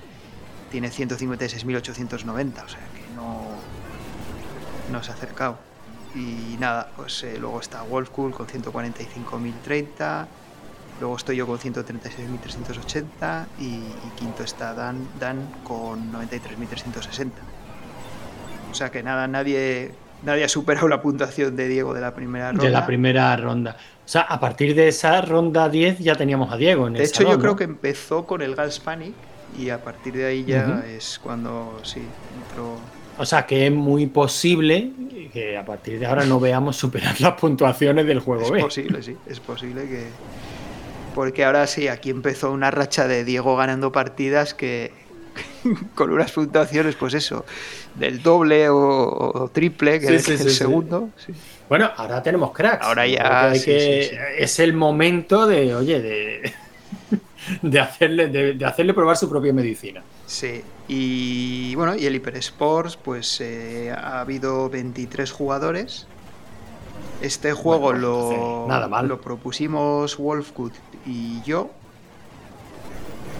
tiene 0.70 0.90
156.890, 0.90 2.64
o 2.64 2.68
sea 2.68 2.80
que 2.94 3.14
no, 3.14 3.42
no 4.92 5.02
se 5.02 5.10
ha 5.10 5.14
acercado. 5.14 5.58
Y 6.14 6.56
nada, 6.58 6.90
pues 6.96 7.22
eh, 7.22 7.36
luego 7.38 7.60
está 7.60 7.82
Wolfcool 7.82 8.32
con 8.32 8.46
145.030, 8.46 10.26
luego 11.00 11.16
estoy 11.16 11.36
yo 11.36 11.46
con 11.46 11.58
136.380 11.58 13.46
y, 13.60 13.64
y, 13.64 13.82
quinto 14.16 14.42
está 14.42 14.74
Dan, 14.74 15.08
Dan 15.18 15.48
con 15.64 16.12
93.360. 16.12 17.30
O 18.70 18.74
sea 18.74 18.90
que 18.90 19.02
nada, 19.02 19.26
nadie 19.26 19.92
nadie 20.22 20.44
ha 20.44 20.48
superado 20.48 20.88
la 20.88 21.00
puntuación 21.00 21.56
de 21.56 21.68
Diego 21.68 21.94
de 21.94 22.00
la 22.00 22.14
primera 22.14 22.50
ronda. 22.50 22.64
De 22.64 22.70
la 22.70 22.86
primera 22.86 23.36
ronda. 23.36 23.76
O 24.04 24.08
sea, 24.08 24.22
a 24.22 24.40
partir 24.40 24.74
de 24.74 24.88
esa 24.88 25.20
ronda 25.20 25.68
10 25.68 25.98
ya 25.98 26.14
teníamos 26.14 26.52
a 26.52 26.56
Diego 26.56 26.86
en 26.86 26.94
De 26.94 27.04
hecho, 27.04 27.22
yo 27.22 27.38
creo 27.38 27.56
que 27.56 27.64
empezó 27.64 28.26
con 28.26 28.42
el 28.42 28.54
Gas 28.54 28.80
Panic 28.80 29.14
y 29.58 29.70
a 29.70 29.82
partir 29.82 30.14
de 30.14 30.26
ahí 30.26 30.44
ya 30.44 30.84
es 30.86 31.18
cuando 31.22 31.78
sí 31.82 32.00
entró. 32.00 32.76
O 33.18 33.26
sea, 33.26 33.46
que 33.46 33.66
es 33.66 33.72
muy 33.72 34.06
posible 34.06 34.92
que 35.32 35.58
a 35.58 35.64
partir 35.64 35.98
de 35.98 36.06
ahora 36.06 36.24
no 36.24 36.38
veamos 36.38 36.76
superar 36.76 37.20
las 37.20 37.34
puntuaciones 37.34 38.06
del 38.06 38.20
juego 38.20 38.54
Es 38.54 38.62
posible, 38.62 39.02
sí, 39.02 39.16
es 39.26 39.40
posible 39.40 39.88
que. 39.88 40.06
Porque 41.18 41.44
ahora 41.44 41.66
sí, 41.66 41.88
aquí 41.88 42.10
empezó 42.10 42.52
una 42.52 42.70
racha 42.70 43.08
de 43.08 43.24
Diego 43.24 43.56
ganando 43.56 43.90
partidas 43.90 44.54
que, 44.54 44.92
con 45.96 46.12
unas 46.12 46.30
puntuaciones, 46.30 46.94
pues 46.94 47.12
eso, 47.12 47.44
del 47.96 48.22
doble 48.22 48.68
o, 48.70 49.50
triple 49.52 49.98
que 49.98 50.14
es 50.14 50.28
el 50.28 50.48
segundo. 50.52 51.10
Bueno, 51.68 51.90
ahora 51.96 52.22
tenemos 52.22 52.52
cracks. 52.52 52.86
Ahora 52.86 53.04
ya. 53.04 53.52
es 53.52 54.60
el 54.60 54.74
momento 54.74 55.48
de, 55.48 55.74
oye, 55.74 56.00
de, 56.00 56.52
de, 57.62 57.80
hacerle, 57.80 58.28
de, 58.28 58.64
hacerle 58.64 58.94
probar 58.94 59.16
su 59.16 59.28
propia 59.28 59.52
medicina. 59.52 60.04
Sí, 60.24 60.62
y 60.86 61.74
bueno, 61.74 61.96
y 61.96 62.06
el 62.06 62.14
Hyper 62.14 62.36
Sports, 62.36 62.96
pues 62.96 63.40
eh, 63.40 63.90
ha 63.90 64.20
habido 64.20 64.70
23 64.70 65.32
jugadores. 65.32 66.06
Este 67.20 67.52
juego 67.52 67.92
lo, 67.92 68.66
nada 68.68 69.02
lo 69.02 69.20
propusimos 69.20 70.16
Wolfgood 70.16 70.70
y 71.08 71.40
yo 71.42 71.70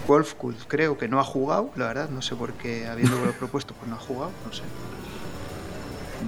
Wolfgood 0.07 0.55
creo 0.67 0.97
que 0.97 1.07
no 1.07 1.19
ha 1.19 1.23
jugado, 1.23 1.69
la 1.75 1.85
verdad, 1.85 2.09
no 2.09 2.23
sé 2.23 2.35
por 2.35 2.53
qué 2.53 2.87
habiéndolo 2.87 3.31
propuesto 3.39 3.75
pues 3.75 3.87
no 3.87 3.95
ha 3.95 3.99
jugado, 3.99 4.31
no 4.45 4.51
sé. 4.51 4.63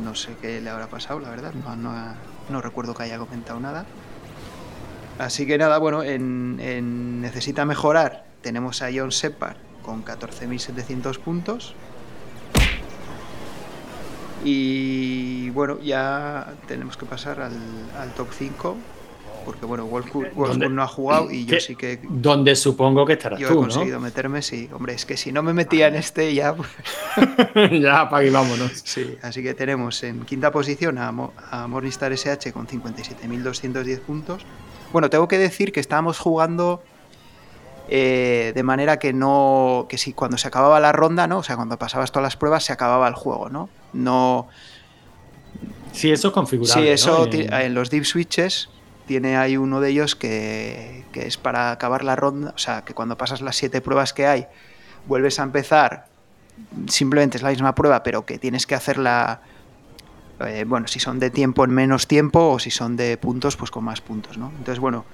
No 0.04 0.16
sé 0.16 0.36
qué 0.40 0.62
le 0.62 0.70
habrá 0.70 0.88
pasado, 0.88 1.20
la 1.20 1.30
verdad, 1.30 1.52
no, 1.54 2.62
recuerdo 2.62 2.94
que 2.94 3.04
haya 3.04 3.18
comentado 3.18 3.60
nada. 3.60 3.86
Así 5.18 5.46
que 5.48 5.58
nada, 5.58 5.80
bueno, 5.80 6.04
en, 6.04 7.22
Necesita 7.22 7.66
Mejorar 7.66 8.26
tenemos 8.42 8.82
a 8.84 8.90
John 8.94 9.12
Separ 9.12 9.58
con 9.84 10.06
14.700 10.06 11.20
puntos. 11.20 11.74
Y 14.44 15.50
bueno, 15.52 15.80
ya 15.80 16.54
tenemos 16.68 16.98
que 16.98 17.06
pasar 17.06 17.42
al, 17.42 17.54
al 18.00 18.14
top 18.14 18.28
5 18.32 18.78
porque 19.46 19.66
bueno, 19.66 19.86
Wolfsburg 19.86 20.70
no 20.70 20.84
ha 20.84 20.88
jugado 20.88 21.32
y 21.32 21.46
yo 21.46 21.60
sí 21.60 21.76
que... 21.76 22.00
Donde 22.04 22.56
supongo 22.56 23.06
que 23.06 23.14
estarás 23.14 23.40
yo 23.40 23.48
tú, 23.48 23.54
he 23.54 23.58
conseguido 23.58 24.00
meterme, 24.00 24.42
sí. 24.42 24.70
Hombre, 24.74 24.94
es 24.94 25.06
que 25.06 25.18
si 25.18 25.32
no 25.32 25.44
me 25.44 25.54
metía 25.54 25.88
en 25.88 25.96
este 25.96 26.34
ya... 26.34 26.56
Pues 26.56 26.70
ya, 27.82 28.10
para 28.10 28.32
vámonos. 28.32 28.82
Sí, 28.84 29.18
así 29.22 29.44
que 29.44 29.54
tenemos 29.54 30.04
en 30.04 30.22
quinta 30.26 30.52
posición 30.52 30.98
a, 30.98 31.14
a 31.52 31.68
Morningstar 31.68 32.12
SH 32.14 32.54
con 32.54 32.68
57.210 32.68 34.00
puntos. 34.00 34.46
Bueno, 34.92 35.10
tengo 35.10 35.28
que 35.28 35.38
decir 35.38 35.72
que 35.72 35.80
estábamos 35.80 36.20
jugando 36.20 36.84
eh, 37.88 38.52
de 38.56 38.64
manera 38.64 39.00
que 39.00 39.14
no... 39.14 39.88
que 39.90 39.98
si 39.98 40.14
cuando 40.14 40.38
se 40.38 40.48
acababa 40.48 40.80
la 40.80 40.92
ronda, 40.92 41.28
¿no? 41.28 41.40
O 41.40 41.44
sea, 41.44 41.56
cuando 41.56 41.78
pasabas 41.78 42.12
todas 42.12 42.24
las 42.24 42.38
pruebas 42.38 42.64
se 42.64 42.74
acababa 42.74 43.08
el 43.08 43.16
juego, 43.16 43.50
¿no? 43.50 43.70
No... 43.94 44.48
Sí, 45.92 46.12
eso 46.12 46.30
es 46.30 46.34
configurable. 46.34 46.84
Sí, 46.84 46.88
eso 46.88 47.28
en 47.32 47.74
los 47.74 47.90
deep 47.90 48.06
switches 48.06 48.70
tiene 49.06 49.38
ahí 49.38 49.58
uno 49.58 49.82
de 49.82 49.90
ellos 49.90 50.16
que, 50.16 51.06
es 51.14 51.38
para 51.38 51.72
acabar 51.72 52.04
la 52.04 52.16
ronda, 52.16 52.54
o 52.56 52.58
sea, 52.58 52.84
que 52.84 52.94
cuando 52.94 53.18
pasas 53.18 53.42
las 53.42 53.56
siete 53.56 53.82
pruebas 53.82 54.14
que 54.14 54.28
hay, 54.28 54.48
vuelves 55.08 55.40
a 55.40 55.44
empezar, 55.44 56.08
simplemente 56.88 57.38
es 57.38 57.44
la 57.44 57.50
misma 57.50 57.76
prueba, 57.76 58.04
pero 58.04 58.26
que 58.26 58.40
tienes 58.40 58.66
que 58.66 58.76
hacerla, 58.76 59.42
eh, 60.46 60.64
bueno, 60.68 60.88
si 60.88 61.00
son 61.00 61.20
de 61.20 61.30
tiempo 61.30 61.64
en 61.64 61.72
menos 61.72 62.08
tiempo 62.08 62.52
o 62.52 62.60
si 62.60 62.72
son 62.72 62.96
de 62.96 63.18
puntos, 63.18 63.58
pues 63.58 63.72
con 63.72 63.84
más 63.84 64.02
puntos, 64.02 64.38
¿no? 64.38 64.50
Entonces, 64.58 64.80
bueno, 64.80 65.06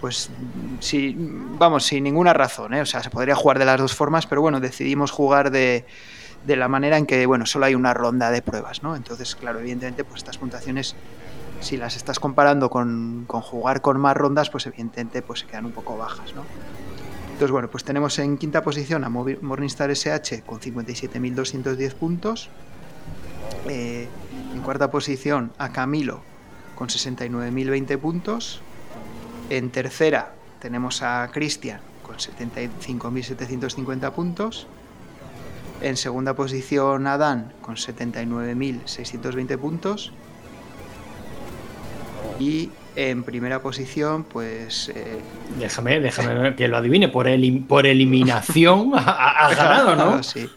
pues 0.00 0.30
sí, 0.80 1.14
vamos, 1.18 1.84
sin 1.84 2.04
ninguna 2.04 2.32
razón, 2.32 2.74
¿eh? 2.74 2.80
o 2.80 2.86
sea, 2.86 3.02
se 3.02 3.10
podría 3.10 3.34
jugar 3.34 3.58
de 3.58 3.66
las 3.66 3.78
dos 3.78 3.94
formas, 3.94 4.26
pero 4.26 4.40
bueno, 4.40 4.58
decidimos 4.58 5.10
jugar 5.10 5.50
de, 5.50 5.84
de 6.46 6.56
la 6.56 6.68
manera 6.68 6.96
en 6.96 7.06
que, 7.06 7.26
bueno, 7.26 7.46
solo 7.46 7.66
hay 7.66 7.74
una 7.74 7.92
ronda 7.92 8.30
de 8.30 8.42
pruebas, 8.42 8.82
¿no? 8.82 8.96
Entonces, 8.96 9.36
claro, 9.36 9.60
evidentemente, 9.60 10.04
pues 10.04 10.18
estas 10.18 10.38
puntuaciones 10.38 10.96
si 11.60 11.76
las 11.76 11.96
estás 11.96 12.18
comparando 12.18 12.70
con, 12.70 13.26
jugar 13.26 13.80
con 13.82 14.00
más 14.00 14.16
rondas, 14.16 14.50
pues 14.50 14.66
evidentemente 14.66 15.22
pues 15.22 15.40
se 15.40 15.46
quedan 15.46 15.66
un 15.66 15.72
poco 15.72 15.96
bajas, 15.96 16.34
¿no? 16.34 16.42
Entonces, 17.26 17.52
bueno, 17.52 17.70
pues 17.70 17.84
tenemos 17.84 18.18
en 18.18 18.36
quinta 18.36 18.62
posición 18.62 19.02
a 19.04 19.08
Morningstar 19.08 19.90
SH 19.90 20.42
con 20.42 20.60
57.210 20.60 21.94
puntos. 21.94 22.50
Eh, 23.68 24.08
en 24.54 24.60
cuarta 24.60 24.90
posición 24.90 25.52
a 25.58 25.70
Camilo 25.70 26.20
con 26.74 26.88
69.020 26.88 27.98
puntos. 27.98 28.60
En 29.48 29.70
tercera 29.70 30.34
tenemos 30.60 31.02
a 31.02 31.28
Cristian 31.32 31.80
con 32.02 32.16
75.750 32.16 34.12
puntos. 34.12 34.66
En 35.80 35.96
segunda 35.96 36.34
posición 36.34 37.06
a 37.06 37.16
Dan 37.16 37.54
con 37.62 37.76
79.620 37.76 39.58
puntos. 39.58 40.12
Y 42.40 42.70
en 42.96 43.22
primera 43.22 43.62
posición, 43.62 44.24
pues. 44.24 44.90
Eh, 44.94 45.18
déjame, 45.58 46.00
déjame 46.00 46.56
que 46.56 46.68
lo 46.68 46.78
adivine. 46.78 47.08
Por, 47.08 47.28
el, 47.28 47.64
por 47.68 47.86
eliminación 47.86 48.92
ha, 48.94 49.54
ganado, 49.54 49.94
¿no? 49.94 50.22
sí. 50.22 50.48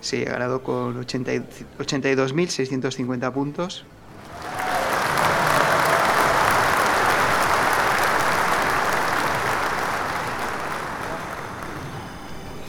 Sí, 0.00 0.24
ha 0.24 0.30
ganado 0.30 0.62
con 0.62 1.04
82.650 1.04 3.32
puntos. 3.32 3.84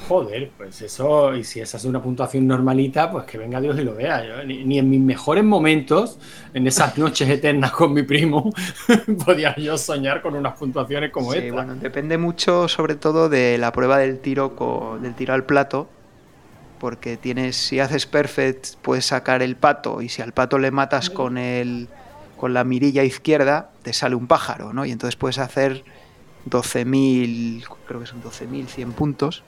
Joder, 0.09 0.49
pues 0.57 0.81
eso, 0.81 1.35
y 1.35 1.43
si 1.43 1.59
esa 1.59 1.77
es 1.77 1.85
una 1.85 2.01
puntuación 2.01 2.47
normalita, 2.47 3.11
pues 3.11 3.25
que 3.25 3.37
venga 3.37 3.61
Dios 3.61 3.77
y 3.77 3.83
lo 3.83 3.93
vea. 3.93 4.43
ni, 4.43 4.79
en 4.79 4.89
mis 4.89 4.99
mejores 4.99 5.43
momentos, 5.43 6.17
en 6.51 6.65
esas 6.65 6.97
noches 6.97 7.29
eternas 7.29 7.71
con 7.73 7.93
mi 7.93 8.01
primo, 8.01 8.51
podía 9.25 9.55
yo 9.55 9.77
soñar 9.77 10.23
con 10.23 10.33
unas 10.33 10.57
puntuaciones 10.57 11.11
como 11.11 11.31
sí, 11.31 11.51
Bueno, 11.51 11.75
depende 11.75 12.17
mucho, 12.17 12.67
sobre 12.67 12.95
todo, 12.95 13.29
de 13.29 13.59
la 13.59 13.71
prueba 13.71 13.99
del 13.99 14.17
tiro, 14.17 14.97
del 14.99 15.13
tiro 15.13 15.35
al 15.35 15.43
plato, 15.43 15.87
porque 16.79 17.15
tienes, 17.15 17.55
si 17.55 17.79
haces 17.79 18.07
perfect, 18.07 18.77
puedes 18.81 19.05
sacar 19.05 19.43
el 19.43 19.57
pato, 19.57 20.01
y 20.01 20.09
si 20.09 20.23
al 20.23 20.33
pato 20.33 20.57
le 20.57 20.71
matas 20.71 21.11
con 21.11 21.37
el 21.37 21.87
con 22.35 22.55
la 22.55 22.63
mirilla 22.63 23.03
izquierda, 23.03 23.69
te 23.83 23.93
sale 23.93 24.15
un 24.15 24.25
pájaro, 24.25 24.73
¿no? 24.73 24.85
Y 24.85 24.91
entonces 24.91 25.17
puedes 25.17 25.37
hacer 25.37 25.83
12.000, 26.49 27.63
creo 27.85 27.99
que 27.99 28.07
son 28.07 28.23
12.100 28.23 28.93
puntos 28.93 29.43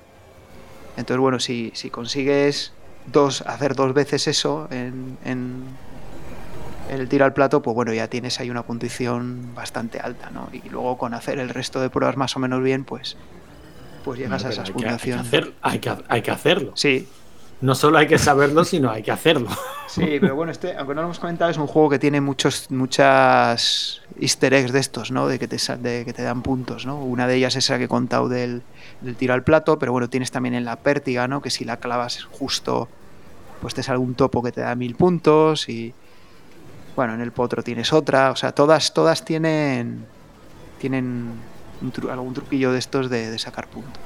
entonces, 0.97 1.19
bueno, 1.19 1.39
si, 1.39 1.71
si 1.73 1.89
consigues 1.89 2.73
dos, 3.11 3.41
hacer 3.41 3.75
dos 3.75 3.93
veces 3.93 4.27
eso 4.27 4.67
en, 4.71 5.17
en, 5.25 5.63
el 6.89 7.07
tiro 7.07 7.25
al 7.25 7.33
plato, 7.33 7.61
pues 7.61 7.73
bueno, 7.73 7.93
ya 7.93 8.07
tienes 8.07 8.39
ahí 8.39 8.49
una 8.49 8.63
puntuación 8.63 9.55
bastante 9.55 9.99
alta, 9.99 10.29
¿no? 10.29 10.49
Y 10.51 10.67
luego 10.69 10.97
con 10.97 11.13
hacer 11.13 11.39
el 11.39 11.49
resto 11.49 11.79
de 11.79 11.89
pruebas 11.89 12.17
más 12.17 12.35
o 12.35 12.39
menos 12.39 12.61
bien, 12.61 12.83
pues, 12.83 13.15
pues 14.03 14.19
llegas 14.19 14.43
a 14.43 14.49
esas 14.49 14.71
puntuaciones. 14.71 15.31
Hay 15.61 15.79
que, 15.79 15.93
hay 16.09 16.21
que 16.21 16.31
hacerlo. 16.31 16.73
Sí, 16.75 17.07
no 17.61 17.75
solo 17.75 17.97
hay 17.97 18.07
que 18.07 18.17
saberlo, 18.17 18.63
sino 18.65 18.89
hay 18.89 19.03
que 19.03 19.11
hacerlo. 19.11 19.49
Sí, 19.87 20.17
pero 20.19 20.35
bueno, 20.35 20.51
este, 20.51 20.75
aunque 20.77 20.95
no 20.95 21.01
lo 21.01 21.07
hemos 21.07 21.19
comentado, 21.19 21.51
es 21.51 21.57
un 21.57 21.67
juego 21.67 21.89
que 21.89 21.99
tiene 21.99 22.21
muchos, 22.21 22.71
muchas 22.71 24.01
easter 24.19 24.53
eggs 24.53 24.71
de 24.71 24.79
estos, 24.79 25.11
¿no? 25.11 25.27
De 25.27 25.37
que 25.37 25.47
te, 25.47 25.57
de 25.77 26.05
que 26.05 26.13
te 26.13 26.23
dan 26.23 26.41
puntos, 26.41 26.85
¿no? 26.85 27.03
Una 27.03 27.27
de 27.27 27.35
ellas 27.35 27.55
es 27.55 27.65
esa 27.65 27.77
que 27.77 27.83
he 27.83 27.87
contado 27.87 28.29
del, 28.29 28.63
tiro 29.17 29.33
al 29.33 29.43
plato, 29.43 29.77
pero 29.79 29.91
bueno, 29.91 30.09
tienes 30.09 30.31
también 30.31 30.55
en 30.55 30.65
la 30.65 30.77
pértiga, 30.77 31.27
¿no? 31.27 31.41
Que 31.41 31.49
si 31.49 31.65
la 31.65 31.77
clavas 31.77 32.23
justo 32.23 32.87
pues 33.61 33.75
te 33.75 33.83
sale 33.83 33.99
un 33.99 34.15
topo 34.15 34.41
que 34.41 34.51
te 34.51 34.61
da 34.61 34.73
mil 34.73 34.95
puntos 34.95 35.69
y 35.69 35.93
bueno, 36.95 37.13
en 37.13 37.21
el 37.21 37.31
potro 37.31 37.61
tienes 37.61 37.93
otra, 37.93 38.31
o 38.31 38.35
sea, 38.35 38.53
todas, 38.53 38.93
todas 38.93 39.23
tienen 39.23 40.05
tienen 40.79 41.31
algún 42.09 42.33
truquillo 42.33 42.71
de 42.71 42.79
estos 42.79 43.09
de, 43.09 43.37
sacar 43.37 43.67
puntos. 43.67 44.01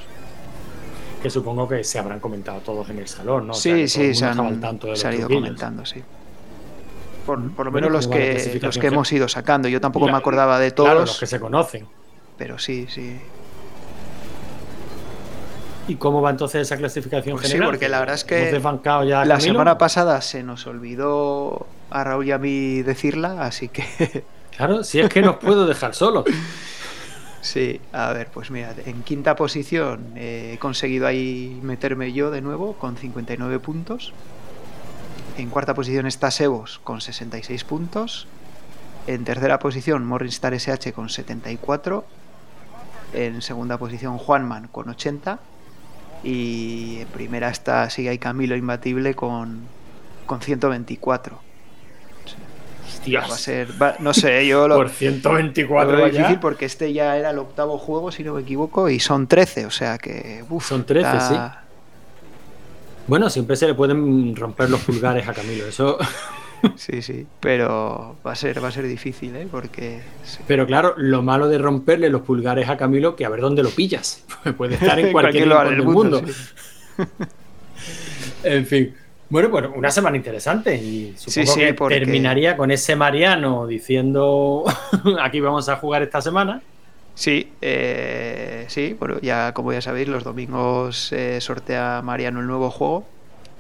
Que 1.26 1.32
supongo 1.32 1.68
que 1.68 1.84
se 1.84 1.98
habrán 1.98 2.20
comentado 2.20 2.60
todos 2.60 2.88
en 2.92 3.00
el 3.00 3.08
salón, 3.08 3.48
¿no? 3.48 3.56
Sí, 3.56 3.88
sí, 3.88 4.14
se 4.14 4.26
han, 4.26 4.36
ido 4.36 5.28
comentando, 5.28 5.84
sí. 5.84 6.04
Por, 7.26 7.40
lo 7.66 7.72
menos 7.72 7.92
los 7.92 8.08
que, 8.08 8.60
los 8.62 8.78
que 8.78 8.86
hemos 8.86 9.12
ido 9.12 9.28
sacando. 9.28 9.68
Yo 9.68 9.82
tampoco 9.82 10.06
me 10.06 10.18
acordaba 10.18 10.60
de 10.60 10.70
todos. 10.70 10.94
los 10.94 11.20
que 11.20 11.26
se 11.26 11.40
conocen. 11.40 11.88
Pero 12.38 12.60
sí, 12.60 12.86
sí. 12.88 13.20
¿Y 15.88 15.96
cómo 15.96 16.22
va 16.22 16.30
entonces 16.30 16.62
esa 16.62 16.78
clasificación 16.78 17.38
pues 17.38 17.48
general? 17.48 17.70
Sí, 17.70 17.72
porque 17.72 17.90
la 17.90 17.98
verdad 18.02 18.14
es 18.14 18.24
que 18.24 18.62
la 19.26 19.40
semana 19.40 19.80
pasada 19.80 20.22
se 20.22 20.44
nos 20.44 20.68
olvidó 20.68 21.66
a 21.90 22.04
Raúl 22.04 22.28
y 22.28 22.34
a 22.34 22.38
mí 22.38 22.84
decirla, 22.84 23.48
así 23.48 23.70
que... 23.70 24.24
Claro, 24.56 24.84
si 24.84 25.00
es 25.00 25.10
que 25.10 25.24
nos 25.24 25.38
puedo 25.38 25.66
dejar 25.66 25.96
solo. 25.96 26.24
Sí, 27.46 27.80
a 27.92 28.12
ver, 28.12 28.30
pues 28.34 28.50
mira, 28.50 28.74
en 28.88 29.04
quinta 29.04 29.36
posición 29.36 30.14
he 30.16 30.58
conseguido 30.60 31.06
ahí 31.06 31.60
meterme 31.62 32.12
yo 32.12 32.32
de 32.32 32.42
nuevo 32.42 32.74
con 32.74 32.98
59 32.98 33.60
puntos. 33.60 34.14
En 35.38 35.52
cuarta 35.52 35.76
posición 35.76 36.08
está 36.08 36.32
Sebos 36.32 36.80
con 36.84 37.02
66 37.02 37.64
puntos. 37.64 38.28
En 39.06 39.26
tercera 39.26 39.60
posición 39.60 40.08
Morrinstar 40.08 40.56
SH 40.56 40.92
con 40.92 41.10
74. 41.10 42.04
En 43.14 43.44
segunda 43.44 43.78
posición 43.78 44.18
Juanman 44.18 44.68
con 44.68 44.90
80. 44.90 45.38
Y 46.24 46.98
en 47.02 47.08
primera 47.10 47.50
está 47.50 47.88
sigue 47.92 48.10
ahí 48.10 48.18
Camilo 48.18 48.56
Imbatible 48.56 49.14
con, 49.14 49.68
con 50.26 50.42
124. 50.42 51.45
Va 53.14 53.26
a 53.26 53.38
ser, 53.38 53.70
no 54.00 54.14
sé, 54.14 54.48
yo 54.48 54.68
lo. 54.68 54.76
Por 54.76 54.90
124 54.90 55.98
lo 55.98 56.06
difícil 56.06 56.40
porque 56.40 56.66
este 56.66 56.92
ya 56.94 57.18
era 57.18 57.30
el 57.32 57.40
octavo 57.40 57.78
juego, 57.78 58.12
si 58.12 58.24
no 58.24 58.34
me 58.34 58.42
equivoco, 58.42 58.90
y 58.90 59.00
son 59.00 59.28
13, 59.28 59.66
o 59.66 59.72
sea 59.72 59.98
que. 59.98 60.44
son 60.62 60.86
13, 60.86 61.10
sí. 61.22 61.36
Bueno, 63.08 63.30
siempre 63.30 63.56
se 63.56 63.68
le 63.68 63.76
pueden 63.76 64.36
romper 64.36 64.70
los 64.70 64.82
pulgares 64.82 65.28
a 65.28 65.34
Camilo, 65.34 65.68
eso. 65.68 65.98
Sí, 66.78 67.02
sí, 67.04 67.28
pero 67.40 68.16
va 68.26 68.32
a 68.32 68.36
ser, 68.36 68.64
va 68.64 68.70
a 68.70 68.72
ser 68.72 68.88
difícil, 68.88 69.36
¿eh? 69.36 69.48
Porque. 69.50 70.02
Pero 70.48 70.66
claro, 70.66 70.96
lo 70.98 71.22
malo 71.22 71.48
de 71.48 71.60
romperle 71.60 72.10
los 72.10 72.22
pulgares 72.22 72.70
a 72.70 72.78
Camilo, 72.78 73.16
que 73.16 73.26
a 73.26 73.30
ver 73.30 73.42
dónde 73.42 73.62
lo 73.62 73.70
pillas. 73.70 74.24
Puede 74.58 74.76
estar 74.76 74.98
en 74.98 75.12
cualquier, 75.12 75.48
lugar 75.48 75.70
del 75.70 75.84
mundo. 75.84 76.24
en 78.44 78.66
fin. 78.66 78.96
Bueno, 79.30 79.50
pues 79.50 79.66
una 79.76 79.90
semana 79.90 80.18
interesante 80.18 80.76
y 80.76 81.16
supongo 81.18 81.56
que 81.56 81.74
terminaría 81.90 82.56
con 82.56 82.70
ese 82.72 82.96
Mariano 82.96 83.66
diciendo 83.66 84.64
aquí 85.22 85.40
vamos 85.40 85.68
a 85.68 85.78
jugar 85.78 86.04
esta 86.04 86.22
semana. 86.22 86.62
Sí, 87.16 87.52
eh, 87.62 88.66
sí, 88.68 88.96
bueno, 89.00 89.20
ya 89.22 89.54
como 89.54 89.72
ya 89.72 89.82
sabéis, 89.82 90.10
los 90.10 90.24
domingos 90.24 91.12
eh, 91.14 91.40
sortea 91.40 92.02
Mariano 92.04 92.42
el 92.42 92.48
nuevo 92.48 92.70
juego 92.70 93.06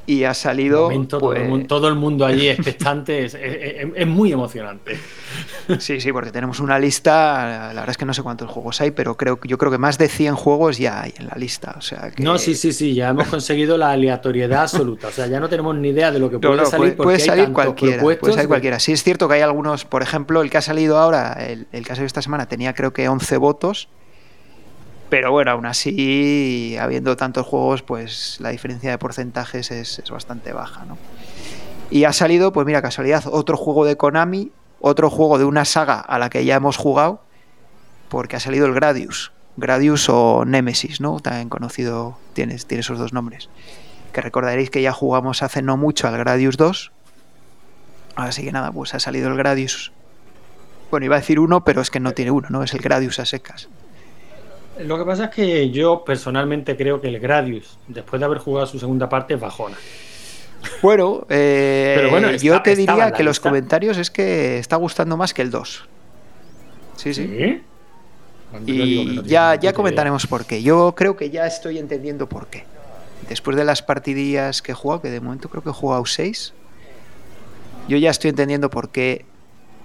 y 0.06 0.24
ha 0.24 0.34
salido. 0.34 0.89
Pues 0.89 1.68
todo, 1.68 1.88
el 1.88 1.95
mundo, 1.95 2.26
allí 2.26 2.47
expectante, 2.47 3.26
es, 3.26 4.08
muy 4.08 4.32
emocionante. 4.32 4.97
Sí, 5.80 5.99
sí, 5.99 6.12
porque 6.12 6.32
tenemos 6.32 6.60
una 6.60 6.78
lista, 6.78 7.74
la 7.74 7.82
verdad 7.82 7.89
es 7.89 7.97
que 7.97 8.06
no 8.06 8.14
sé 8.14 8.22
cuántos 8.22 8.49
juegos 8.49 8.80
hay, 8.82 8.91
pero 8.91 9.18
creo 9.18 9.39
yo 9.43 9.58
creo 9.58 9.72
que 9.72 9.78
más 9.78 9.97
de 9.97 10.08
100 10.08 10.36
juegos 10.36 10.78
ya 10.78 11.01
hay 11.01 11.14
en 11.18 11.28
la 11.28 11.36
lista. 11.36 11.76
O 11.78 11.82
sea 11.82 12.12
No, 12.20 12.38
sí, 12.38 12.56
sí, 12.56 12.72
sí, 12.72 12.93
ya 12.93 13.10
hemos 13.10 13.28
conseguido 13.28 13.78
la 13.78 13.91
aleatoriedad 13.91 14.62
absoluta. 14.62 15.08
O 15.08 15.12
sea, 15.12 15.28
ya 15.28 15.39
no 15.39 15.49
tenemos 15.49 15.76
ni 15.76 15.89
idea 15.89 16.12
de 16.12 16.20
lo 16.20 16.30
que 16.30 16.39
puede 16.39 16.66
salir. 16.66 16.95
Puede, 16.95 17.20
salir 17.20 17.51
cualquiera. 17.51 18.01
Puede 18.01 18.34
salir 18.34 18.47
cualquiera. 18.47 18.80
Sí, 18.80 18.91
es 18.91 19.03
cierto 19.03 19.28
que 19.28 19.36
hay 19.36 19.41
algunos, 19.41 19.86
por 19.86 20.01
ejemplo, 20.01 20.41
el 20.41 20.49
que 20.49 20.58
ha 20.58 20.62
salido 20.62 20.97
ahora, 20.97 21.34
el, 21.34 21.68
el 21.72 21.86
que 21.86 21.91
ha 21.91 21.95
salido 21.95 22.08
esta 22.08 22.22
semana, 22.22 22.47
tenía 22.47 22.74
creo 22.74 22.93
que 22.93 23.10
11 23.10 23.38
votos 23.38 23.89
pero 25.16 25.32
bueno, 25.32 25.51
aún 25.51 25.66
así, 25.66 26.76
habiendo 26.78 27.16
tantos 27.16 27.47
juegos, 27.47 27.82
pues 27.84 28.36
la 28.41 28.49
diferencia 28.49 28.91
de 28.91 28.97
porcentajes 28.97 29.72
es, 29.72 30.03
bastante 30.11 30.51
baja, 30.51 30.84
¿no? 30.84 30.97
Y 31.89 32.03
ha 32.03 32.11
salido, 32.11 32.51
pues 32.51 32.68
mira, 32.68 32.82
casualidad, 32.82 33.24
otro 33.28 33.55
juego 33.55 33.86
de 33.86 33.95
Konami, 33.95 34.51
otro 34.82 35.09
juego 35.09 35.38
de 35.38 35.45
una 35.45 35.63
saga 35.63 36.01
a 36.01 36.20
la 36.20 36.30
que 36.30 36.43
ya 36.43 36.55
hemos 36.55 36.76
jugado, 36.76 37.22
porque 38.09 38.36
ha 38.36 38.41
salido 38.41 38.66
el 38.66 38.74
Gradius. 38.74 39.32
Gradius 39.55 40.09
o 40.09 40.43
Nemesis, 40.43 40.99
¿no? 40.99 41.22
También 41.22 41.47
conocido, 41.47 42.18
tiene, 42.34 42.57
tiene 42.57 42.82
esos 42.82 42.99
dos 42.99 43.13
nombres. 43.13 43.47
Que 44.11 44.20
recordaréis 44.20 44.70
que 44.70 44.82
ya 44.82 44.91
jugamos 44.91 45.43
hace 45.43 45.61
no 45.61 45.78
mucho 45.78 46.09
al 46.09 46.18
Gradius 46.18 46.57
2. 46.57 46.91
Así 48.18 48.43
que 48.43 48.51
nada, 48.51 48.74
pues 48.74 48.93
ha 48.93 48.99
salido 48.99 49.30
el 49.30 49.38
Gradius. 49.38 49.93
Bueno, 50.91 51.05
iba 51.05 51.16
a 51.16 51.20
decir 51.20 51.39
uno, 51.39 51.63
pero 51.63 51.80
es 51.80 51.89
que 51.89 52.01
no 52.01 52.11
tiene 52.11 52.32
uno, 52.32 52.49
¿no? 52.49 52.63
Es 52.63 52.74
el 52.74 52.82
Gradius 52.82 53.20
a 53.20 53.26
secas. 53.26 53.70
Lo 54.80 54.98
que 54.98 55.06
pasa 55.06 55.26
es 55.26 55.30
que 55.32 55.70
yo 55.70 56.04
personalmente 56.04 56.76
creo 56.76 57.00
que 57.00 57.08
el 57.08 57.20
Gradius, 57.20 57.78
después 57.88 58.20
de 58.20 58.26
haber 58.26 58.40
jugado 58.40 58.68
su 58.68 58.78
segunda 58.80 59.08
parte, 59.08 59.36
bajona. 59.36 59.78
Bueno, 60.82 61.26
eh, 61.30 61.94
Pero 61.96 62.10
bueno 62.10 62.32
yo 62.32 62.62
te 62.62 62.76
diría 62.76 63.12
que 63.12 63.24
los 63.24 63.40
comentarios 63.40 63.98
es 63.98 64.10
que 64.10 64.58
está 64.58 64.76
gustando 64.76 65.16
más 65.16 65.34
que 65.34 65.42
el 65.42 65.52
2. 65.52 65.86
Sí, 66.98 67.14
sí. 67.14 67.62
Y 68.66 69.22
ya, 69.24 69.56
ya 69.56 69.74
comentaremos 69.74 70.28
por 70.28 70.46
qué. 70.46 70.62
Yo 70.62 70.94
creo 70.96 71.16
que 71.16 71.30
ya 71.30 71.46
estoy 71.46 71.78
entendiendo 71.78 72.28
por 72.28 72.48
qué. 72.48 72.64
Después 73.30 73.58
de 73.58 73.64
las 73.64 73.82
partidillas 73.82 74.62
que 74.62 74.72
he 74.72 74.76
jugado, 74.76 75.02
que 75.02 75.10
de 75.10 75.20
momento 75.20 75.50
creo 75.50 75.64
que 75.64 75.70
he 75.70 75.74
jugado 75.74 76.06
6, 76.06 76.54
yo 77.88 77.98
ya 77.98 78.10
estoy 78.10 78.30
entendiendo 78.30 78.70
por 78.70 78.90
qué 78.90 79.26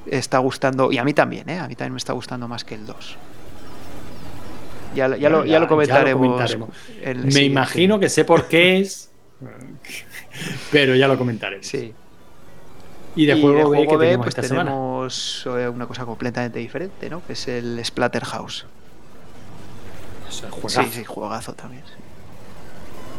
está 0.06 0.38
gustando, 0.38 0.92
y 0.92 0.98
a 0.98 1.04
mí 1.04 1.14
también, 1.14 1.48
¿eh? 1.48 1.58
a 1.58 1.68
mí 1.68 1.74
también 1.74 1.94
me 1.94 1.98
está 1.98 2.12
gustando 2.12 2.48
más 2.48 2.64
que 2.64 2.74
el 2.74 2.86
2. 2.86 3.16
Ya, 4.94 5.08
lo, 5.08 5.68
comentaremos. 5.68 6.68
Me 7.32 7.42
imagino 7.42 8.00
que 8.00 8.08
sé 8.08 8.24
por 8.24 8.48
qué 8.48 8.78
es, 8.78 9.10
pero 10.72 10.94
ya 10.94 11.08
lo 11.08 11.16
comentaremos. 11.16 11.66
Sí. 11.66 11.94
Y 13.16 13.26
de 13.26 13.40
juego, 13.40 13.70
B, 13.70 13.86
que 13.86 14.18
pues 14.18 14.34
tenemos 14.34 15.46
eh, 15.46 15.68
una 15.68 15.86
cosa 15.86 16.04
completamente 16.04 16.58
diferente, 16.58 17.10
¿no? 17.10 17.24
Que 17.26 17.32
es 17.32 17.48
el 17.48 17.80
Splatterhouse. 17.84 18.66
Sí, 20.28 20.84
sí, 20.90 21.04
juegazo 21.04 21.54
también. 21.54 21.82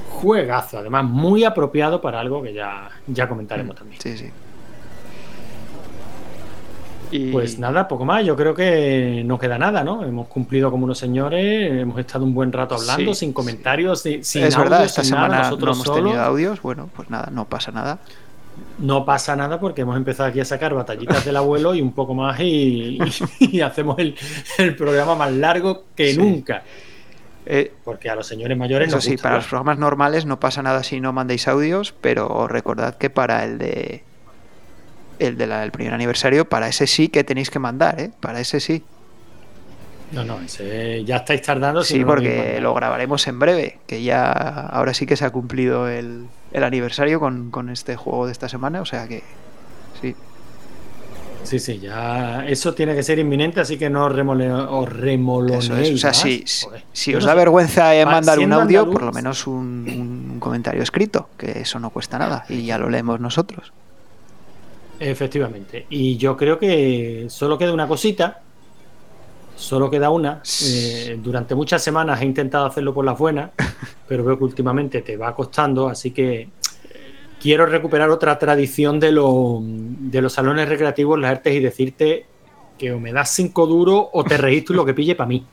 Juegazo, 0.10 0.78
además 0.78 1.06
muy 1.06 1.44
apropiado 1.44 2.02
para 2.02 2.20
algo 2.20 2.42
que 2.42 2.54
ya, 2.54 2.90
ya 3.08 3.28
comentaremos 3.28 3.76
mm, 3.76 3.78
también. 3.78 4.02
Sí, 4.02 4.18
sí. 4.18 4.32
Pues 7.32 7.60
nada, 7.60 7.88
poco 7.88 8.06
más. 8.06 8.26
Yo 8.26 8.36
creo 8.36 8.54
que 8.54 9.24
no 9.26 9.38
queda 9.38 9.58
nada, 9.58 9.84
¿no? 9.84 10.04
Hemos 10.04 10.28
cumplido 10.28 10.72
como 10.72 10.86
unos 10.86 10.98
señores, 10.98 11.82
hemos 11.82 12.00
estado 12.00 12.24
un 12.24 12.34
buen 12.34 12.52
rato 12.52 12.76
hablando, 12.76 13.14
sin 13.14 13.34
comentarios, 13.34 14.02
sin, 14.02 14.22
es 14.22 14.58
verdad, 14.58 14.86
esta 14.86 15.04
semana 15.04 15.40
nosotros 15.40 15.78
no 15.78 15.84
hemos 15.84 15.96
tenido 15.96 16.22
audios. 16.22 16.62
Bueno, 16.62 16.90
pues 16.96 17.10
nada, 17.10 17.30
no 17.32 17.46
pasa 17.46 17.72
nada. 17.72 18.00
No 18.78 19.06
pasa 19.06 19.36
nada 19.36 19.60
porque 19.60 19.82
hemos 19.82 19.96
empezado 19.96 20.30
aquí 20.30 20.40
a 20.40 20.46
sacar 20.46 20.74
batallitas 20.74 21.24
del 21.26 21.38
abuelo 21.38 21.74
y 21.76 21.82
un 21.82 21.94
poco 21.94 22.14
más 22.14 22.40
y, 22.40 23.00
hacemos 23.64 23.98
el, 24.00 24.76
programa 24.76 25.16
más 25.16 25.32
largo 25.32 25.86
que 25.96 26.14
nunca. 26.16 26.64
Eh, 27.46 27.74
porque 27.84 28.10
a 28.10 28.16
los 28.16 28.28
señores 28.28 28.56
mayores 28.56 28.90
Eso 28.90 29.02
sí, 29.02 29.18
para 29.18 29.38
los 29.38 29.48
programas 29.48 29.80
normales 29.80 30.26
no 30.28 30.40
pasa 30.40 30.62
nada 30.62 30.84
si 30.84 31.02
no 31.02 31.12
mandéis 31.12 31.48
audios, 31.48 31.94
pero 32.00 32.48
recordad 32.48 32.98
que 32.98 33.10
para 33.10 33.44
el 33.44 33.58
de 33.58 34.04
el 35.22 35.38
del 35.38 35.72
primer 35.72 35.94
aniversario, 35.94 36.46
para 36.46 36.68
ese 36.68 36.88
sí 36.88 37.10
que 37.10 37.24
tenéis 37.24 37.50
que 37.50 37.60
mandar, 37.60 38.00
¿eh? 38.00 38.12
Para 38.20 38.40
ese 38.40 38.60
sí. 38.60 38.84
No, 40.12 40.26
no, 40.26 40.42
ese 40.42 41.04
ya 41.06 41.18
estáis 41.18 41.42
tardando. 41.42 41.84
Sí, 41.84 42.04
porque 42.04 42.60
lo 42.60 42.74
grabaremos 42.74 43.26
en 43.28 43.40
breve, 43.40 43.80
que 43.88 44.04
ya 44.04 44.32
ahora 44.32 44.94
sí 44.94 45.06
que 45.06 45.16
se 45.16 45.24
ha 45.24 45.30
cumplido 45.30 45.88
el, 45.88 46.28
aniversario 46.54 47.20
con, 47.20 47.70
este 47.70 47.96
juego 47.96 48.26
de 48.26 48.32
esta 48.34 48.50
semana, 48.50 48.82
o 48.82 48.86
sea 48.86 49.08
que 49.08 49.24
sí. 50.02 50.16
Sí, 51.44 51.60
sí, 51.60 51.80
ya 51.80 52.46
eso 52.46 52.74
tiene 52.74 52.94
que 52.94 53.02
ser 53.02 53.18
inminente, 53.20 53.62
así 53.62 53.78
que 53.78 53.90
no 53.90 54.10
remole, 54.10 54.52
os 54.52 54.88
remolonéis. 54.88 55.94
O 55.96 55.98
sea, 55.98 56.14
si, 56.14 56.44
si 56.94 57.16
os 57.16 57.24
da 57.24 57.34
vergüenza 57.34 57.92
mandar 58.06 58.40
un 58.40 58.54
audio, 58.54 58.90
por 58.92 59.04
lo 59.04 59.12
menos 59.12 59.48
un 59.48 60.38
comentario 60.40 60.84
escrito, 60.84 61.30
que 61.38 61.62
eso 61.62 61.80
no 61.80 61.90
cuesta 61.90 62.20
nada 62.20 62.46
y 62.50 62.66
ya 62.66 62.78
lo 62.78 62.90
leemos 62.90 63.20
nosotros. 63.20 63.72
Efectivamente. 65.02 65.88
Y 65.90 66.16
yo 66.18 66.38
creo 66.38 66.60
que 66.60 67.26
solo 67.28 67.58
queda 67.58 67.74
una 67.74 67.88
cosita. 67.88 68.40
Solo 69.56 69.90
queda 69.90 70.12
una. 70.12 70.44
Eh, 70.64 71.18
durante 71.24 71.56
muchas 71.56 71.84
semanas 71.84 72.22
he 72.22 72.26
intentado 72.26 72.68
hacerlo 72.68 72.94
por 72.94 73.04
las 73.04 73.18
buenas, 73.18 73.50
pero 74.08 74.24
veo 74.24 74.38
que 74.38 74.44
últimamente 74.44 75.02
te 75.02 75.18
va 75.18 75.34
costando, 75.34 75.90
así 75.90 76.12
que 76.12 76.50
quiero 77.42 77.66
recuperar 77.66 78.12
otra 78.12 78.38
tradición 78.38 79.00
de, 79.00 79.08
de 79.08 80.22
los 80.22 80.34
salones 80.34 80.70
recreativos, 80.70 81.20
las 81.20 81.32
artes, 81.32 81.56
y 81.56 81.60
decirte 81.60 82.28
que 82.78 82.92
o 82.92 83.00
me 83.00 83.12
das 83.12 83.32
cinco 83.32 83.66
duros 83.66 84.06
o 84.14 84.24
te 84.24 84.38
registro 84.38 84.76
lo 84.76 84.86
que 84.86 84.94
pille 84.94 85.16
para 85.16 85.28
mí. 85.28 85.46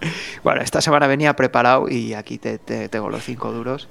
Bueno, 0.44 0.62
esta 0.62 0.80
semana 0.80 1.08
venía 1.08 1.34
preparado 1.34 1.88
y 1.88 2.14
aquí 2.14 2.38
te, 2.38 2.58
tengo 2.58 3.10
los 3.10 3.24
cinco 3.24 3.50
duros. 3.50 3.88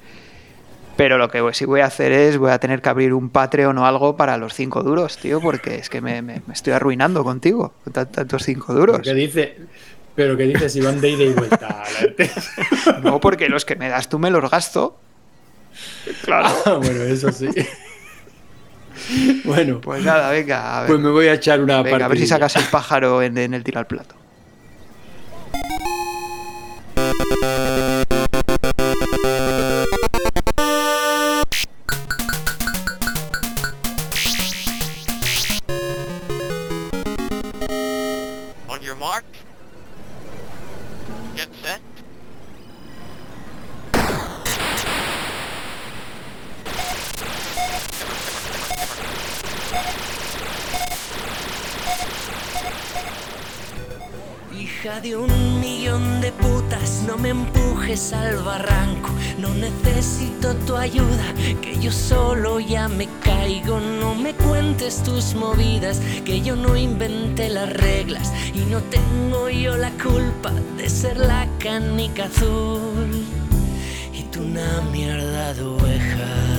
Pero 0.98 1.20
lo 1.20 1.30
que 1.30 1.44
sí 1.54 1.66
voy 1.66 1.82
a 1.82 1.86
hacer 1.86 2.12
es, 2.12 2.40
voy 2.40 2.50
a 2.50 2.60
tener 2.60 2.82
que 2.82 2.90
abrir 2.90 3.14
un 3.14 3.30
Patreon 3.30 3.78
o 3.78 3.86
algo 3.86 4.18
para 4.18 4.36
los 4.38 4.56
5 4.56 4.82
duros, 4.82 5.18
tío, 5.18 5.40
porque 5.40 5.76
es 5.76 5.90
que 5.90 6.02
me, 6.02 6.42
estoy 6.52 6.74
arruinando 6.74 7.24
contigo, 7.24 7.74
con 7.84 7.94
tantos 7.94 8.44
5 8.44 8.74
duros. 8.74 9.02
¿Qué 9.04 9.14
dice? 9.14 9.58
Pero 10.16 10.36
que 10.36 10.44
dices 10.44 10.74
si 10.74 10.82
van 10.82 11.00
de 11.00 11.12
ida 11.12 11.24
y 11.24 11.34
vuelta. 11.34 11.84
no, 13.04 13.20
porque 13.20 13.48
los 13.48 13.64
que 13.64 13.76
me 13.76 13.88
das 13.88 14.10
tú 14.10 14.18
me 14.18 14.32
los 14.32 14.50
gasto. 14.50 14.98
Claro. 16.24 16.50
Ah, 16.66 16.74
bueno, 16.82 17.04
eso 17.04 17.32
sí. 17.32 17.48
Bueno. 19.46 19.80
Pues 19.80 20.04
nada, 20.04 20.32
venga. 20.32 20.78
A 20.78 20.82
ver. 20.82 20.90
Pues 20.90 21.00
me 21.00 21.12
voy 21.12 21.28
a 21.28 21.36
echar 21.36 21.62
una 21.62 21.84
venga, 21.84 22.06
A 22.06 22.08
ver 22.08 22.18
si 22.18 22.26
sacas 22.26 22.56
el 22.56 22.66
pájaro 22.72 23.22
en, 23.22 23.38
en 23.38 23.54
el 23.54 23.64
tiro 23.64 23.78
al 23.78 23.86
plato. 23.86 24.16
canica 71.78 72.26
azul 72.26 73.24
y 74.12 74.24
tú 74.32 74.42
una 74.42 74.82
mierda 74.92 75.54
de. 75.54 76.57